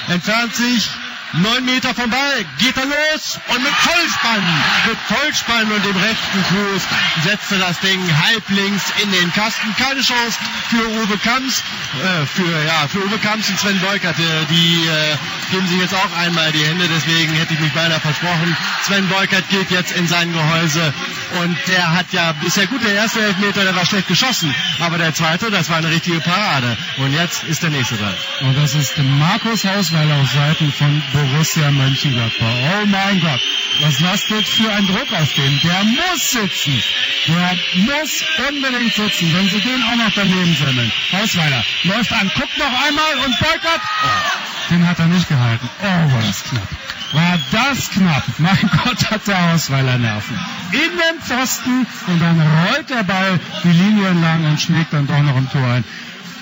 entfernt 0.09 0.55
sich 0.55 0.91
neun 1.35 1.65
Meter 1.65 1.95
vom 1.95 2.11
Ball, 2.11 2.45
geht 2.59 2.77
er 2.77 2.87
los 2.87 3.39
und 3.49 3.63
mit 3.63 3.73
Vollspann, 3.73 4.45
mit 4.89 4.99
Vollspann 5.09 5.71
und 5.71 5.85
dem 5.85 5.97
rechten 5.97 6.45
Fuß 6.45 6.83
setzt 7.25 7.53
er 7.53 7.59
das 7.59 7.79
Ding 7.81 8.01
halblinks 8.25 8.85
in 9.03 9.13
den 9.13 9.33
Kasten. 9.33 9.75
Keine 9.77 10.01
Chance 10.01 10.39
für 10.71 10.89
Uwe 10.89 11.19
Kamps, 11.19 11.63
äh, 12.03 12.27
für, 12.27 12.65
ja, 12.65 12.89
für 12.89 13.05
Uwe 13.05 13.19
Kamps 13.19 13.49
und 13.51 13.59
Sven 13.59 13.81
Beukert, 13.81 14.17
die 14.51 14.87
äh, 14.87 15.17
geben 15.51 15.69
sich 15.69 15.81
jetzt 15.81 15.95
auch 15.95 16.17
einmal 16.19 16.53
die 16.53 16.65
Hände, 16.65 16.89
deswegen 16.89 17.35
hätte 17.35 17.55
ich 17.55 17.61
mich 17.61 17.73
beinahe 17.73 18.01
versprochen. 18.01 18.57
Sven 18.85 19.09
Beukert 19.09 19.49
geht 19.51 19.71
jetzt 19.71 19.93
in 19.93 20.09
sein 20.09 20.33
Gehäuse 20.33 20.93
und 21.41 21.57
der 21.67 21.93
hat 21.95 22.07
ja 22.13 22.33
bisher 22.33 22.67
gut, 22.67 22.83
der 22.83 22.95
erste 22.95 23.21
Elfmeter, 23.21 23.65
der 23.65 23.77
war 23.77 23.85
schlecht 23.85 24.09
geschossen, 24.09 24.55
aber 24.81 24.99
der 24.99 25.15
zweite, 25.15 25.51
das 25.51 25.69
war 25.69 25.77
eine 25.79 25.91
richtige 25.91 26.21
Parade. 26.21 26.77
Und 26.99 27.13
jetzt 27.13 27.45
ist 27.45 27.63
der 27.63 27.71
nächste 27.71 27.97
dran. 27.97 28.15
Und 28.41 28.57
das 28.57 28.75
ist 28.75 28.97
Markus 28.99 29.65
Hausweiler 29.65 30.17
auf 30.17 30.31
Seiten 30.31 30.73
von 30.73 31.03
Borussia 31.19 31.71
Mönchengladbach. 31.71 32.47
Oh 32.47 32.87
mein 32.87 33.21
Gott, 33.21 33.41
was 33.81 33.99
lastet 34.01 34.47
für 34.47 34.71
ein 34.71 34.87
Druck 34.87 35.13
auf 35.13 35.33
den? 35.35 35.61
Der 35.65 35.85
muss 35.85 36.31
sitzen. 36.31 36.83
Der 37.27 37.59
muss 37.85 38.25
unbedingt 38.49 38.95
sitzen, 38.95 39.35
wenn 39.35 39.49
sie 39.49 39.61
den 39.61 39.83
auch 39.83 39.97
noch 39.97 40.13
daneben 40.15 40.55
semmeln. 40.55 40.93
Hausweiler 41.13 41.65
läuft 41.85 42.13
an, 42.13 42.31
guckt 42.35 42.57
noch 42.59 42.87
einmal 42.87 43.27
und 43.27 43.39
Beukert. 43.39 43.81
Oh, 44.05 44.71
den 44.71 44.87
hat 44.87 44.99
er 44.99 45.07
nicht 45.07 45.29
gehalten. 45.29 45.69
Oh, 45.83 46.13
war 46.13 46.23
das 46.23 46.45
knapp. 46.45 46.69
War 47.13 47.39
das 47.51 47.91
knapp. 47.91 48.25
Mein 48.39 48.71
Gott, 48.85 49.11
hat 49.11 49.27
der 49.27 49.53
Hausweiler 49.53 49.99
Nerven. 49.99 50.39
In 50.73 50.79
den 50.79 51.21
Pfosten 51.21 51.87
und 52.07 52.21
dann 52.21 52.41
rollt 52.41 52.91
der 52.91 53.03
Ball 53.03 53.41
die 53.65 53.73
Linie 53.73 54.09
entlang 54.09 54.45
und 54.45 54.61
schlägt 54.61 54.93
dann 54.93 55.07
doch 55.07 55.23
noch 55.23 55.37
im 55.37 55.51
Tor 55.51 55.67
ein. 55.67 55.85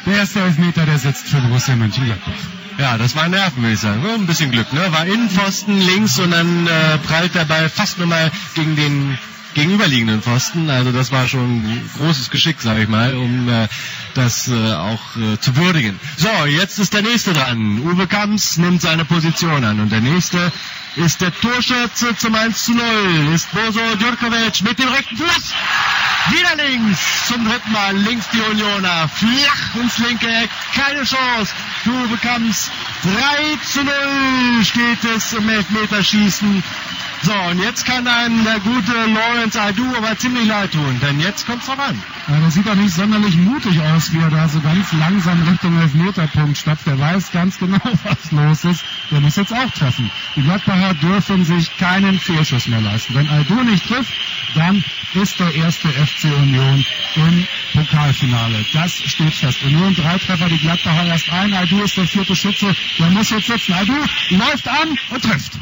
Der 0.04 0.18
erste 0.18 0.40
Elfmeter, 0.40 0.84
der 0.84 0.98
sitzt 0.98 1.28
für 1.28 1.40
Borussia 1.40 1.76
Mönchengladbach. 1.76 2.65
Ja, 2.78 2.98
das 2.98 3.16
war 3.16 3.28
Nerven, 3.28 3.62
würde 3.62 3.74
ich 3.74 3.80
sagen. 3.80 4.04
Ein 4.06 4.26
bisschen 4.26 4.50
Glück, 4.50 4.72
ne? 4.72 4.92
War 4.92 5.06
Innenpfosten 5.06 5.80
links 5.80 6.18
und 6.18 6.30
dann 6.30 6.66
äh, 6.66 6.98
prallt 6.98 7.34
der 7.34 7.46
Ball 7.46 7.68
fast 7.70 7.98
nochmal 7.98 8.30
gegen 8.54 8.76
den 8.76 9.18
gegenüberliegenden 9.54 10.20
Pfosten. 10.22 10.68
Also 10.68 10.92
das 10.92 11.10
war 11.10 11.26
schon 11.26 11.64
großes 11.96 12.30
Geschick, 12.30 12.60
sage 12.60 12.82
ich 12.82 12.88
mal, 12.88 13.14
um 13.14 13.48
äh, 13.48 13.66
das 14.14 14.48
äh, 14.48 14.72
auch 14.74 15.16
äh, 15.16 15.40
zu 15.40 15.56
würdigen. 15.56 15.98
So, 16.18 16.28
jetzt 16.46 16.78
ist 16.78 16.92
der 16.92 17.02
nächste 17.02 17.32
dran. 17.32 17.80
Uwe 17.80 18.06
Kamps 18.06 18.58
nimmt 18.58 18.82
seine 18.82 19.06
Position 19.06 19.64
an 19.64 19.80
und 19.80 19.90
der 19.90 20.02
nächste 20.02 20.52
ist 20.96 21.22
der 21.22 21.34
Torschütze 21.34 22.14
zum 22.16 22.34
1 22.34 22.64
zu 22.64 22.72
0. 22.72 22.84
Ist 23.34 23.50
Bozo 23.52 23.80
Djurkovic 23.98 24.62
mit 24.62 24.78
dem 24.78 24.88
rechten 24.88 25.16
Fuß. 25.16 25.54
Wieder 26.30 26.56
links. 26.56 26.98
Zum 27.28 27.44
dritten 27.44 27.72
Mal 27.72 27.96
links 27.96 28.26
die 28.32 28.40
Unioner. 28.40 29.08
Flach 29.08 29.74
ins 29.80 29.98
linke 29.98 30.26
Eck. 30.26 30.50
Keine 30.74 31.04
Chance. 31.04 31.52
Du 31.84 32.08
bekommst 32.08 32.70
3 33.02 33.56
zu 33.64 33.84
0 33.84 34.64
steht 34.64 35.04
es 35.04 35.32
im 35.32 35.48
Elfmeterschießen. 35.48 36.62
So, 37.22 37.32
und 37.50 37.58
jetzt 37.60 37.84
kann 37.86 38.06
einem 38.06 38.44
der 38.44 38.60
gute 38.60 38.92
Lawrence 38.92 39.60
Aidu 39.60 39.84
aber 39.96 40.16
ziemlich 40.18 40.46
leid 40.46 40.72
tun, 40.72 41.00
denn 41.02 41.18
jetzt 41.18 41.46
kommt's 41.46 41.66
voran. 41.66 42.00
Ja, 42.28 42.40
der 42.40 42.50
sieht 42.50 42.68
auch 42.68 42.74
nicht 42.74 42.94
sonderlich 42.94 43.36
mutig 43.36 43.80
aus, 43.80 44.12
wie 44.12 44.18
er 44.18 44.30
da 44.30 44.48
so 44.48 44.60
ganz 44.60 44.92
langsam 44.92 45.42
Richtung 45.48 45.80
Elfmeterpunkt 45.80 46.58
stapft. 46.58 46.86
Der 46.86 46.98
weiß 46.98 47.32
ganz 47.32 47.58
genau, 47.58 47.80
was 48.04 48.32
los 48.32 48.64
ist. 48.64 48.84
Der 49.10 49.20
muss 49.20 49.36
jetzt 49.36 49.52
auch 49.52 49.70
treffen. 49.70 50.10
Die 50.36 50.42
Gladbacher 50.42 50.94
dürfen 50.94 51.44
sich 51.44 51.76
keinen 51.78 52.18
Fehlschuss 52.18 52.66
mehr 52.66 52.80
leisten. 52.80 53.14
Wenn 53.14 53.28
Aidu 53.28 53.62
nicht 53.62 53.86
trifft, 53.88 54.12
dann 54.54 54.84
ist 55.14 55.38
der 55.40 55.54
erste 55.54 55.88
FC 55.88 56.24
Union 56.24 56.84
im 57.14 57.46
Pokalfinale. 57.72 58.64
Das 58.72 58.92
steht 58.92 59.34
fest. 59.34 59.62
Union 59.64 59.94
drei 59.94 60.18
Treffer, 60.18 60.48
die 60.48 60.58
Gladbacher 60.58 61.06
erst 61.06 61.30
ein. 61.32 61.54
Aidu 61.54 61.82
ist 61.82 61.96
der 61.96 62.06
vierte 62.06 62.36
Schütze. 62.36 62.74
Der 62.98 63.10
muss 63.10 63.30
jetzt 63.30 63.46
sitzen. 63.46 63.72
Aidu 63.72 63.94
läuft 64.30 64.68
an 64.68 64.98
und 65.10 65.22
trifft. 65.22 65.52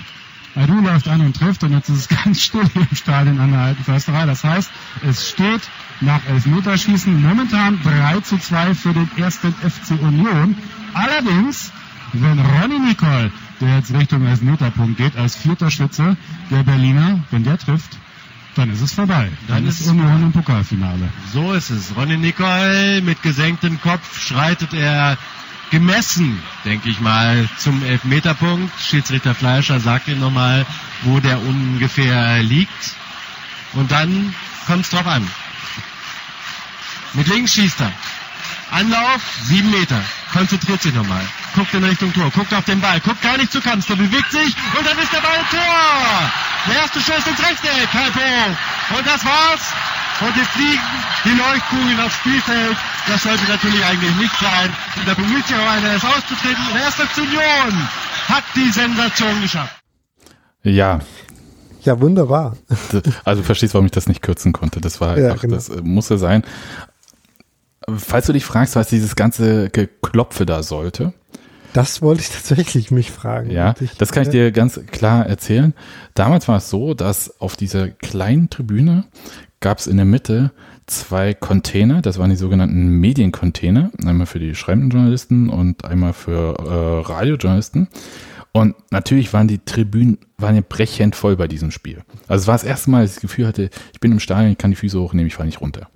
Aidu 0.56 0.80
läuft 0.80 1.08
an 1.08 1.20
und 1.20 1.36
trifft 1.36 1.64
und 1.64 1.72
jetzt 1.72 1.88
ist 1.88 1.96
es 1.98 2.08
ganz 2.24 2.42
still 2.42 2.68
im 2.74 2.96
Stadion 2.96 3.40
an 3.40 3.50
der 3.52 3.60
alten 3.60 3.84
Försterei. 3.84 4.26
Das 4.26 4.44
heißt, 4.44 4.70
es 5.06 5.28
steht 5.28 5.62
nach 6.00 6.24
Elfmeterschießen 6.26 7.22
momentan 7.22 7.80
3 7.82 8.20
zu 8.20 8.38
2 8.38 8.74
für 8.74 8.92
den 8.92 9.10
ersten 9.16 9.52
FC 9.52 10.00
Union. 10.00 10.56
Allerdings, 10.92 11.72
wenn 12.12 12.38
Ronny 12.38 12.78
Nicol, 12.78 13.32
der 13.60 13.76
jetzt 13.76 13.92
Richtung 13.92 14.26
Elfmeterpunkt 14.26 14.96
geht, 14.96 15.16
als 15.16 15.36
vierter 15.36 15.70
Schütze 15.70 16.16
der 16.50 16.62
Berliner, 16.62 17.20
wenn 17.30 17.42
der 17.42 17.58
trifft, 17.58 17.98
dann 18.54 18.70
ist 18.70 18.80
es 18.80 18.92
vorbei. 18.92 19.30
Dann, 19.48 19.56
dann 19.56 19.66
ist, 19.66 19.86
Union 19.88 20.22
im 20.22 20.32
Pokalfinale. 20.32 21.08
So 21.32 21.52
ist 21.52 21.70
es. 21.70 21.96
Ronny 21.96 22.16
Nicol 22.16 23.02
mit 23.02 23.20
gesenktem 23.22 23.80
Kopf 23.80 24.20
schreitet 24.20 24.72
er 24.72 25.18
gemessen, 25.74 26.40
denke 26.64 26.88
ich 26.88 27.00
mal, 27.00 27.48
zum 27.58 27.82
Elfmeterpunkt. 27.82 28.72
Schiedsrichter 28.80 29.34
Fleischer 29.34 29.80
sagt 29.80 30.06
ihm 30.06 30.20
nochmal, 30.20 30.64
wo 31.02 31.18
der 31.18 31.40
ungefähr 31.40 32.44
liegt. 32.44 32.94
Und 33.72 33.90
dann 33.90 34.32
kommt 34.68 34.84
es 34.84 34.90
drauf 34.90 35.06
an. 35.06 35.28
Mit 37.14 37.26
links 37.26 37.54
schießt 37.54 37.80
er. 37.80 37.92
Anlauf, 38.70 39.20
sieben 39.42 39.72
Meter. 39.72 40.00
Konzentriert 40.32 40.80
sich 40.80 40.94
nochmal. 40.94 41.26
Guckt 41.56 41.74
in 41.74 41.82
Richtung 41.82 42.12
Tor. 42.12 42.30
Guckt 42.30 42.54
auf 42.54 42.64
den 42.64 42.80
Ball. 42.80 43.00
Guckt 43.00 43.22
gar 43.22 43.37
nicht 43.37 43.50
zu 43.50 43.60
Kamps. 43.60 43.87
Der 43.87 43.96
bewegt 43.96 44.30
sich. 44.30 44.54
Und 44.78 44.87
dann 44.87 44.98
ist 44.98 45.12
der 45.12 45.22
Ball 45.22 45.44
Tor. 45.50 46.30
Der 46.68 46.76
erste 46.82 47.00
Schuss 47.00 47.26
ins 47.26 47.40
Rechteck. 47.40 47.92
Halb 47.92 48.14
hoch. 48.14 48.96
Und 48.96 49.06
das 49.06 49.24
war's. 49.24 49.72
Und 50.20 50.37
jetzt 50.37 50.50
fliegen 50.50 50.83
die 51.24 51.31
Leuchtkugeln 51.31 52.00
aufs 52.00 52.14
Spielfeld. 52.16 52.77
Das 53.09 53.22
sollte 53.22 53.44
natürlich 53.44 53.85
eigentlich 53.85 54.15
nicht 54.17 54.37
sein. 54.38 54.71
Da 55.06 55.15
bemüht 55.15 55.46
sich 55.46 55.56
auch 55.56 55.69
einer, 55.69 55.94
es 55.94 56.04
auszutreten. 56.04 56.65
Der 56.73 56.83
erste 56.83 57.02
Union 57.21 57.88
hat 58.29 58.44
die 58.54 58.71
Sensation 58.71 59.42
geschafft. 59.42 59.83
Ja. 60.62 61.00
Ja, 61.83 62.00
wunderbar. 62.00 62.56
Also 63.25 63.42
du 63.42 63.46
verstehst, 63.46 63.75
warum 63.75 63.87
ich 63.87 63.92
das 63.92 64.08
nicht 64.08 64.23
kürzen 64.23 64.52
konnte. 64.52 64.81
Das 64.81 65.00
war 65.00 65.10
einfach, 65.10 65.23
ja, 65.23 65.35
genau. 65.35 65.56
das 65.56 65.71
musste 65.83 66.17
sein. 66.17 66.44
Falls 67.94 68.27
du 68.27 68.33
dich 68.33 68.44
fragst, 68.44 68.77
was 68.77 68.88
dieses 68.88 69.17
ganze 69.17 69.69
Geklopfe 69.69 70.46
da 70.46 70.62
sollte. 70.62 71.12
Das 71.75 72.00
wollte 72.00 72.23
ich 72.23 72.31
tatsächlich 72.31 72.90
mich 72.92 73.10
fragen. 73.10 73.50
Ja, 73.50 73.75
ich, 73.81 73.96
das 73.98 74.12
kann 74.12 74.23
ich 74.23 74.29
dir 74.31 74.52
ganz 74.52 74.81
klar 74.92 75.27
erzählen. 75.27 75.75
Damals 76.15 76.46
war 76.48 76.58
es 76.58 76.71
so, 76.71 76.94
dass 76.94 77.40
auf 77.40 77.56
dieser 77.56 77.88
kleinen 77.88 78.48
Tribüne 78.48 79.04
gab 79.65 79.79
es 79.79 79.87
in 79.87 79.96
der 79.96 80.04
Mitte 80.04 80.52
zwei 80.87 81.33
Container, 81.33 82.02
das 82.02 82.19
waren 82.19 82.29
die 82.29 82.37
sogenannten 82.37 83.00
Mediencontainer, 83.00 83.90
einmal 84.04 84.27
für 84.27 84.38
die 84.38 84.54
schreibenden 84.54 84.90
Journalisten 84.90 85.48
und 85.48 85.87
einmal 85.87 86.12
für 86.12 86.54
äh, 86.58 87.10
Radiojournalisten. 87.10 87.88
Und 88.52 88.77
natürlich 88.90 89.33
waren 89.33 89.48
die 89.48 89.58
Tribünen 89.58 90.19
waren 90.37 90.54
ja 90.54 90.62
brechend 90.69 91.17
voll 91.17 91.37
bei 91.37 91.48
diesem 91.48 91.71
Spiel. 91.71 92.02
Also 92.29 92.42
es 92.42 92.46
war 92.46 92.54
das 92.56 92.65
erste 92.65 92.90
Mal, 92.90 93.02
dass 93.02 93.12
ich 93.12 93.17
das 93.17 93.23
Gefühl 93.23 93.46
hatte, 93.46 93.71
ich 93.94 94.00
bin 94.00 94.12
im 94.12 94.21
Stadion, 94.21 94.52
ich 94.52 94.58
kann 94.58 94.71
die 94.71 94.77
Füße 94.77 95.00
hochnehmen, 95.00 95.29
ich 95.29 95.35
fahre 95.35 95.46
nicht 95.46 95.62
runter. 95.62 95.88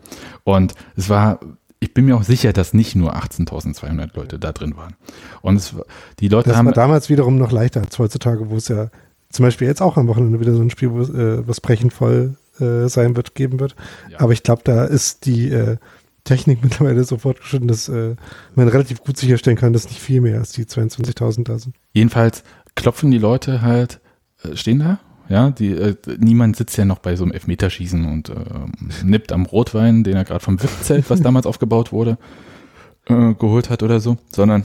Und 0.44 0.72
es 0.96 1.10
war, 1.10 1.38
ich 1.78 1.92
bin 1.92 2.06
mir 2.06 2.16
auch 2.16 2.22
sicher, 2.22 2.54
dass 2.54 2.72
nicht 2.72 2.96
nur 2.96 3.14
18.200 3.14 4.16
Leute 4.16 4.38
da 4.38 4.52
drin 4.52 4.78
waren. 4.78 4.96
Und 5.42 5.56
es, 5.56 5.74
die 6.20 6.28
Leute 6.28 6.48
das 6.48 6.56
haben 6.56 6.66
war 6.66 6.72
damals 6.72 7.10
wiederum 7.10 7.36
noch 7.36 7.52
leichter 7.52 7.82
als 7.82 7.98
heutzutage, 7.98 8.48
wo 8.48 8.56
es 8.56 8.68
ja 8.68 8.88
zum 9.28 9.44
Beispiel 9.44 9.68
jetzt 9.68 9.82
auch 9.82 9.98
am 9.98 10.08
Wochenende 10.08 10.40
wieder 10.40 10.54
so 10.54 10.62
ein 10.62 10.70
Spiel, 10.70 10.90
wo, 10.90 11.02
äh, 11.02 11.46
was 11.46 11.60
brechend 11.60 11.92
voll 11.92 12.36
äh, 12.60 12.88
sein 12.88 13.16
wird, 13.16 13.34
geben 13.34 13.60
wird. 13.60 13.76
Ja. 14.10 14.20
Aber 14.20 14.32
ich 14.32 14.42
glaube, 14.42 14.62
da 14.64 14.84
ist 14.84 15.26
die 15.26 15.50
äh, 15.50 15.76
Technik 16.24 16.58
mittlerweile 16.62 17.04
so 17.04 17.18
fortgeschritten, 17.18 17.68
dass 17.68 17.88
äh, 17.88 18.16
man 18.54 18.68
relativ 18.68 19.02
gut 19.02 19.16
sicherstellen 19.16 19.56
kann, 19.56 19.72
dass 19.72 19.88
nicht 19.88 20.00
viel 20.00 20.20
mehr 20.20 20.38
als 20.38 20.52
die 20.52 20.64
22.000 20.64 21.44
da 21.44 21.58
sind. 21.58 21.76
Jedenfalls 21.92 22.42
klopfen 22.74 23.10
die 23.10 23.18
Leute 23.18 23.62
halt, 23.62 24.00
äh, 24.42 24.56
stehen 24.56 24.78
da, 24.80 25.00
ja, 25.28 25.50
die, 25.50 25.72
äh, 25.72 25.96
niemand 26.18 26.56
sitzt 26.56 26.76
ja 26.78 26.84
noch 26.84 27.00
bei 27.00 27.14
so 27.16 27.24
einem 27.24 27.32
Elfmeterschießen 27.32 28.04
und 28.06 28.30
äh, 28.30 28.34
nippt 29.04 29.32
am 29.32 29.44
Rotwein, 29.44 30.02
den 30.02 30.16
er 30.16 30.24
gerade 30.24 30.40
vom 30.40 30.60
VIP-Zelt, 30.60 31.10
was 31.10 31.20
damals 31.20 31.46
aufgebaut 31.46 31.92
wurde, 31.92 32.18
äh, 33.06 33.34
geholt 33.34 33.68
hat 33.68 33.82
oder 33.82 34.00
so, 34.00 34.16
sondern 34.34 34.64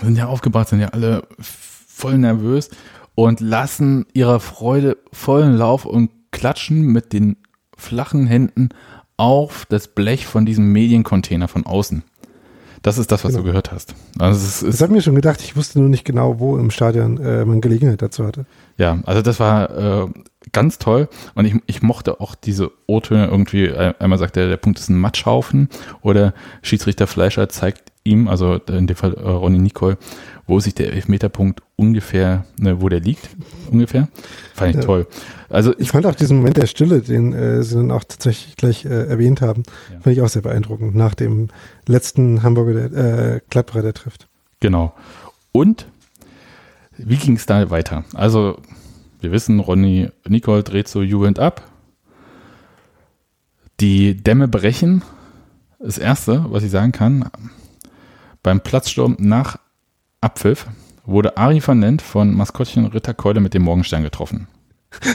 sind 0.00 0.16
ja 0.16 0.26
aufgebracht, 0.26 0.68
sind 0.68 0.80
ja 0.80 0.88
alle 0.88 1.24
voll 1.38 2.16
nervös 2.16 2.70
und 3.14 3.40
lassen 3.40 4.06
ihrer 4.12 4.40
Freude 4.40 4.98
vollen 5.12 5.56
Lauf 5.56 5.84
und 5.84 6.10
klatschen 6.32 6.82
mit 6.82 7.12
den 7.12 7.36
flachen 7.76 8.26
Händen 8.26 8.70
auf 9.16 9.66
das 9.68 9.88
Blech 9.88 10.26
von 10.26 10.44
diesem 10.44 10.72
Mediencontainer 10.72 11.46
von 11.46 11.64
außen. 11.64 12.02
Das 12.82 12.98
ist 12.98 13.12
das, 13.12 13.22
was 13.22 13.32
genau. 13.32 13.44
du 13.44 13.50
gehört 13.50 13.70
hast. 13.70 13.94
Also 14.18 14.40
es 14.40 14.62
ist, 14.62 14.74
das 14.74 14.80
hat 14.80 14.90
mir 14.90 15.02
schon 15.02 15.14
gedacht, 15.14 15.40
ich 15.40 15.56
wusste 15.56 15.78
nur 15.78 15.88
nicht 15.88 16.04
genau, 16.04 16.40
wo 16.40 16.58
im 16.58 16.72
Stadion 16.72 17.18
äh, 17.18 17.44
man 17.44 17.60
Gelegenheit 17.60 18.02
dazu 18.02 18.26
hatte. 18.26 18.44
Ja, 18.76 19.00
also 19.04 19.22
das 19.22 19.38
war 19.38 19.70
äh, 19.70 20.08
ganz 20.52 20.78
toll 20.78 21.08
und 21.34 21.44
ich, 21.44 21.54
ich 21.66 21.82
mochte 21.82 22.20
auch 22.20 22.34
diese 22.34 22.72
O-Töne 22.86 23.26
irgendwie, 23.26 23.66
äh, 23.66 23.94
einmal 23.98 24.18
sagt 24.18 24.36
er, 24.36 24.48
der 24.48 24.56
Punkt 24.56 24.78
ist 24.78 24.88
ein 24.88 24.98
Matschhaufen 24.98 25.68
oder 26.00 26.34
Schiedsrichter 26.62 27.06
Fleischer 27.06 27.48
zeigt 27.48 27.92
ihm, 28.04 28.28
also 28.28 28.54
in 28.54 28.86
dem 28.86 28.96
Fall 28.96 29.14
äh, 29.14 29.20
Ronny 29.20 29.58
Nicole, 29.58 29.96
wo 30.46 30.58
sich 30.60 30.74
der 30.74 30.92
Elfmeterpunkt 30.92 31.62
ungefähr, 31.76 32.44
ne, 32.58 32.80
wo 32.80 32.88
der 32.88 33.00
liegt, 33.00 33.28
ungefähr. 33.70 34.08
Fand 34.54 34.70
ich 34.70 34.76
ja. 34.76 34.82
toll. 34.82 35.06
Also 35.48 35.74
ich 35.78 35.90
fand 35.90 36.06
auch 36.06 36.14
diesen 36.14 36.38
Moment 36.38 36.56
der 36.56 36.66
Stille, 36.66 37.00
den 37.00 37.32
äh, 37.32 37.62
Sie 37.62 37.76
dann 37.76 37.90
auch 37.90 38.04
tatsächlich 38.04 38.56
gleich 38.56 38.84
äh, 38.84 39.06
erwähnt 39.06 39.40
haben, 39.40 39.62
ja. 39.92 40.00
fand 40.00 40.16
ich 40.16 40.22
auch 40.22 40.28
sehr 40.28 40.42
beeindruckend, 40.42 40.94
nach 40.94 41.14
dem 41.14 41.48
letzten 41.86 42.42
Hamburger 42.42 42.88
der, 42.88 43.34
äh, 43.34 43.40
Gladbacher, 43.50 43.82
der 43.82 43.94
trifft. 43.94 44.26
Genau. 44.60 44.94
Und 45.52 45.86
wie 46.96 47.16
ging 47.16 47.36
es 47.36 47.46
da 47.46 47.70
weiter? 47.70 48.04
Also, 48.14 48.58
wir 49.22 49.32
wissen, 49.32 49.60
Ronny 49.60 50.08
Nicole 50.26 50.62
dreht 50.62 50.88
so 50.88 51.02
jubelnd 51.02 51.38
ab. 51.38 51.70
Die 53.80 54.16
Dämme 54.16 54.48
brechen. 54.48 55.02
Das 55.78 55.98
Erste, 55.98 56.46
was 56.48 56.62
ich 56.62 56.70
sagen 56.70 56.92
kann, 56.92 57.28
beim 58.42 58.60
Platzsturm 58.60 59.16
nach 59.18 59.58
Abpfiff 60.20 60.66
wurde 61.04 61.36
Ari 61.36 61.60
van 61.66 61.80
Lent 61.80 62.02
von 62.02 62.34
Maskottchen 62.34 62.86
Ritterkeule 62.86 63.40
mit 63.40 63.54
dem 63.54 63.62
Morgenstern 63.62 64.02
getroffen. 64.04 64.46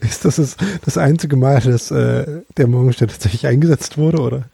Ist 0.00 0.24
das 0.24 0.36
das, 0.36 0.56
das 0.84 0.98
einzige 0.98 1.36
Mal, 1.36 1.60
dass 1.60 1.92
äh, 1.92 2.42
der 2.56 2.66
Morgenstern 2.66 3.08
tatsächlich 3.08 3.46
eingesetzt 3.46 3.96
wurde, 3.96 4.20
oder? 4.20 4.44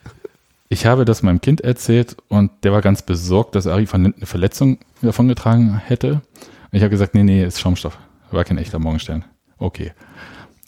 Ich 0.68 0.84
habe 0.84 1.06
das 1.06 1.22
meinem 1.22 1.40
Kind 1.40 1.62
erzählt 1.62 2.16
und 2.28 2.50
der 2.62 2.72
war 2.72 2.82
ganz 2.82 3.00
besorgt, 3.00 3.54
dass 3.54 3.66
Ari 3.66 3.90
van 3.90 4.02
Lent 4.02 4.16
eine 4.16 4.26
Verletzung 4.26 4.78
davongetragen 5.00 5.78
hätte. 5.78 6.20
Ich 6.70 6.82
habe 6.82 6.90
gesagt, 6.90 7.14
nee, 7.14 7.24
nee, 7.24 7.44
ist 7.44 7.60
Schaumstoff. 7.60 7.98
War 8.30 8.44
kein 8.44 8.58
echter 8.58 8.78
Morgenstern. 8.78 9.24
Okay. 9.58 9.92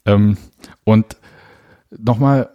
Ähm, 0.06 0.36
und 0.84 1.16
nochmal, 1.90 2.50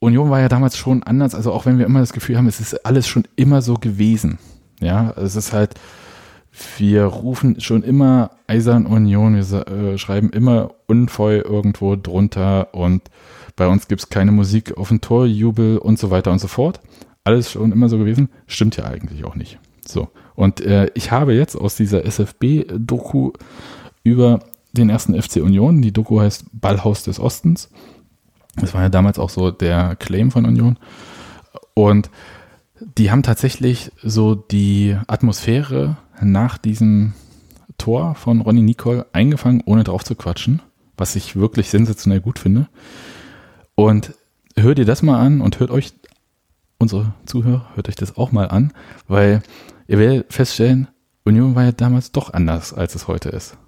Union 0.00 0.30
war 0.30 0.40
ja 0.40 0.48
damals 0.48 0.76
schon 0.76 1.02
anders, 1.02 1.34
also 1.34 1.52
auch 1.52 1.66
wenn 1.66 1.78
wir 1.78 1.86
immer 1.86 2.00
das 2.00 2.12
Gefühl 2.12 2.36
haben, 2.36 2.46
es 2.46 2.60
ist 2.60 2.86
alles 2.86 3.06
schon 3.06 3.24
immer 3.36 3.62
so 3.62 3.74
gewesen. 3.74 4.38
Ja, 4.80 5.12
es 5.16 5.36
ist 5.36 5.52
halt, 5.52 5.74
wir 6.78 7.04
rufen 7.04 7.60
schon 7.60 7.82
immer 7.82 8.30
Eisern 8.46 8.86
Union, 8.86 9.36
wir 9.36 9.68
äh, 9.68 9.98
schreiben 9.98 10.30
immer 10.30 10.72
unvoll 10.86 11.44
irgendwo 11.46 11.96
drunter 11.96 12.74
und 12.74 13.02
bei 13.56 13.68
uns 13.68 13.88
gibt 13.88 14.00
es 14.00 14.08
keine 14.08 14.32
Musik 14.32 14.76
auf 14.78 14.88
den 14.88 15.00
Torjubel 15.00 15.78
und 15.78 15.98
so 15.98 16.10
weiter 16.10 16.32
und 16.32 16.38
so 16.38 16.48
fort. 16.48 16.80
Alles 17.24 17.52
schon 17.52 17.72
immer 17.72 17.88
so 17.88 17.98
gewesen, 17.98 18.30
stimmt 18.46 18.76
ja 18.76 18.84
eigentlich 18.84 19.24
auch 19.24 19.36
nicht. 19.36 19.58
So. 19.86 20.08
Und 20.40 20.62
äh, 20.62 20.90
ich 20.94 21.10
habe 21.10 21.34
jetzt 21.34 21.54
aus 21.54 21.74
dieser 21.74 22.06
SFB-Doku 22.06 23.32
über 24.02 24.40
den 24.72 24.88
ersten 24.88 25.20
FC 25.20 25.36
Union, 25.36 25.82
die 25.82 25.92
Doku 25.92 26.18
heißt 26.18 26.46
Ballhaus 26.54 27.02
des 27.02 27.20
Ostens, 27.20 27.68
das 28.56 28.72
war 28.72 28.80
ja 28.80 28.88
damals 28.88 29.18
auch 29.18 29.28
so 29.28 29.50
der 29.50 29.96
Claim 29.96 30.30
von 30.30 30.46
Union. 30.46 30.78
Und 31.74 32.10
die 32.96 33.10
haben 33.10 33.22
tatsächlich 33.22 33.92
so 34.02 34.34
die 34.34 34.96
Atmosphäre 35.08 35.98
nach 36.22 36.56
diesem 36.56 37.12
Tor 37.76 38.14
von 38.14 38.40
Ronny 38.40 38.62
Nicole 38.62 39.04
eingefangen, 39.12 39.62
ohne 39.66 39.84
drauf 39.84 40.04
zu 40.04 40.14
quatschen, 40.14 40.62
was 40.96 41.16
ich 41.16 41.36
wirklich 41.36 41.68
sensationell 41.68 42.22
gut 42.22 42.38
finde. 42.38 42.66
Und 43.74 44.14
hört 44.56 44.78
ihr 44.78 44.86
das 44.86 45.02
mal 45.02 45.20
an 45.20 45.42
und 45.42 45.60
hört 45.60 45.70
euch, 45.70 45.92
unsere 46.78 47.12
Zuhörer, 47.26 47.68
hört 47.74 47.90
euch 47.90 47.96
das 47.96 48.16
auch 48.16 48.32
mal 48.32 48.48
an, 48.48 48.72
weil 49.06 49.42
ihr 49.90 49.98
werdet 49.98 50.32
feststellen, 50.32 50.86
Union 51.24 51.56
war 51.56 51.64
ja 51.64 51.72
damals 51.72 52.12
doch 52.12 52.32
anders, 52.32 52.72
als 52.72 52.94
es 52.94 53.08
heute 53.08 53.28
ist. 53.30 53.58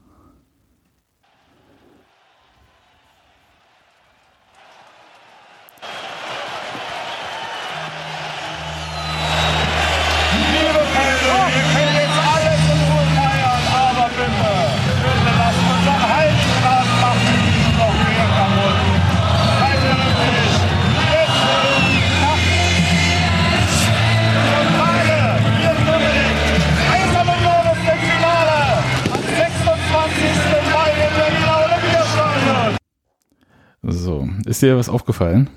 Ist 34.52 34.60
dir 34.60 34.76
was 34.76 34.90
aufgefallen? 34.90 35.48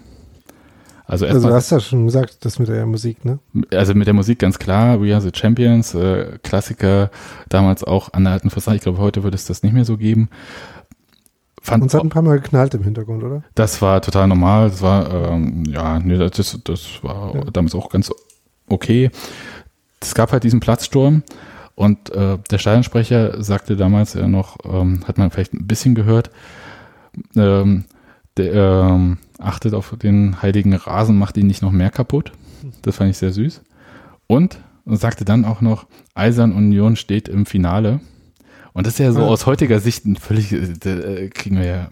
Also, 1.05 1.25
also 1.25 1.49
du 1.49 1.53
hast 1.53 1.69
ja 1.69 1.81
schon 1.81 2.05
gesagt, 2.05 2.45
das 2.45 2.59
mit 2.59 2.69
der 2.69 2.85
Musik, 2.85 3.25
ne? 3.25 3.39
Also 3.73 3.93
mit 3.93 4.07
der 4.07 4.13
Musik 4.13 4.39
ganz 4.39 4.57
klar, 4.57 5.01
We 5.01 5.13
Are 5.13 5.19
the 5.19 5.31
Champions, 5.35 5.93
äh, 5.93 6.39
Klassiker, 6.43 7.11
damals 7.49 7.83
auch 7.83 8.13
an 8.13 8.23
der 8.23 8.31
alten 8.31 8.49
Fassade. 8.49 8.77
Ich 8.77 8.83
glaube, 8.83 8.99
heute 8.99 9.21
würde 9.23 9.35
es 9.35 9.43
das 9.43 9.63
nicht 9.63 9.73
mehr 9.73 9.83
so 9.83 9.97
geben. 9.97 10.29
Fand 11.61 11.83
Uns 11.83 11.93
hat 11.93 12.03
ein 12.03 12.09
paar 12.09 12.21
Mal 12.21 12.39
geknallt 12.39 12.73
im 12.73 12.83
Hintergrund, 12.83 13.21
oder? 13.21 13.43
Das 13.53 13.81
war 13.81 14.01
total 14.01 14.29
normal. 14.29 14.69
Das 14.69 14.81
war, 14.81 15.13
ähm, 15.13 15.65
ja, 15.65 15.99
nee, 15.99 16.17
das, 16.17 16.57
das 16.63 17.03
war 17.03 17.35
ja. 17.35 17.43
damals 17.51 17.75
auch 17.75 17.89
ganz 17.89 18.09
okay. 18.69 19.11
Es 19.99 20.15
gab 20.15 20.31
halt 20.31 20.45
diesen 20.45 20.61
Platzsturm 20.61 21.23
und 21.75 22.11
äh, 22.11 22.37
der 22.49 22.57
Stadionsprecher 22.59 23.43
sagte 23.43 23.75
damals 23.75 24.13
ja 24.13 24.25
noch, 24.29 24.55
ähm, 24.63 25.01
hat 25.05 25.17
man 25.17 25.31
vielleicht 25.31 25.53
ein 25.53 25.67
bisschen 25.67 25.95
gehört, 25.95 26.31
ähm, 27.35 27.83
der 28.37 28.53
ähm, 28.53 29.17
achtet 29.39 29.73
auf 29.73 29.95
den 30.01 30.41
heiligen 30.41 30.73
Rasen, 30.73 31.17
macht 31.17 31.37
ihn 31.37 31.47
nicht 31.47 31.61
noch 31.61 31.71
mehr 31.71 31.89
kaputt. 31.89 32.31
Das 32.81 32.97
fand 32.97 33.11
ich 33.11 33.17
sehr 33.17 33.31
süß. 33.31 33.61
Und 34.27 34.59
sagte 34.85 35.25
dann 35.25 35.45
auch 35.45 35.61
noch, 35.61 35.87
Eisern 36.13 36.53
Union 36.53 36.95
steht 36.95 37.27
im 37.27 37.45
Finale. 37.45 37.99
Und 38.73 38.85
das 38.85 38.93
ist 38.93 38.99
ja 38.99 39.11
so 39.11 39.21
ah. 39.21 39.27
aus 39.27 39.45
heutiger 39.45 39.79
Sicht 39.79 40.05
ein 40.05 40.15
völlig, 40.15 40.51
äh, 40.51 41.29
kriegen 41.29 41.57
wir 41.57 41.65
ja 41.65 41.89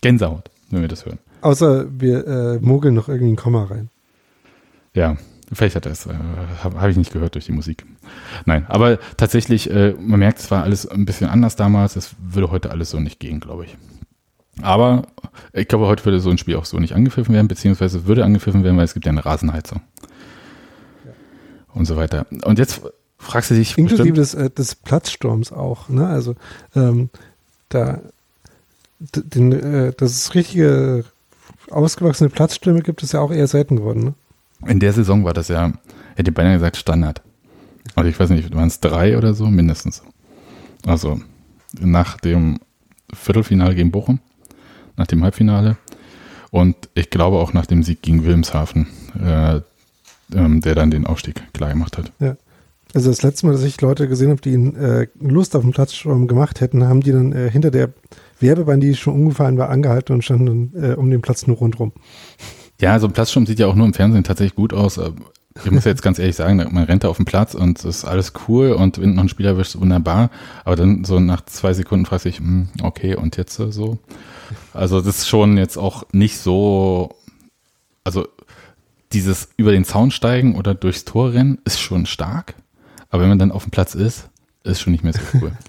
Gänsehaut, 0.00 0.50
wenn 0.70 0.80
wir 0.80 0.88
das 0.88 1.04
hören. 1.04 1.18
Außer 1.42 1.86
wir 2.00 2.26
äh, 2.26 2.58
mogeln 2.60 2.94
noch 2.94 3.08
irgendwie 3.08 3.32
ein 3.32 3.36
Komma 3.36 3.64
rein. 3.64 3.90
Ja, 4.94 5.16
vielleicht 5.52 5.76
hat 5.76 5.86
er 5.86 5.92
es, 5.92 6.06
äh, 6.06 6.14
habe 6.62 6.80
hab 6.80 6.88
ich 6.88 6.96
nicht 6.96 7.12
gehört 7.12 7.34
durch 7.34 7.46
die 7.46 7.52
Musik. 7.52 7.84
Nein, 8.46 8.64
aber 8.68 8.98
tatsächlich, 9.16 9.70
äh, 9.70 9.94
man 9.98 10.20
merkt, 10.20 10.38
es 10.38 10.50
war 10.50 10.62
alles 10.62 10.86
ein 10.86 11.04
bisschen 11.04 11.28
anders 11.28 11.56
damals. 11.56 11.96
Es 11.96 12.14
würde 12.20 12.50
heute 12.50 12.70
alles 12.70 12.90
so 12.90 13.00
nicht 13.00 13.20
gehen, 13.20 13.40
glaube 13.40 13.64
ich. 13.64 13.76
Aber 14.60 15.04
ich 15.52 15.66
glaube, 15.66 15.86
heute 15.86 16.04
würde 16.04 16.20
so 16.20 16.30
ein 16.30 16.38
Spiel 16.38 16.56
auch 16.56 16.66
so 16.66 16.78
nicht 16.78 16.94
angepfiffen 16.94 17.34
werden, 17.34 17.48
beziehungsweise 17.48 18.06
würde 18.06 18.24
angepfiffen 18.24 18.64
werden, 18.64 18.76
weil 18.76 18.84
es 18.84 18.94
gibt 18.94 19.06
ja 19.06 19.12
eine 19.12 19.24
Rasenheizung. 19.24 19.80
Ja. 21.04 21.12
Und 21.74 21.86
so 21.86 21.96
weiter. 21.96 22.26
Und 22.44 22.58
jetzt 22.58 22.82
fragst 23.18 23.50
du 23.50 23.54
dich. 23.54 23.78
Inklusive 23.78 24.12
des, 24.12 24.34
äh, 24.34 24.50
des 24.50 24.74
Platzsturms 24.74 25.52
auch, 25.52 25.88
ne? 25.88 26.06
Also 26.06 26.36
ähm, 26.74 27.08
da 27.70 28.00
den, 28.98 29.52
äh, 29.52 29.92
dass 29.92 30.12
es 30.12 30.34
richtige 30.34 31.04
ausgewachsene 31.70 32.30
Platzstürme 32.30 32.82
gibt, 32.82 33.02
ist 33.02 33.12
ja 33.12 33.20
auch 33.20 33.32
eher 33.32 33.46
selten 33.46 33.76
geworden. 33.76 34.04
Ne? 34.04 34.14
In 34.70 34.80
der 34.80 34.92
Saison 34.92 35.24
war 35.24 35.32
das 35.32 35.48
ja, 35.48 35.72
hätte 36.14 36.30
ich 36.30 36.34
beinahe 36.34 36.54
gesagt, 36.54 36.76
Standard. 36.76 37.22
Also 37.94 38.08
ich 38.08 38.18
weiß 38.18 38.30
nicht, 38.30 38.54
waren 38.54 38.68
es 38.68 38.80
drei 38.80 39.16
oder 39.18 39.34
so, 39.34 39.46
mindestens. 39.46 40.02
Also 40.86 41.20
nach 41.80 42.18
dem 42.18 42.58
Viertelfinale 43.12 43.74
gegen 43.74 43.90
Bochum, 43.90 44.20
nach 44.96 45.06
dem 45.06 45.22
Halbfinale 45.22 45.76
und 46.50 46.76
ich 46.94 47.10
glaube 47.10 47.38
auch 47.38 47.52
nach 47.52 47.66
dem 47.66 47.82
Sieg 47.82 48.02
gegen 48.02 48.24
Wilmshaven, 48.24 48.86
äh, 49.22 49.60
ähm, 50.34 50.60
der 50.60 50.74
dann 50.74 50.90
den 50.90 51.06
Aufstieg 51.06 51.42
klar 51.52 51.70
gemacht 51.70 51.98
hat. 51.98 52.12
Ja. 52.20 52.36
Also 52.94 53.08
das 53.08 53.22
letzte 53.22 53.46
Mal, 53.46 53.52
dass 53.52 53.62
ich 53.62 53.80
Leute 53.80 54.06
gesehen 54.06 54.30
habe, 54.30 54.42
die 54.42 54.52
äh, 54.52 55.06
Lust 55.18 55.56
auf 55.56 55.62
den 55.62 55.72
Platzsturm 55.72 56.28
gemacht 56.28 56.60
hätten, 56.60 56.84
haben 56.86 57.00
die 57.00 57.12
dann 57.12 57.32
äh, 57.32 57.50
hinter 57.50 57.70
der 57.70 57.90
Werbebahn, 58.38 58.80
die 58.80 58.94
schon 58.94 59.14
umgefallen 59.14 59.56
war, 59.56 59.70
angehalten 59.70 60.14
und 60.14 60.22
standen 60.22 60.70
dann 60.74 60.90
äh, 60.90 60.94
um 60.94 61.10
den 61.10 61.22
Platz 61.22 61.46
nur 61.46 61.56
rundrum. 61.56 61.92
Ja, 62.80 62.98
so 62.98 63.06
ein 63.06 63.12
Platzsturm 63.12 63.46
sieht 63.46 63.58
ja 63.58 63.66
auch 63.66 63.74
nur 63.74 63.86
im 63.86 63.94
Fernsehen 63.94 64.24
tatsächlich 64.24 64.56
gut 64.56 64.74
aus. 64.74 65.00
Ich 65.64 65.70
muss 65.70 65.84
jetzt 65.84 66.02
ganz 66.02 66.18
ehrlich 66.18 66.36
sagen, 66.36 66.56
man 66.56 66.84
rennt 66.84 67.04
da 67.04 67.08
auf 67.08 67.16
den 67.16 67.24
Platz 67.24 67.54
und 67.54 67.78
es 67.78 67.84
ist 67.84 68.04
alles 68.04 68.32
cool 68.46 68.72
und 68.72 69.00
wenn 69.00 69.14
noch 69.14 69.20
einen 69.20 69.28
Spieler 69.28 69.50
erwischt, 69.50 69.78
wunderbar. 69.78 70.30
Aber 70.64 70.76
dann 70.76 71.04
so 71.04 71.20
nach 71.20 71.44
zwei 71.46 71.72
Sekunden 71.72 72.04
fragst 72.04 72.26
du 72.26 72.30
dich, 72.30 72.38
hm, 72.40 72.68
okay, 72.82 73.14
und 73.14 73.36
jetzt 73.36 73.58
äh, 73.58 73.72
so? 73.72 73.98
Also 74.74 75.00
das 75.00 75.18
ist 75.18 75.28
schon 75.28 75.56
jetzt 75.56 75.76
auch 75.76 76.04
nicht 76.12 76.38
so, 76.38 77.14
also 78.04 78.26
dieses 79.12 79.48
über 79.56 79.72
den 79.72 79.84
Zaun 79.84 80.10
steigen 80.10 80.56
oder 80.56 80.74
durchs 80.74 81.04
Tor 81.04 81.32
rennen 81.32 81.58
ist 81.64 81.80
schon 81.80 82.06
stark. 82.06 82.54
Aber 83.10 83.22
wenn 83.22 83.28
man 83.28 83.38
dann 83.38 83.52
auf 83.52 83.64
dem 83.64 83.70
Platz 83.70 83.94
ist, 83.94 84.30
ist 84.64 84.80
schon 84.80 84.92
nicht 84.92 85.04
mehr 85.04 85.12
so 85.12 85.20
cool. 85.40 85.52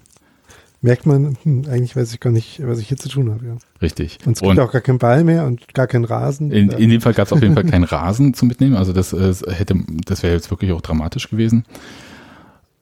Merkt 0.80 1.06
man, 1.06 1.38
hm, 1.42 1.64
eigentlich 1.66 1.96
weiß 1.96 2.12
ich 2.12 2.20
gar 2.20 2.30
nicht, 2.30 2.60
was 2.66 2.78
ich 2.78 2.88
hier 2.88 2.98
zu 2.98 3.08
tun 3.08 3.30
habe. 3.30 3.46
Ja. 3.46 3.56
Richtig. 3.80 4.18
Und 4.26 4.36
es 4.36 4.42
gibt 4.42 4.58
auch 4.58 4.70
gar 4.70 4.82
keinen 4.82 4.98
Ball 4.98 5.24
mehr 5.24 5.46
und 5.46 5.72
gar 5.72 5.86
keinen 5.86 6.04
Rasen. 6.04 6.50
In, 6.50 6.70
in 6.70 6.90
dem 6.90 7.00
Fall 7.00 7.14
gab 7.14 7.26
es 7.26 7.32
auf 7.32 7.40
jeden 7.40 7.54
Fall 7.54 7.64
keinen 7.64 7.84
Rasen 7.84 8.34
zum 8.34 8.48
Mitnehmen. 8.48 8.76
Also 8.76 8.92
das 8.92 9.14
äh, 9.14 9.34
hätte, 9.50 9.76
das 10.04 10.22
wäre 10.22 10.34
jetzt 10.34 10.50
wirklich 10.50 10.72
auch 10.72 10.82
dramatisch 10.82 11.30
gewesen. 11.30 11.64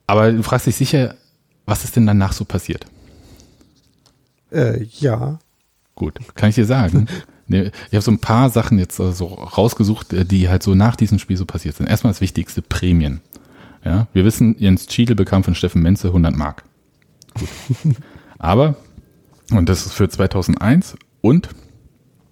Aber 0.09 0.33
du 0.33 0.43
fragst 0.43 0.67
dich 0.67 0.75
sicher, 0.75 1.15
was 1.65 1.85
ist 1.85 1.95
denn 1.95 2.07
danach 2.07 2.33
so 2.33 2.45
passiert? 2.45 2.87
Äh, 4.51 4.83
ja. 4.83 5.39
Gut, 5.95 6.19
kann 6.35 6.49
ich 6.51 6.55
dir 6.55 6.67
sagen. 6.67 7.07
Ich 7.49 7.93
habe 7.93 8.01
so 8.01 8.11
ein 8.11 8.19
paar 8.19 8.49
Sachen 8.49 8.79
jetzt 8.79 8.99
äh, 8.99 9.13
so 9.13 9.27
rausgesucht, 9.27 10.15
äh, 10.15 10.25
die 10.25 10.49
halt 10.49 10.63
so 10.63 10.75
nach 10.75 10.97
diesem 10.97 11.19
Spiel 11.19 11.37
so 11.37 11.45
passiert 11.45 11.77
sind. 11.77 11.87
Erstmal 11.87 12.15
das 12.15 12.23
Wichtigste, 12.23 12.63
Prämien. 12.63 13.21
Ja, 13.85 14.07
wir 14.15 14.25
wissen, 14.25 14.57
Jens 14.59 14.87
Schiedel 14.91 15.17
bekam 15.17 15.45
von 15.45 15.55
Steffen 15.55 15.83
Menze 15.83 16.09
100 16.09 16.35
Mark. 16.35 16.65
Gut. 17.35 17.49
Aber, 18.39 18.77
und 19.51 19.69
das 19.69 19.85
ist 19.85 19.93
für 19.93 20.09
2001 20.09 20.97
und 21.21 21.51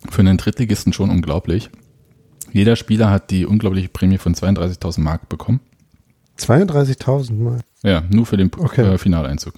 für 0.08 0.20
einen 0.20 0.38
Drittligisten 0.38 0.94
schon 0.94 1.10
unglaublich, 1.10 1.68
jeder 2.52 2.76
Spieler 2.76 3.10
hat 3.10 3.30
die 3.30 3.44
unglaubliche 3.44 3.88
Prämie 3.88 4.18
von 4.18 4.34
32.000 4.34 5.00
Mark 5.00 5.28
bekommen. 5.28 5.60
32.000 6.38 7.32
Mal. 7.34 7.60
Ja, 7.82 8.02
nur 8.08 8.24
für 8.26 8.36
den 8.36 8.50
Okay. 8.56 8.94
äh, 8.94 8.96
Finaleinzug. 8.96 9.54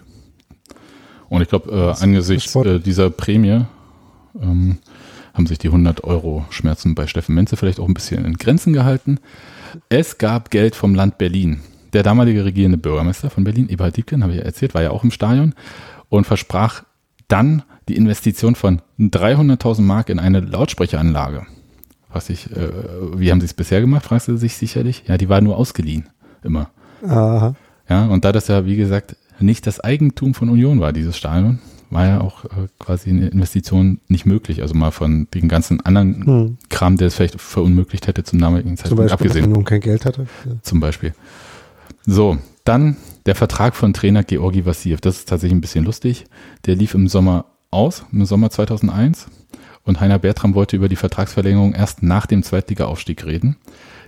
Und 1.28 1.40
ich 1.40 1.48
glaube, 1.48 1.70
äh, 1.70 2.02
angesichts 2.02 2.54
äh, 2.56 2.80
dieser 2.80 3.10
Prämie 3.10 3.64
ähm, 4.40 4.78
haben 5.34 5.46
sich 5.46 5.58
die 5.58 5.68
100 5.68 6.04
Euro 6.04 6.44
Schmerzen 6.50 6.94
bei 6.94 7.06
Steffen 7.06 7.34
Menze 7.34 7.56
vielleicht 7.56 7.80
auch 7.80 7.88
ein 7.88 7.94
bisschen 7.94 8.24
in 8.24 8.36
Grenzen 8.36 8.72
gehalten. 8.72 9.18
Es 9.88 10.18
gab 10.18 10.50
Geld 10.50 10.74
vom 10.74 10.94
Land 10.94 11.18
Berlin. 11.18 11.60
Der 11.92 12.02
damalige 12.02 12.44
regierende 12.44 12.78
Bürgermeister 12.78 13.30
von 13.30 13.44
Berlin, 13.44 13.68
Eberhard 13.68 13.96
Diebken, 13.96 14.22
habe 14.22 14.32
ich 14.32 14.38
ja 14.38 14.44
erzählt, 14.44 14.74
war 14.74 14.82
ja 14.82 14.90
auch 14.90 15.04
im 15.04 15.10
Stadion 15.10 15.54
und 16.08 16.26
versprach 16.26 16.84
dann 17.28 17.62
die 17.88 17.96
Investition 17.96 18.54
von 18.54 18.80
300.000 18.98 19.82
Mark 19.82 20.08
in 20.08 20.18
eine 20.18 20.40
Lautsprecheranlage. 20.40 21.46
Was 22.10 22.30
ich, 22.30 22.50
äh, 22.54 22.70
wie 23.16 23.30
haben 23.30 23.40
sie 23.40 23.46
es 23.46 23.54
bisher 23.54 23.80
gemacht, 23.80 24.04
fragst 24.04 24.28
du 24.28 24.36
sich 24.36 24.54
sicherlich. 24.54 25.04
Ja, 25.06 25.16
die 25.16 25.28
war 25.28 25.40
nur 25.40 25.56
ausgeliehen, 25.56 26.08
immer. 26.42 26.70
Aha. 27.06 27.54
Ja, 27.88 28.06
und 28.06 28.24
da 28.24 28.32
das 28.32 28.48
ja, 28.48 28.64
wie 28.64 28.76
gesagt, 28.76 29.16
nicht 29.40 29.66
das 29.66 29.80
Eigentum 29.80 30.34
von 30.34 30.48
Union 30.48 30.80
war, 30.80 30.92
dieses 30.92 31.16
Stadion, 31.16 31.58
war 31.92 32.06
ja 32.06 32.20
auch 32.20 32.44
äh, 32.44 32.68
quasi 32.78 33.10
eine 33.10 33.28
Investition 33.28 34.00
nicht 34.08 34.26
möglich. 34.26 34.62
Also 34.62 34.74
mal 34.74 34.90
von 34.90 35.28
den 35.34 35.48
ganzen 35.48 35.80
anderen 35.80 36.26
Hm. 36.26 36.58
Kram, 36.68 36.96
der 36.96 37.08
es 37.08 37.14
vielleicht 37.14 37.40
verunmöglicht 37.40 38.06
hätte 38.06 38.24
zum 38.24 38.38
damaligen 38.40 38.76
Zeitpunkt 38.76 39.04
Beispiel, 39.04 39.26
abgesehen. 39.26 39.44
man 39.46 39.52
nun 39.52 39.64
kein 39.64 39.80
Geld 39.80 40.04
hatte. 40.04 40.26
Ja. 40.44 40.52
Zum 40.62 40.80
Beispiel. 40.80 41.14
So, 42.06 42.38
dann 42.64 42.96
der 43.26 43.34
Vertrag 43.34 43.76
von 43.76 43.92
Trainer 43.92 44.24
Georgi 44.24 44.66
Vassiev. 44.66 45.00
Das 45.00 45.18
ist 45.18 45.28
tatsächlich 45.28 45.56
ein 45.56 45.60
bisschen 45.60 45.84
lustig. 45.84 46.24
Der 46.66 46.74
lief 46.74 46.94
im 46.94 47.08
Sommer 47.08 47.46
aus, 47.70 48.04
im 48.12 48.24
Sommer 48.24 48.50
2001. 48.50 49.28
Und 49.84 50.00
Heiner 50.00 50.18
Bertram 50.18 50.54
wollte 50.54 50.76
über 50.76 50.88
die 50.88 50.96
Vertragsverlängerung 50.96 51.74
erst 51.74 52.02
nach 52.02 52.26
dem 52.26 52.42
Zweitliga-Aufstieg 52.42 53.24
reden. 53.26 53.56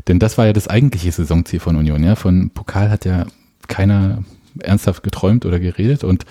Denn 0.07 0.19
das 0.19 0.39
war 0.39 0.47
ja 0.47 0.53
das 0.53 0.69
eigentliche 0.69 1.11
Saisonziel 1.11 1.61
von 1.61 1.77
Union. 1.77 2.03
Ja? 2.05 2.15
Von 2.15 2.51
Pokal 2.51 2.91
hat 2.91 3.05
ja 3.05 3.27
keiner 3.67 4.23
ernsthaft 4.61 5.03
geträumt 5.03 5.47
oder 5.47 5.59
geredet. 5.59 6.05
Und 6.05 6.25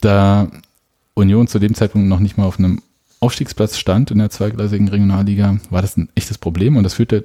da 0.00 0.48
Union 1.14 1.46
zu 1.46 1.58
dem 1.58 1.74
Zeitpunkt 1.74 2.08
noch 2.08 2.20
nicht 2.20 2.36
mal 2.36 2.44
auf 2.44 2.58
einem 2.58 2.82
Aufstiegsplatz 3.20 3.78
stand 3.78 4.10
in 4.10 4.18
der 4.18 4.30
zweigleisigen 4.30 4.88
Regionalliga, 4.88 5.58
war 5.70 5.82
das 5.82 5.96
ein 5.96 6.08
echtes 6.14 6.38
Problem. 6.38 6.76
Und 6.76 6.84
das 6.84 6.94
führte 6.94 7.24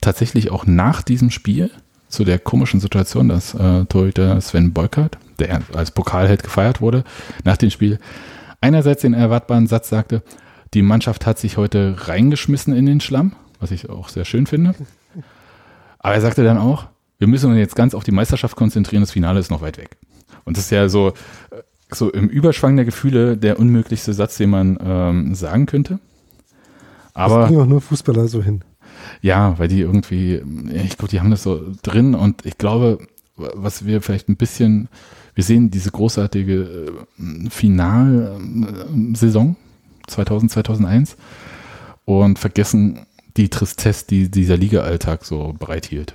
tatsächlich 0.00 0.50
auch 0.50 0.66
nach 0.66 1.02
diesem 1.02 1.30
Spiel 1.30 1.70
zu 2.08 2.24
der 2.24 2.38
komischen 2.38 2.80
Situation, 2.80 3.28
dass 3.28 3.54
äh, 3.54 3.84
Torhüter 3.86 4.40
Sven 4.40 4.72
Beukert, 4.72 5.18
der 5.38 5.62
als 5.74 5.90
Pokalheld 5.90 6.42
gefeiert 6.42 6.80
wurde, 6.80 7.04
nach 7.44 7.56
dem 7.56 7.70
Spiel 7.70 7.98
einerseits 8.60 9.02
den 9.02 9.14
erwartbaren 9.14 9.66
Satz 9.66 9.88
sagte, 9.88 10.22
die 10.74 10.82
Mannschaft 10.82 11.26
hat 11.26 11.38
sich 11.38 11.56
heute 11.56 11.96
reingeschmissen 11.98 12.74
in 12.74 12.86
den 12.86 13.00
Schlamm, 13.00 13.32
was 13.60 13.70
ich 13.70 13.90
auch 13.90 14.08
sehr 14.08 14.24
schön 14.24 14.46
finde. 14.46 14.74
Aber 15.98 16.14
er 16.14 16.20
sagte 16.20 16.44
dann 16.44 16.58
auch, 16.58 16.86
wir 17.18 17.28
müssen 17.28 17.50
uns 17.50 17.58
jetzt 17.58 17.76
ganz 17.76 17.94
auf 17.94 18.04
die 18.04 18.12
Meisterschaft 18.12 18.56
konzentrieren, 18.56 19.02
das 19.02 19.12
Finale 19.12 19.40
ist 19.40 19.50
noch 19.50 19.62
weit 19.62 19.78
weg. 19.78 19.96
Und 20.44 20.56
das 20.56 20.64
ist 20.64 20.70
ja 20.70 20.88
so, 20.88 21.08
äh, 21.50 21.62
so 21.94 22.10
im 22.10 22.28
Überschwang 22.28 22.76
der 22.76 22.84
Gefühle 22.84 23.36
der 23.36 23.58
unmöglichste 23.58 24.14
Satz, 24.14 24.36
den 24.36 24.50
man 24.50 24.78
ähm, 24.82 25.34
sagen 25.34 25.66
könnte. 25.66 25.98
Aber 27.14 27.40
das 27.40 27.50
ging 27.50 27.60
auch 27.60 27.66
nur 27.66 27.80
Fußballer 27.80 28.28
so 28.28 28.42
hin. 28.42 28.62
ja, 29.20 29.58
weil 29.58 29.68
die 29.68 29.80
irgendwie, 29.80 30.42
ich 30.72 30.96
glaube, 30.96 31.10
die 31.10 31.20
haben 31.20 31.30
das 31.30 31.42
so 31.42 31.60
drin 31.82 32.14
und 32.14 32.46
ich 32.46 32.58
glaube, 32.58 32.98
was 33.36 33.84
wir 33.84 34.00
vielleicht 34.02 34.28
ein 34.28 34.36
bisschen, 34.36 34.88
wir 35.34 35.44
sehen 35.44 35.70
diese 35.70 35.90
großartige 35.90 36.92
äh, 37.18 37.50
Finalsaison 37.50 39.56
2000, 40.06 40.50
2001 40.52 41.16
und 42.04 42.38
vergessen 42.38 43.00
die 43.36 43.48
Tristesse, 43.48 44.06
die 44.08 44.30
dieser 44.30 44.56
Liga-Alltag 44.56 45.24
so 45.24 45.54
bereithielt. 45.58 46.14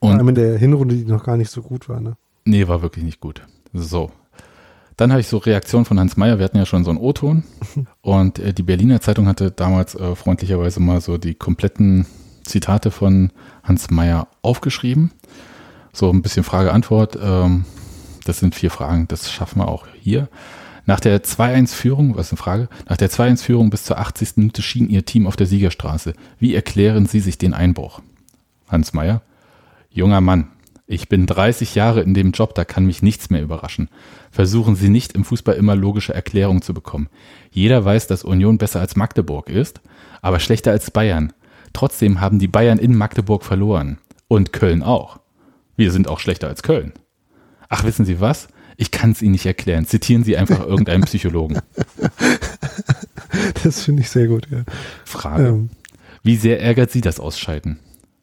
Vor 0.00 0.10
Und 0.10 0.16
allem 0.16 0.28
in 0.30 0.34
der 0.34 0.58
Hinrunde, 0.58 0.96
die 0.96 1.04
noch 1.04 1.24
gar 1.24 1.36
nicht 1.36 1.50
so 1.50 1.62
gut 1.62 1.88
war. 1.88 2.00
Ne? 2.00 2.16
Nee, 2.44 2.66
war 2.66 2.82
wirklich 2.82 3.04
nicht 3.04 3.20
gut. 3.20 3.42
So. 3.72 4.10
Dann 4.98 5.12
habe 5.12 5.20
ich 5.20 5.28
so 5.28 5.38
Reaktionen 5.38 5.84
von 5.84 5.98
Hans 5.98 6.16
Meyer. 6.16 6.38
Wir 6.38 6.44
hatten 6.44 6.58
ja 6.58 6.66
schon 6.66 6.84
so 6.84 6.90
einen 6.90 6.98
O-Ton. 6.98 7.44
Und 8.02 8.40
äh, 8.40 8.52
die 8.52 8.64
Berliner 8.64 9.00
Zeitung 9.00 9.28
hatte 9.28 9.52
damals 9.52 9.94
äh, 9.94 10.16
freundlicherweise 10.16 10.80
mal 10.80 11.00
so 11.00 11.18
die 11.18 11.34
kompletten 11.34 12.04
Zitate 12.42 12.90
von 12.90 13.30
Hans 13.62 13.90
Meyer 13.90 14.26
aufgeschrieben. 14.42 15.12
So 15.92 16.10
ein 16.10 16.20
bisschen 16.20 16.42
Frage-Antwort. 16.42 17.16
Ähm, 17.22 17.64
das 18.24 18.40
sind 18.40 18.56
vier 18.56 18.72
Fragen. 18.72 19.06
Das 19.06 19.30
schaffen 19.30 19.60
wir 19.60 19.68
auch 19.68 19.86
hier. 20.00 20.28
Nach 20.84 20.98
der 20.98 21.22
2-1-Führung, 21.22 22.16
was 22.16 22.26
ist 22.26 22.32
eine 22.32 22.38
Frage? 22.38 22.68
Nach 22.88 22.96
der 22.96 23.08
2-1-Führung 23.08 23.70
bis 23.70 23.84
zur 23.84 23.98
80. 23.98 24.36
Minute 24.36 24.62
schien 24.62 24.88
ihr 24.88 25.04
Team 25.04 25.28
auf 25.28 25.36
der 25.36 25.46
Siegerstraße. 25.46 26.14
Wie 26.40 26.56
erklären 26.56 27.06
Sie 27.06 27.20
sich 27.20 27.38
den 27.38 27.54
Einbruch? 27.54 28.00
Hans 28.68 28.94
Meyer. 28.94 29.22
Junger 29.90 30.20
Mann, 30.20 30.48
ich 30.90 31.10
bin 31.10 31.26
30 31.26 31.74
Jahre 31.74 32.00
in 32.00 32.14
dem 32.14 32.32
Job, 32.32 32.54
da 32.54 32.64
kann 32.64 32.86
mich 32.86 33.02
nichts 33.02 33.28
mehr 33.28 33.42
überraschen. 33.42 33.90
Versuchen 34.30 34.74
Sie 34.74 34.88
nicht 34.88 35.12
im 35.12 35.22
Fußball 35.22 35.54
immer 35.54 35.76
logische 35.76 36.14
Erklärungen 36.14 36.62
zu 36.62 36.72
bekommen. 36.72 37.10
Jeder 37.50 37.84
weiß, 37.84 38.06
dass 38.06 38.24
Union 38.24 38.56
besser 38.56 38.80
als 38.80 38.96
Magdeburg 38.96 39.50
ist, 39.50 39.82
aber 40.22 40.40
schlechter 40.40 40.70
als 40.70 40.90
Bayern. 40.90 41.34
Trotzdem 41.74 42.22
haben 42.22 42.38
die 42.38 42.48
Bayern 42.48 42.78
in 42.78 42.96
Magdeburg 42.96 43.44
verloren. 43.44 43.98
Und 44.28 44.54
Köln 44.54 44.82
auch. 44.82 45.20
Wir 45.76 45.92
sind 45.92 46.08
auch 46.08 46.20
schlechter 46.20 46.48
als 46.48 46.62
Köln. 46.62 46.94
Ach, 47.68 47.84
wissen 47.84 48.06
Sie 48.06 48.20
was? 48.20 48.48
Ich 48.78 48.90
kann 48.90 49.10
es 49.10 49.20
Ihnen 49.20 49.32
nicht 49.32 49.46
erklären. 49.46 49.84
Zitieren 49.84 50.24
Sie 50.24 50.38
einfach 50.38 50.60
irgendeinen 50.66 51.04
Psychologen. 51.04 51.60
Das 53.62 53.84
finde 53.84 54.02
ich 54.02 54.08
sehr 54.08 54.26
gut, 54.26 54.48
ja. 54.50 54.64
Frage. 55.04 55.48
Ähm. 55.48 55.70
Wie 56.22 56.36
sehr 56.36 56.62
ärgert 56.62 56.90
Sie 56.90 57.02
das 57.02 57.20
Ausscheiden? 57.20 57.78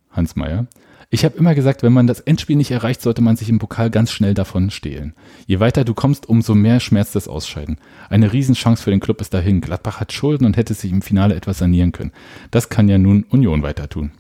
Hans 0.09 0.35
Meyer. 0.35 0.65
Ich 1.09 1.23
habe 1.23 1.37
immer 1.37 1.55
gesagt, 1.55 1.83
wenn 1.83 1.93
man 1.93 2.07
das 2.07 2.19
Endspiel 2.19 2.55
nicht 2.55 2.71
erreicht, 2.71 3.01
sollte 3.01 3.21
man 3.21 3.35
sich 3.35 3.49
im 3.49 3.59
Pokal 3.59 3.89
ganz 3.89 4.11
schnell 4.11 4.33
davon 4.33 4.69
stehlen. 4.71 5.13
Je 5.45 5.59
weiter 5.59 5.85
du 5.85 5.93
kommst, 5.93 6.27
umso 6.27 6.55
mehr 6.55 6.79
schmerzt 6.79 7.15
das 7.15 7.27
Ausscheiden. 7.27 7.77
Eine 8.09 8.33
Riesenchance 8.33 8.83
für 8.83 8.91
den 8.91 8.99
Club 8.99 9.21
ist 9.21 9.33
dahin. 9.33 9.61
Gladbach 9.61 9.99
hat 9.99 10.13
Schulden 10.13 10.45
und 10.45 10.57
hätte 10.57 10.73
sich 10.73 10.91
im 10.91 11.01
Finale 11.01 11.35
etwas 11.35 11.59
sanieren 11.59 11.91
können. 11.91 12.11
Das 12.51 12.69
kann 12.69 12.89
ja 12.89 12.97
nun 12.97 13.23
Union 13.29 13.61
weiter 13.61 13.87
tun. 13.87 14.11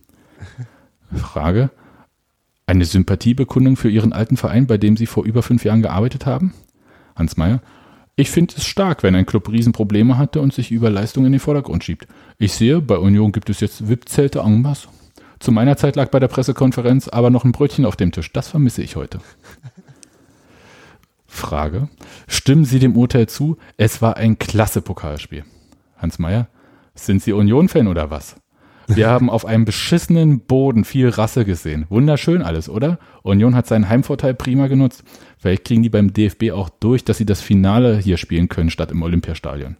Frage. 1.13 1.69
Eine 2.67 2.85
Sympathiebekundung 2.85 3.75
für 3.75 3.89
Ihren 3.89 4.13
alten 4.13 4.37
Verein, 4.37 4.67
bei 4.67 4.77
dem 4.77 4.97
Sie 4.97 5.05
vor 5.05 5.25
über 5.25 5.43
fünf 5.43 5.65
Jahren 5.65 5.81
gearbeitet 5.81 6.25
haben? 6.25 6.53
Hans 7.15 7.37
Meyer. 7.37 7.61
Ich 8.15 8.31
finde 8.31 8.55
es 8.57 8.65
stark, 8.65 9.03
wenn 9.03 9.13
ein 9.15 9.25
Club 9.25 9.49
Riesenprobleme 9.49 10.17
hatte 10.17 10.39
und 10.39 10.53
sich 10.53 10.71
über 10.71 10.89
Leistung 10.89 11.25
in 11.25 11.33
den 11.33 11.41
Vordergrund 11.41 11.83
schiebt. 11.83 12.07
Ich 12.37 12.53
sehe, 12.53 12.81
bei 12.81 12.97
Union 12.97 13.31
gibt 13.31 13.49
es 13.49 13.59
jetzt 13.59 13.89
VIP-Zelte 13.89 14.39
en 14.39 14.61
masse. 14.61 14.87
Zu 15.45 15.51
meiner 15.51 15.77
Zeit 15.77 15.95
lag 15.95 16.09
bei 16.09 16.19
der 16.19 16.27
Pressekonferenz 16.27 17.07
aber 17.07 17.29
noch 17.29 17.45
ein 17.45 17.51
Brötchen 17.51 17.85
auf 17.85 17.95
dem 17.95 18.11
Tisch. 18.11 18.33
Das 18.33 18.47
vermisse 18.47 18.81
ich 18.81 18.95
heute. 18.95 19.19
Frage. 21.27 21.87
Stimmen 22.27 22.65
Sie 22.65 22.79
dem 22.79 22.97
Urteil 22.97 23.29
zu? 23.29 23.57
Es 23.77 24.01
war 24.01 24.17
ein 24.17 24.39
klasse 24.39 24.81
Pokalspiel. 24.81 25.45
Hans 25.97 26.17
Meyer, 26.17 26.47
sind 26.95 27.21
Sie 27.21 27.31
Union-Fan 27.31 27.87
oder 27.87 28.09
was? 28.09 28.37
Wir 28.87 29.07
haben 29.07 29.29
auf 29.29 29.45
einem 29.45 29.65
beschissenen 29.65 30.39
Boden 30.39 30.83
viel 30.83 31.09
Rasse 31.09 31.45
gesehen. 31.45 31.85
Wunderschön 31.89 32.41
alles, 32.41 32.67
oder? 32.67 32.97
Union 33.21 33.53
hat 33.53 33.67
seinen 33.67 33.87
Heimvorteil 33.87 34.33
prima 34.33 34.65
genutzt. 34.65 35.03
Vielleicht 35.37 35.65
kriegen 35.65 35.83
die 35.83 35.89
beim 35.89 36.11
DFB 36.11 36.53
auch 36.53 36.69
durch, 36.69 37.05
dass 37.05 37.19
sie 37.19 37.25
das 37.27 37.41
Finale 37.41 37.99
hier 37.99 38.17
spielen 38.17 38.49
können, 38.49 38.71
statt 38.71 38.89
im 38.89 39.03
Olympiastadion. 39.03 39.75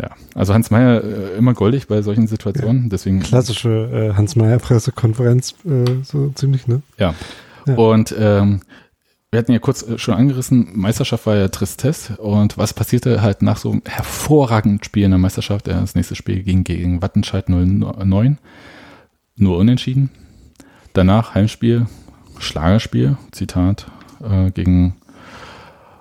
Ja, 0.00 0.10
also 0.34 0.52
Hans 0.52 0.70
Meyer 0.70 1.02
äh, 1.02 1.38
immer 1.38 1.54
goldig 1.54 1.88
bei 1.88 2.02
solchen 2.02 2.26
Situationen. 2.26 2.84
Ja, 2.84 2.88
deswegen 2.90 3.20
klassische 3.20 4.10
äh, 4.12 4.14
Hans 4.14 4.36
Meyer 4.36 4.58
Pressekonferenz, 4.58 5.54
äh, 5.64 6.02
so 6.02 6.30
ziemlich, 6.34 6.66
ne? 6.66 6.82
Ja. 6.98 7.14
ja. 7.66 7.74
Und 7.74 8.14
ähm, 8.18 8.60
wir 9.30 9.38
hatten 9.38 9.52
ja 9.52 9.58
kurz 9.58 9.82
äh, 9.82 9.98
schon 9.98 10.14
angerissen, 10.14 10.68
Meisterschaft 10.74 11.26
war 11.26 11.36
ja 11.36 11.48
Tristesse 11.48 12.16
und 12.18 12.58
was 12.58 12.74
passierte 12.74 13.22
halt 13.22 13.42
nach 13.42 13.56
so 13.56 13.70
einem 13.70 13.82
hervorragenden 13.86 14.82
Spiel 14.82 15.04
in 15.04 15.10
der 15.10 15.18
Meisterschaft? 15.18 15.66
Das 15.66 15.94
nächste 15.94 16.14
Spiel 16.14 16.42
ging 16.42 16.62
gegen 16.62 17.00
Wattenscheid 17.00 17.48
09, 17.48 18.38
nur 19.36 19.58
unentschieden. 19.58 20.10
Danach 20.92 21.34
Heimspiel, 21.34 21.86
Schlagerspiel, 22.38 23.16
Zitat, 23.32 23.86
äh, 24.22 24.50
gegen 24.50 24.96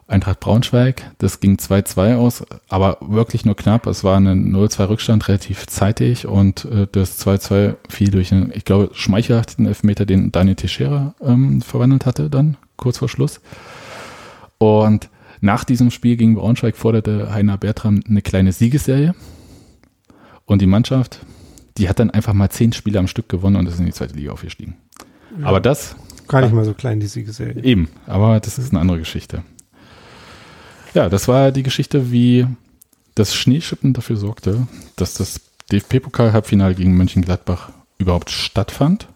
Eintracht 0.07 0.39
Braunschweig. 0.39 1.11
Das 1.17 1.39
ging 1.39 1.55
2-2 1.55 2.15
aus, 2.15 2.45
aber 2.69 2.97
wirklich 3.01 3.43
nur 3.43 3.55
knapp. 3.55 3.87
Es 3.87 4.03
war 4.03 4.17
ein 4.17 4.53
0-2 4.53 4.89
Rückstand 4.89 5.27
relativ 5.27 5.65
zeitig 5.65 6.27
und 6.27 6.65
äh, 6.65 6.87
das 6.91 7.25
2-2 7.25 7.75
fiel 7.89 8.11
durch 8.11 8.31
einen, 8.31 8.51
ich 8.53 8.65
glaube, 8.65 8.91
schmeichelhaften 8.93 9.65
Elfmeter, 9.65 10.05
den 10.05 10.31
Daniel 10.31 10.55
Teixeira 10.55 11.15
ähm, 11.21 11.61
verwandelt 11.61 12.05
hatte 12.05 12.29
dann 12.29 12.57
kurz 12.77 12.99
vor 12.99 13.09
Schluss. 13.09 13.41
Und 14.59 15.09
nach 15.41 15.63
diesem 15.63 15.89
Spiel 15.89 16.17
gegen 16.17 16.35
Braunschweig 16.35 16.75
forderte 16.75 17.33
Heiner 17.33 17.57
Bertram 17.57 18.01
eine 18.07 18.21
kleine 18.21 18.51
Siegesserie. 18.51 19.15
Und 20.45 20.61
die 20.61 20.67
Mannschaft, 20.67 21.19
die 21.77 21.89
hat 21.89 21.99
dann 21.99 22.11
einfach 22.11 22.33
mal 22.33 22.49
zehn 22.49 22.73
Spiele 22.73 22.99
am 22.99 23.07
Stück 23.07 23.27
gewonnen 23.27 23.55
und 23.55 23.67
ist 23.67 23.79
in 23.79 23.85
die 23.85 23.91
zweite 23.91 24.13
Liga 24.13 24.31
aufgestiegen. 24.31 24.75
Ja, 25.39 25.47
aber 25.47 25.59
das. 25.59 25.95
Gar 26.27 26.41
nicht 26.41 26.53
mal 26.53 26.65
so 26.65 26.73
klein, 26.73 26.99
die 26.99 27.07
Siegesserie. 27.07 27.63
Eben, 27.63 27.89
aber 28.05 28.39
das 28.39 28.57
ist 28.57 28.71
eine 28.71 28.79
andere 28.81 28.99
Geschichte. 28.99 29.43
Ja, 30.95 31.09
das 31.09 31.27
war 31.27 31.51
die 31.51 31.63
Geschichte, 31.63 32.11
wie 32.11 32.47
das 33.15 33.35
Schneeschippen 33.35 33.93
dafür 33.93 34.15
sorgte, 34.15 34.65
dass 34.95 35.13
das 35.13 35.41
DFB-Pokal-Halbfinale 35.71 36.73
gegen 36.73 36.95
Mönchengladbach 36.95 37.69
überhaupt 37.97 38.29
stattfand 38.29 39.09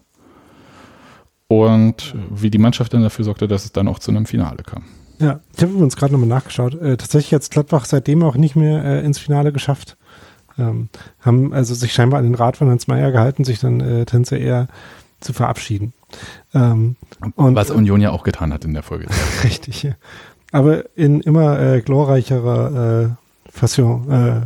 und 1.48 2.14
wie 2.30 2.50
die 2.50 2.58
Mannschaft 2.58 2.92
dann 2.92 3.02
dafür 3.02 3.24
sorgte, 3.24 3.48
dass 3.48 3.64
es 3.64 3.72
dann 3.72 3.88
auch 3.88 3.98
zu 3.98 4.10
einem 4.10 4.26
Finale 4.26 4.62
kam. 4.62 4.84
Ja, 5.18 5.40
ich 5.56 5.62
habe 5.62 5.72
uns 5.74 5.96
gerade 5.96 6.12
nochmal 6.12 6.28
nachgeschaut. 6.28 6.74
Äh, 6.74 6.98
tatsächlich 6.98 7.32
hat 7.32 7.50
Gladbach 7.50 7.86
seitdem 7.86 8.22
auch 8.22 8.36
nicht 8.36 8.56
mehr 8.56 8.84
äh, 8.84 9.04
ins 9.04 9.18
Finale 9.18 9.50
geschafft. 9.50 9.96
Ähm, 10.58 10.90
haben 11.20 11.54
also 11.54 11.74
sich 11.74 11.94
scheinbar 11.94 12.18
an 12.18 12.24
den 12.24 12.34
Rat 12.34 12.58
von 12.58 12.68
Hans 12.68 12.88
Meyer 12.88 13.10
gehalten, 13.10 13.44
sich 13.44 13.58
dann 13.58 13.80
äh, 13.80 14.04
Tänze 14.04 14.36
eher 14.36 14.68
zu 15.20 15.32
verabschieden. 15.32 15.92
Ähm, 16.54 16.96
und, 17.36 17.54
Was 17.54 17.70
Union 17.70 18.00
ja 18.00 18.10
auch 18.10 18.24
getan 18.24 18.52
hat 18.52 18.64
in 18.64 18.74
der 18.74 18.82
Folge. 18.82 19.06
Richtig, 19.44 19.82
ja. 19.82 19.92
Aber 20.52 20.96
in 20.96 21.20
immer 21.20 21.60
äh, 21.60 21.80
glorreicherer 21.80 23.04
äh, 23.04 23.50
Fassion 23.50 24.10
äh, 24.10 24.40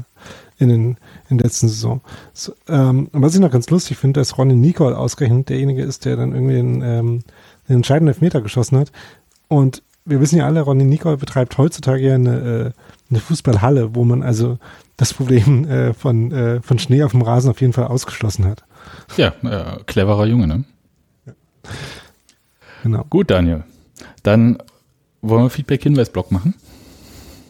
in 0.62 0.68
den 0.68 0.96
in 1.28 1.38
der 1.38 1.46
letzten 1.46 1.68
Saison. 1.68 2.00
So, 2.32 2.52
ähm, 2.68 3.08
was 3.12 3.34
ich 3.34 3.40
noch 3.40 3.50
ganz 3.50 3.70
lustig 3.70 3.96
finde, 3.96 4.20
dass 4.20 4.38
Ronny 4.38 4.54
Nicole 4.54 4.96
ausgerechnet 4.96 5.48
derjenige 5.48 5.82
ist, 5.82 6.04
der 6.04 6.16
dann 6.16 6.32
irgendwie 6.32 6.54
den, 6.54 6.82
ähm, 6.82 7.20
den 7.68 7.76
entscheidenden 7.76 8.14
Elfmeter 8.14 8.40
geschossen 8.40 8.78
hat. 8.78 8.92
Und 9.48 9.82
wir 10.04 10.20
wissen 10.20 10.38
ja 10.38 10.46
alle, 10.46 10.60
Ronny 10.60 10.84
Nicole 10.84 11.16
betreibt 11.16 11.56
heutzutage 11.56 12.06
ja 12.06 12.14
eine, 12.14 12.36
äh, 12.36 12.80
eine 13.10 13.20
Fußballhalle, 13.20 13.94
wo 13.94 14.04
man 14.04 14.22
also 14.22 14.58
das 14.96 15.14
Problem 15.14 15.66
äh, 15.68 15.94
von, 15.94 16.30
äh, 16.32 16.60
von 16.60 16.78
Schnee 16.78 17.02
auf 17.02 17.12
dem 17.12 17.22
Rasen 17.22 17.50
auf 17.50 17.60
jeden 17.60 17.72
Fall 17.72 17.86
ausgeschlossen 17.86 18.44
hat. 18.44 18.64
Ja, 19.16 19.32
äh, 19.42 19.82
cleverer 19.86 20.26
Junge, 20.26 20.46
ne? 20.46 20.64
Ja. 21.26 21.32
Genau. 22.82 23.04
Gut, 23.08 23.30
Daniel. 23.30 23.64
Dann 24.22 24.58
wollen 25.28 25.44
wir 25.44 25.50
Feedback-Hinweis-Blog 25.50 26.30
machen? 26.30 26.54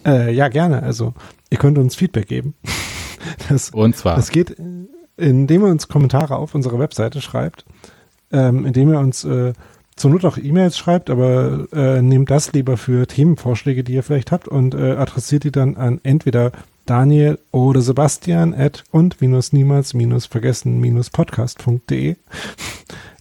Äh, 0.06 0.32
ja, 0.32 0.48
gerne. 0.48 0.82
Also, 0.82 1.14
ihr 1.50 1.58
könnt 1.58 1.78
uns 1.78 1.94
Feedback 1.94 2.28
geben. 2.28 2.54
Das, 3.48 3.70
Und 3.70 3.96
zwar. 3.96 4.16
Das 4.16 4.30
geht, 4.30 4.54
indem 5.16 5.62
ihr 5.62 5.70
uns 5.70 5.88
Kommentare 5.88 6.36
auf 6.36 6.54
unserer 6.54 6.78
Webseite 6.78 7.22
schreibt, 7.22 7.64
ähm, 8.30 8.66
indem 8.66 8.92
ihr 8.92 8.98
uns 8.98 9.24
äh, 9.24 9.54
zur 9.96 10.10
Not 10.10 10.26
auch 10.26 10.36
E-Mails 10.36 10.76
schreibt, 10.76 11.08
aber 11.08 11.66
äh, 11.72 12.02
nehmt 12.02 12.30
das 12.30 12.52
lieber 12.52 12.76
für 12.76 13.06
Themenvorschläge, 13.06 13.82
die 13.82 13.94
ihr 13.94 14.02
vielleicht 14.02 14.30
habt 14.30 14.46
und 14.46 14.74
äh, 14.74 14.92
adressiert 14.92 15.44
die 15.44 15.52
dann 15.52 15.76
an 15.76 16.00
entweder 16.02 16.52
Daniel 16.84 17.38
oder 17.50 17.80
Sebastian 17.80 18.52
at 18.52 18.84
und 18.90 19.22
minus 19.22 19.54
niemals 19.54 19.94
minus 19.94 20.26
vergessen 20.26 20.80
minus 20.80 21.08
podcast.de. 21.08 22.16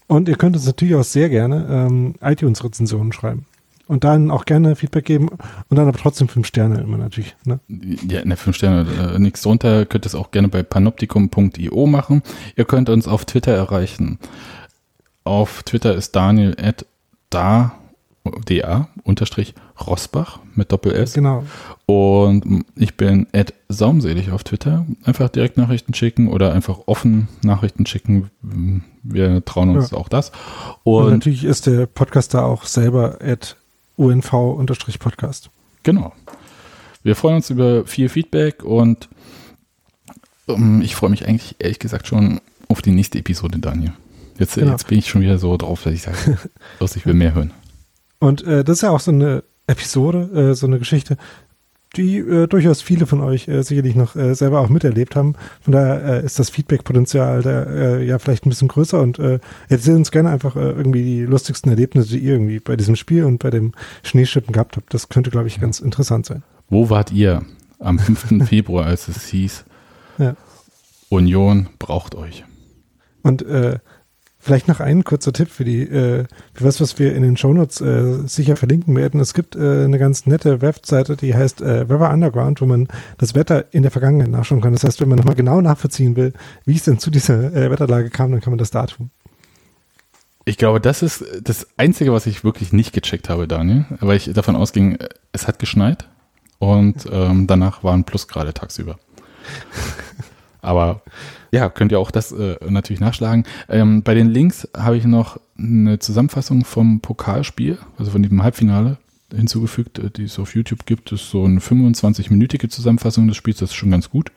Und 0.08 0.28
ihr 0.28 0.36
könnt 0.36 0.58
uns 0.58 0.66
natürlich 0.66 0.96
auch 0.96 1.06
sehr 1.06 1.30
gerne 1.30 1.66
ähm, 1.70 2.16
iTunes-Rezensionen 2.22 3.14
schreiben 3.14 3.46
und 3.88 4.04
dann 4.04 4.32
auch 4.32 4.46
gerne 4.46 4.76
Feedback 4.76 5.06
geben 5.06 5.30
und 5.30 5.78
dann 5.78 5.88
aber 5.88 5.98
trotzdem 5.98 6.28
fünf 6.28 6.48
Sterne 6.48 6.82
immer 6.82 6.98
natürlich. 6.98 7.36
Ne? 7.46 7.60
Ja, 7.68 8.24
ne, 8.24 8.38
fünf 8.38 8.56
Sterne, 8.56 8.88
äh, 9.16 9.20
nichts 9.20 9.42
drunter. 9.42 9.86
Könnt 9.86 10.06
es 10.06 10.16
auch 10.16 10.32
gerne 10.32 10.48
bei 10.48 10.64
panoptikum.io 10.64 11.86
machen. 11.86 12.24
Ihr 12.56 12.66
könnt 12.66 12.90
uns 12.90 13.08
auf 13.08 13.26
Twitter 13.26 13.54
erreichen. 13.54 14.20
Auf 15.24 15.64
Twitter 15.64 15.96
ist 15.96 16.16
Daniel 16.16 16.56
at 16.62 16.86
da, 17.30 17.74
da, 18.46 18.88
unterstrich 19.04 19.54
Rosbach 19.86 20.40
mit 20.56 20.72
Doppel-S. 20.72 21.14
Genau. 21.14 21.44
Und 21.86 22.64
ich 22.76 22.96
bin 22.96 23.28
at 23.34 23.54
saumselig 23.70 24.32
auf 24.32 24.44
Twitter. 24.44 24.86
Einfach 25.04 25.30
direkt 25.30 25.58
Nachrichten 25.58 25.94
schicken 25.94 26.30
oder 26.30 26.54
einfach 26.54 26.80
offen 26.86 27.28
Nachrichten 27.44 27.86
schicken. 27.86 28.30
Wir 29.02 29.44
trauen 29.44 29.76
uns 29.76 29.92
ja. 29.92 29.98
auch 29.98 30.08
das. 30.08 30.32
Und, 30.84 31.06
Und, 31.06 31.12
natürlich 31.12 31.44
ist 31.44 31.68
der 31.68 31.86
Podcaster 31.86 32.46
auch 32.46 32.66
selber 32.66 33.18
at 33.22 33.58
UNV-Podcast. 33.98 35.50
Genau. 35.84 36.14
Wir 37.04 37.16
freuen 37.16 37.38
uns 37.38 37.50
über 37.50 37.86
viel 37.86 38.10
Feedback 38.10 38.64
und 38.64 39.10
um, 40.46 40.56
ähm, 40.56 40.82
ich 40.82 40.96
freue 40.96 41.10
mich 41.10 41.28
eigentlich 41.28 41.56
ehrlich 41.60 41.80
gesagt 41.80 42.08
schon 42.08 42.42
auf 42.70 42.82
die 42.82 42.92
nächste 42.92 43.20
Episode, 43.20 43.60
Daniel. 43.60 43.94
Jetzt, 44.38 44.56
genau. 44.56 44.72
jetzt 44.72 44.88
bin 44.88 45.00
ich 45.00 45.08
schon 45.08 45.22
wieder 45.22 45.38
so 45.38 45.56
drauf, 45.58 45.84
dass 45.84 45.94
ich 45.94 46.02
sage, 46.02 46.38
los, 46.80 46.96
ich 46.96 47.06
will 47.06 47.14
mehr 47.14 47.34
hören. 47.34 47.52
Und 48.20 48.44
äh, 48.44 48.64
das 48.64 48.78
ist 48.78 48.82
ja 48.82 48.90
auch 48.90 49.00
so 49.00 49.12
eine 49.12 49.44
Episode, 49.68 50.52
äh, 50.52 50.56
so 50.56 50.66
eine 50.66 50.80
Geschichte, 50.80 51.18
die 51.96 52.18
äh, 52.18 52.48
durchaus 52.48 52.82
viele 52.82 53.06
von 53.06 53.22
euch 53.22 53.48
äh, 53.48 53.62
sicherlich 53.62 53.96
noch 53.96 54.16
äh, 54.16 54.34
selber 54.34 54.62
auch 54.62 54.70
miterlebt 54.70 55.16
haben. 55.16 55.36
Von 55.62 55.74
daher 55.74 56.24
äh, 56.24 56.26
ist 56.26 56.40
das 56.40 56.50
Feedback-Potenzial 56.50 57.44
da 57.44 57.64
äh, 57.64 58.06
ja 58.06 58.18
vielleicht 58.20 58.46
ein 58.46 58.50
bisschen 58.50 58.68
größer 58.68 59.00
und 59.00 59.20
äh, 59.20 59.40
erzählt 59.70 59.98
uns 59.98 60.12
gerne 60.12 60.30
einfach 60.30 60.56
äh, 60.56 60.72
irgendwie 60.72 61.04
die 61.04 61.22
lustigsten 61.22 61.70
Erlebnisse, 61.70 62.10
die 62.10 62.20
ihr 62.20 62.34
irgendwie 62.34 62.60
bei 62.60 62.76
diesem 62.76 62.96
Spiel 62.96 63.26
und 63.26 63.38
bei 63.40 63.52
dem 63.52 63.74
Schneeschippen 64.02 64.54
gehabt 64.54 64.76
habt. 64.76 64.94
Das 64.94 65.10
könnte, 65.10 65.30
glaube 65.30 65.48
ich, 65.48 65.60
ganz 65.60 65.80
interessant 65.80 66.26
sein. 66.26 66.44
Wo 66.70 66.90
wart 66.90 67.12
ihr 67.12 67.44
am 67.80 68.00
5. 68.00 68.46
Februar, 68.50 68.86
als 68.88 69.08
es 69.08 69.28
hieß, 69.28 69.66
ja. 70.18 70.36
Union 71.10 71.70
braucht 71.78 72.16
euch? 72.16 72.44
Und 73.22 73.44
äh, 73.44 73.80
Vielleicht 74.46 74.68
noch 74.68 74.82
ein 74.82 75.06
kurzer 75.06 75.32
Tipp 75.32 75.50
für 75.50 75.64
die, 75.64 75.84
äh, 75.84 76.26
für 76.54 76.66
was, 76.66 76.82
was 76.82 77.00
wir 77.00 77.16
in 77.16 77.24
den 77.24 77.38
Shownotes 77.38 77.80
äh, 77.80 78.28
sicher 78.28 78.58
verlinken 78.58 78.94
werden. 78.94 79.22
Es 79.22 79.34
gibt 79.34 79.56
äh, 79.56 79.86
eine 79.86 79.98
ganz 79.98 80.26
nette 80.26 80.62
Webseite, 80.62 81.16
die 81.16 81.34
heißt 81.34 81.62
äh, 81.62 81.88
Weather 81.88 82.12
Underground, 82.12 82.60
wo 82.60 82.66
man 82.66 82.90
das 83.18 83.36
Wetter 83.36 83.64
in 83.72 83.84
der 83.84 83.92
Vergangenheit 83.92 84.28
nachschauen 84.28 84.60
kann. 84.60 84.74
Das 84.74 84.84
heißt, 84.84 85.00
wenn 85.00 85.08
man 85.08 85.18
nochmal 85.18 85.36
genau 85.36 85.62
nachvollziehen 85.62 86.18
will, 86.18 86.34
wie 86.66 86.76
es 86.76 86.84
denn 86.84 87.00
zu 87.00 87.10
dieser 87.10 87.54
äh, 87.54 87.72
Wetterlage 87.72 88.10
kam, 88.10 88.34
dann 88.34 88.42
kann 88.42 88.52
man 88.52 88.58
das 88.58 88.70
da 88.70 88.86
tun. 88.86 89.12
Ich 90.44 90.58
glaube, 90.58 90.82
das 90.82 91.04
ist 91.04 91.24
das 91.42 91.68
Einzige, 91.78 92.12
was 92.12 92.26
ich 92.26 92.44
wirklich 92.44 92.74
nicht 92.74 92.92
gecheckt 92.92 93.30
habe, 93.30 93.48
Daniel, 93.48 93.86
weil 94.02 94.18
ich 94.18 94.30
davon 94.34 94.58
ausging, 94.58 94.98
es 95.32 95.48
hat 95.48 95.58
geschneit 95.58 96.10
und 96.60 97.08
ähm, 97.10 97.48
danach 97.48 97.86
waren 97.86 98.04
Plusgrade 98.04 98.54
tagsüber. 98.54 99.00
Aber 100.62 101.02
ja, 101.54 101.70
könnt 101.70 101.92
ihr 101.92 102.00
auch 102.00 102.10
das 102.10 102.32
äh, 102.32 102.58
natürlich 102.68 103.00
nachschlagen. 103.00 103.46
Ähm, 103.70 104.02
bei 104.02 104.16
den 104.16 104.28
Links 104.28 104.68
habe 104.76 104.98
ich 104.98 105.06
noch 105.06 105.40
eine 105.56 106.00
Zusammenfassung 106.00 106.66
vom 106.66 107.00
Pokalspiel, 107.00 107.78
also 108.00 108.10
von 108.10 108.24
dem 108.24 108.42
Halbfinale 108.42 108.98
hinzugefügt, 109.32 110.00
äh, 110.00 110.10
die 110.10 110.24
es 110.24 110.40
auf 110.40 110.56
YouTube 110.56 110.88
gibt. 110.88 111.12
Das 111.12 111.22
ist 111.22 111.30
so 111.30 111.46
eine 111.46 111.60
25-minütige 111.60 112.70
Zusammenfassung 112.70 113.28
des 113.28 113.38
Spiels, 113.38 113.60
das 113.60 113.70
ist 113.70 113.76
schon 113.76 113.92
ganz 113.92 114.10
gut. 114.10 114.32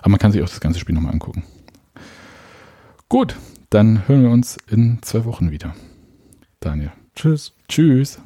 Aber 0.00 0.10
man 0.10 0.18
kann 0.18 0.32
sich 0.32 0.42
auch 0.42 0.48
das 0.48 0.58
ganze 0.58 0.80
Spiel 0.80 0.96
nochmal 0.96 1.12
angucken. 1.12 1.44
Gut, 3.08 3.36
dann 3.70 4.08
hören 4.08 4.22
wir 4.22 4.30
uns 4.30 4.56
in 4.68 4.98
zwei 5.02 5.24
Wochen 5.24 5.52
wieder. 5.52 5.72
Daniel. 6.58 6.90
Tschüss. 7.14 7.52
Tschüss. 7.68 8.18